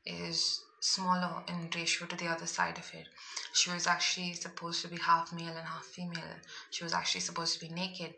is 0.05 0.61
smaller 0.93 1.43
in 1.47 1.69
ratio 1.75 2.07
to 2.07 2.15
the 2.15 2.27
other 2.27 2.47
side 2.47 2.77
of 2.77 2.89
it. 2.93 3.07
She 3.53 3.69
was 3.71 3.87
actually 3.87 4.33
supposed 4.33 4.81
to 4.81 4.87
be 4.87 4.97
half 4.97 5.33
male 5.33 5.55
and 5.61 5.67
half 5.67 5.85
female. 5.85 6.37
She 6.71 6.83
was 6.83 6.93
actually 6.93 7.21
supposed 7.21 7.53
to 7.55 7.59
be 7.67 7.73
naked. 7.73 8.13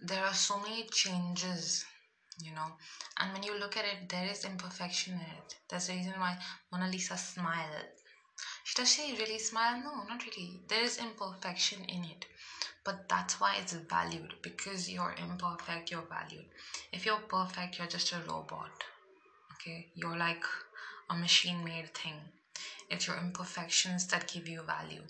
There 0.00 0.24
are 0.24 0.34
so 0.34 0.58
many 0.60 0.84
changes 0.92 1.84
you 2.42 2.52
know. 2.54 2.70
And 3.18 3.32
when 3.32 3.42
you 3.42 3.54
look 3.58 3.76
at 3.76 3.84
it 3.84 4.08
there 4.08 4.28
is 4.30 4.44
imperfection 4.44 5.14
in 5.14 5.20
it. 5.20 5.54
That's 5.68 5.86
the 5.86 5.94
reason 5.94 6.18
why 6.18 6.36
mona 6.70 6.88
lisa 6.88 7.16
smiled. 7.16 7.90
Does 8.74 8.92
she 8.92 9.14
really 9.18 9.38
smile? 9.38 9.78
No 9.78 10.04
not 10.08 10.24
really. 10.26 10.60
There 10.68 10.82
is 10.82 10.98
imperfection 10.98 11.84
in 11.84 12.04
it. 12.04 12.26
But 12.84 13.08
that's 13.08 13.40
why 13.40 13.56
it's 13.60 13.74
valued 13.74 14.34
because 14.42 14.90
you're 14.90 15.14
imperfect 15.26 15.90
you're 15.90 16.08
valued. 16.16 16.48
If 16.92 17.06
you're 17.06 17.26
perfect 17.36 17.78
you're 17.78 17.94
just 17.98 18.12
a 18.12 18.20
robot 18.28 18.84
okay? 19.62 19.86
You're 19.94 20.16
like 20.16 20.44
a 21.10 21.14
machine 21.14 21.64
made 21.64 21.94
thing. 21.94 22.14
It's 22.90 23.06
your 23.06 23.16
imperfections 23.18 24.06
that 24.08 24.32
give 24.32 24.48
you 24.48 24.62
value. 24.62 25.02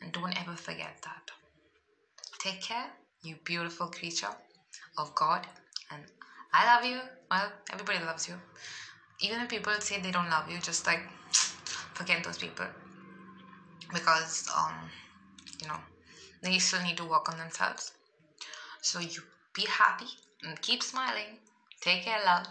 And 0.00 0.12
don't 0.12 0.38
ever 0.40 0.56
forget 0.56 0.96
that. 1.02 1.30
Take 2.38 2.62
care 2.62 2.90
you 3.22 3.36
beautiful 3.44 3.86
creature 3.88 4.34
of 4.96 5.14
god 5.14 5.46
and 5.90 6.04
i 6.52 6.64
love 6.66 6.84
you. 6.84 7.00
Well 7.30 7.52
everybody 7.72 7.98
loves 8.00 8.26
you. 8.28 8.34
Even 9.20 9.40
if 9.40 9.48
people 9.48 9.78
say 9.80 9.98
they 10.00 10.10
don't 10.10 10.30
love 10.30 10.50
you 10.50 10.58
just 10.60 10.86
like 10.86 11.02
forget 11.94 12.24
those 12.24 12.38
people. 12.38 12.66
Because 13.92 14.48
um 14.56 14.90
you 15.60 15.68
know 15.68 15.80
they 16.42 16.58
still 16.58 16.82
need 16.82 16.96
to 16.96 17.04
work 17.04 17.28
on 17.28 17.38
themselves. 17.38 17.92
So 18.82 19.00
you 19.00 19.22
be 19.54 19.66
happy 19.66 20.08
and 20.42 20.60
keep 20.60 20.82
smiling. 20.82 21.38
Take 21.80 22.04
care, 22.04 22.22
love. 22.24 22.46